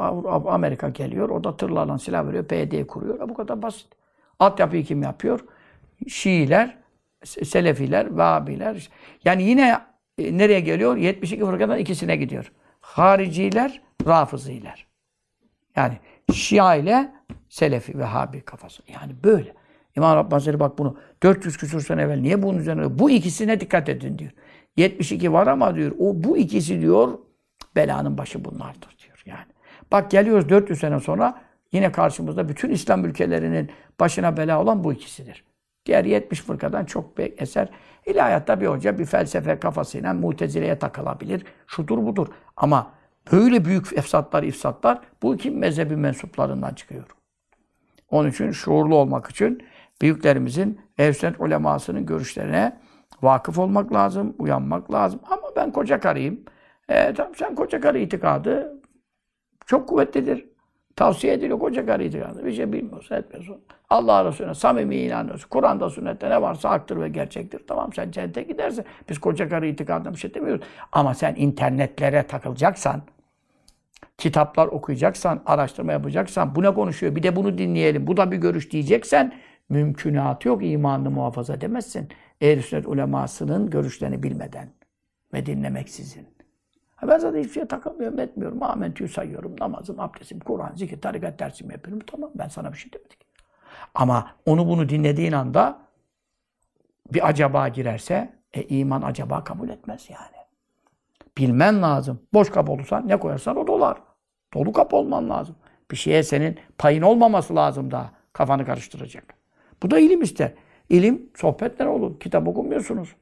Amerika 0.53 0.89
geliyor. 0.89 1.29
O 1.29 1.45
da 1.45 1.57
tırlarla 1.57 1.99
silah 1.99 2.27
veriyor. 2.27 2.45
PYD 2.45 2.87
kuruyor. 2.87 3.29
Bu 3.29 3.35
kadar 3.35 3.63
basit. 3.63 3.87
Altyapıyı 4.39 4.85
kim 4.85 5.03
yapıyor? 5.03 5.41
Şiiler, 6.09 6.77
Selefiler, 7.25 8.11
Vahabiler. 8.11 8.89
Yani 9.25 9.43
yine 9.43 9.79
e, 10.19 10.39
nereye 10.39 10.61
geliyor? 10.61 10.97
72 10.97 11.45
fırkadan 11.45 11.79
ikisine 11.79 12.17
gidiyor. 12.17 12.53
Hariciler, 12.81 13.83
Rafıziler. 14.07 14.87
Yani 15.77 15.99
Şia 16.33 16.75
ile 16.75 17.13
Selefi, 17.49 17.99
Vehhabi 17.99 18.41
kafası. 18.41 18.83
Yani 18.89 19.13
böyle. 19.25 19.55
İmam 19.97 20.17
Rabbani 20.17 20.61
bak 20.61 20.79
bunu 20.79 20.97
400 21.23 21.57
küsur 21.57 21.81
sene 21.81 22.03
evvel 22.03 22.19
niye 22.19 22.43
bunun 22.43 22.59
üzerine 22.59 22.99
bu 22.99 23.11
ikisine 23.11 23.61
dikkat 23.61 23.89
edin 23.89 24.19
diyor. 24.19 24.31
72 24.77 25.33
var 25.33 25.47
ama 25.47 25.75
diyor 25.75 25.93
o 25.99 26.25
bu 26.25 26.37
ikisi 26.37 26.81
diyor 26.81 27.19
Belanın 27.77 28.19
başı 28.19 28.45
bunlardır 28.45 28.97
diyor 29.05 29.23
yani. 29.27 29.53
Bak 29.93 30.11
geliyoruz 30.11 30.49
400 30.49 30.81
sene 30.81 31.01
sonra 31.01 31.41
yine 31.73 31.93
karşımızda 31.93 32.49
bütün 32.49 32.71
İslam 32.71 33.05
ülkelerinin 33.05 33.71
başına 34.01 34.37
bela 34.37 34.63
olan 34.63 34.85
bu 34.85 34.93
ikisidir. 34.93 35.45
Diğer 35.87 36.05
70 36.05 36.43
fırkadan 36.43 36.85
çok 36.85 37.19
bir 37.19 37.35
eser. 37.39 37.69
İlahiyatta 38.07 38.61
bir 38.61 38.67
hoca 38.67 38.99
bir 38.99 39.05
felsefe 39.05 39.59
kafasıyla 39.59 40.15
mutezileye 40.15 40.79
takılabilir. 40.79 41.45
Şudur 41.67 41.99
budur. 41.99 42.27
Ama 42.57 42.93
böyle 43.33 43.65
büyük 43.65 43.93
efsatlar, 43.93 44.43
ifsatlar 44.43 45.01
bu 45.23 45.35
iki 45.35 45.51
mezhebi 45.51 45.97
mensuplarından 45.97 46.75
çıkıyor. 46.75 47.05
Onun 48.11 48.31
için 48.31 48.51
şuurlu 48.51 48.97
olmak 48.97 49.31
için 49.31 49.63
büyüklerimizin, 50.01 50.81
ehl 50.99 51.35
ulemasının 51.39 52.07
görüşlerine 52.07 52.79
vakıf 53.23 53.59
olmak 53.59 53.93
lazım, 53.93 54.35
uyanmak 54.39 54.93
lazım. 54.93 55.21
Ama 55.31 55.43
ben 55.57 55.73
koca 55.73 56.01
karıyım. 56.01 56.41
E, 56.89 57.15
tamam 57.15 57.33
sen 57.35 57.55
koca 57.55 57.81
karı 57.81 57.99
itikadı 57.99 58.81
çok 59.67 59.89
kuvvetlidir. 59.89 60.45
Tavsiye 60.97 61.33
ediliyor 61.33 61.59
koca 61.59 61.87
karı 61.87 62.05
itikadı. 62.05 62.45
Bir 62.45 62.53
şey 62.53 62.73
bilmiyorsun, 62.73 63.15
etmiyorsun. 63.15 63.61
Allah 63.91 64.25
Resulüne 64.25 64.55
samimi 64.55 64.97
inanıyorsun. 64.97 65.49
Kur'an'da, 65.49 65.91
sünnette 65.91 66.31
ne 66.31 66.43
varsa 66.43 66.71
haktır 66.71 67.01
ve 67.01 67.09
gerçektir. 67.09 67.63
Tamam 67.67 67.93
sen 67.93 68.11
cennete 68.11 68.43
gidersin. 68.43 68.85
Biz 69.09 69.19
koca 69.19 69.49
karı 69.49 69.67
itikadına 69.67 70.13
bir 70.13 70.19
şey 70.19 70.35
demiyoruz. 70.35 70.67
Ama 70.93 71.15
sen 71.15 71.35
internetlere 71.35 72.27
takılacaksan, 72.27 73.03
kitaplar 74.19 74.67
okuyacaksan, 74.67 75.43
araştırma 75.47 75.93
yapacaksan, 75.93 76.55
bu 76.55 76.63
ne 76.63 76.75
konuşuyor, 76.75 77.17
bir 77.17 77.23
de 77.23 77.37
bunu 77.37 77.59
dinleyelim, 77.59 78.07
bu 78.07 78.17
da 78.17 78.33
bir 78.33 78.37
görüş 78.37 78.73
diyeceksen, 78.73 79.35
mümkünatı 79.69 80.49
yok 80.49 80.65
imanını 80.65 81.11
muhafaza 81.11 81.55
edemezsin. 81.55 82.09
Ehl-i 82.41 82.63
sünnet 82.63 82.87
ulemasının 82.87 83.71
görüşlerini 83.71 84.23
bilmeden 84.23 84.69
ve 85.35 85.47
dinlemeksizin. 85.47 86.27
Ben 87.09 87.19
zaten 87.19 87.39
hiçbir 87.39 87.53
şeye 87.53 87.69
takılmıyorum, 87.69 88.19
etmiyorum. 88.19 88.63
Amentüyü 88.63 89.09
sayıyorum, 89.09 89.57
namazım, 89.61 90.01
abdestim, 90.01 90.41
Kur'an, 90.41 90.75
zikir, 90.75 91.01
tarikat 91.01 91.39
dersimi 91.39 91.73
yapıyorum. 91.73 92.03
Tamam 92.07 92.31
ben 92.35 92.49
sana 92.49 92.73
bir 92.73 92.79
şey 92.79 92.93
demedik. 92.93 93.19
Ama 93.95 94.31
onu 94.47 94.69
bunu 94.69 94.89
dinlediğin 94.89 95.33
anda 95.33 95.79
bir 97.13 97.29
acaba 97.29 97.69
girerse, 97.69 98.33
e, 98.55 98.63
iman 98.63 99.03
acaba 99.03 99.45
kabul 99.45 99.69
etmez 99.69 100.11
yani. 100.11 100.39
Bilmen 101.39 101.83
lazım. 101.83 102.21
Boş 102.33 102.51
kap 102.51 102.71
olursan 102.71 103.09
ne 103.09 103.17
koyarsan 103.17 103.57
o 103.57 103.67
dolar. 103.67 104.08
Dolu 104.55 104.73
kap 104.73 104.95
olman 104.95 105.31
lazım. 105.31 105.57
Bir 105.91 105.97
şeye 105.97 106.23
senin 106.23 106.57
payın 106.79 107.03
olmaması 107.03 107.57
lazım 107.57 107.91
daha. 107.91 108.13
Kafanı 108.33 108.67
karıştıracak. 108.67 109.35
Bu 109.83 109.91
da 109.91 109.99
ilim 109.99 110.23
ister. 110.23 110.53
İlim 110.89 111.31
sohbetler 111.37 111.87
olur. 111.87 112.21
Kitap 112.21 112.49
okumuyorsunuz. 112.49 113.17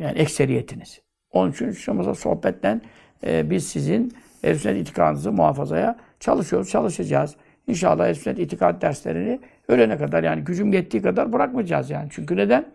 Yani 0.00 0.18
ekseriyetiniz. 0.18 1.00
Onun 1.30 1.52
için 1.52 1.70
şumuza 1.70 2.14
sohbetten 2.14 2.82
e, 3.26 3.50
biz 3.50 3.68
sizin 3.68 4.12
Ehl-i 4.42 4.78
itikadınızı 4.78 5.32
muhafazaya 5.32 5.96
çalışıyoruz, 6.20 6.70
çalışacağız. 6.70 7.36
İnşallah 7.66 8.08
Ehl-i 8.08 8.42
itikad 8.42 8.82
derslerini 8.82 9.40
ölene 9.68 9.96
kadar 9.96 10.22
yani 10.22 10.44
gücüm 10.44 10.72
yettiği 10.72 11.02
kadar 11.02 11.32
bırakmayacağız 11.32 11.90
yani. 11.90 12.08
Çünkü 12.12 12.36
neden? 12.36 12.66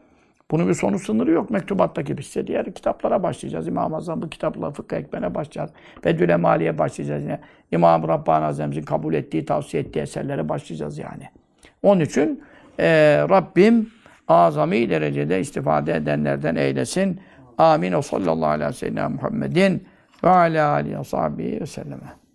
Bunun 0.51 0.67
bir 0.67 0.73
sonu 0.73 0.99
sınırı 0.99 1.31
yok 1.31 1.49
mektubatta 1.49 2.01
gibi. 2.01 2.21
İşte 2.21 2.47
diğer 2.47 2.73
kitaplara 2.73 3.23
başlayacağız. 3.23 3.67
İmam-ı 3.67 3.95
Azam 3.95 4.21
bu 4.21 4.29
kitapla 4.29 4.71
Fıkıh 4.71 4.97
Ekber'e 4.97 5.35
başlayacağız. 5.35 5.71
Bedül 6.05 6.29
Emali'ye 6.29 6.77
başlayacağız 6.77 7.23
yine. 7.23 7.39
İmam-ı 7.71 8.07
Rabbani 8.07 8.45
Azam'ın 8.45 8.81
kabul 8.81 9.13
ettiği, 9.13 9.45
tavsiye 9.45 9.83
ettiği 9.83 9.99
eserlere 9.99 10.49
başlayacağız 10.49 10.97
yani. 10.97 11.29
Onun 11.83 12.01
için 12.01 12.43
e, 12.79 12.87
Rabbim 13.29 13.89
azami 14.27 14.89
derecede 14.89 15.39
istifade 15.39 15.93
edenlerden 15.93 16.55
eylesin. 16.55 17.19
Amin. 17.57 17.93
O 17.93 18.01
sallallahu 18.01 18.49
aleyhi 18.49 18.69
ve 18.69 18.73
sellem 18.73 19.11
Muhammedin 19.11 19.87
ve 20.23 20.29
ala 20.29 20.69
aleyhi 20.69 21.61
ve 21.61 21.65
selleme. 21.65 22.26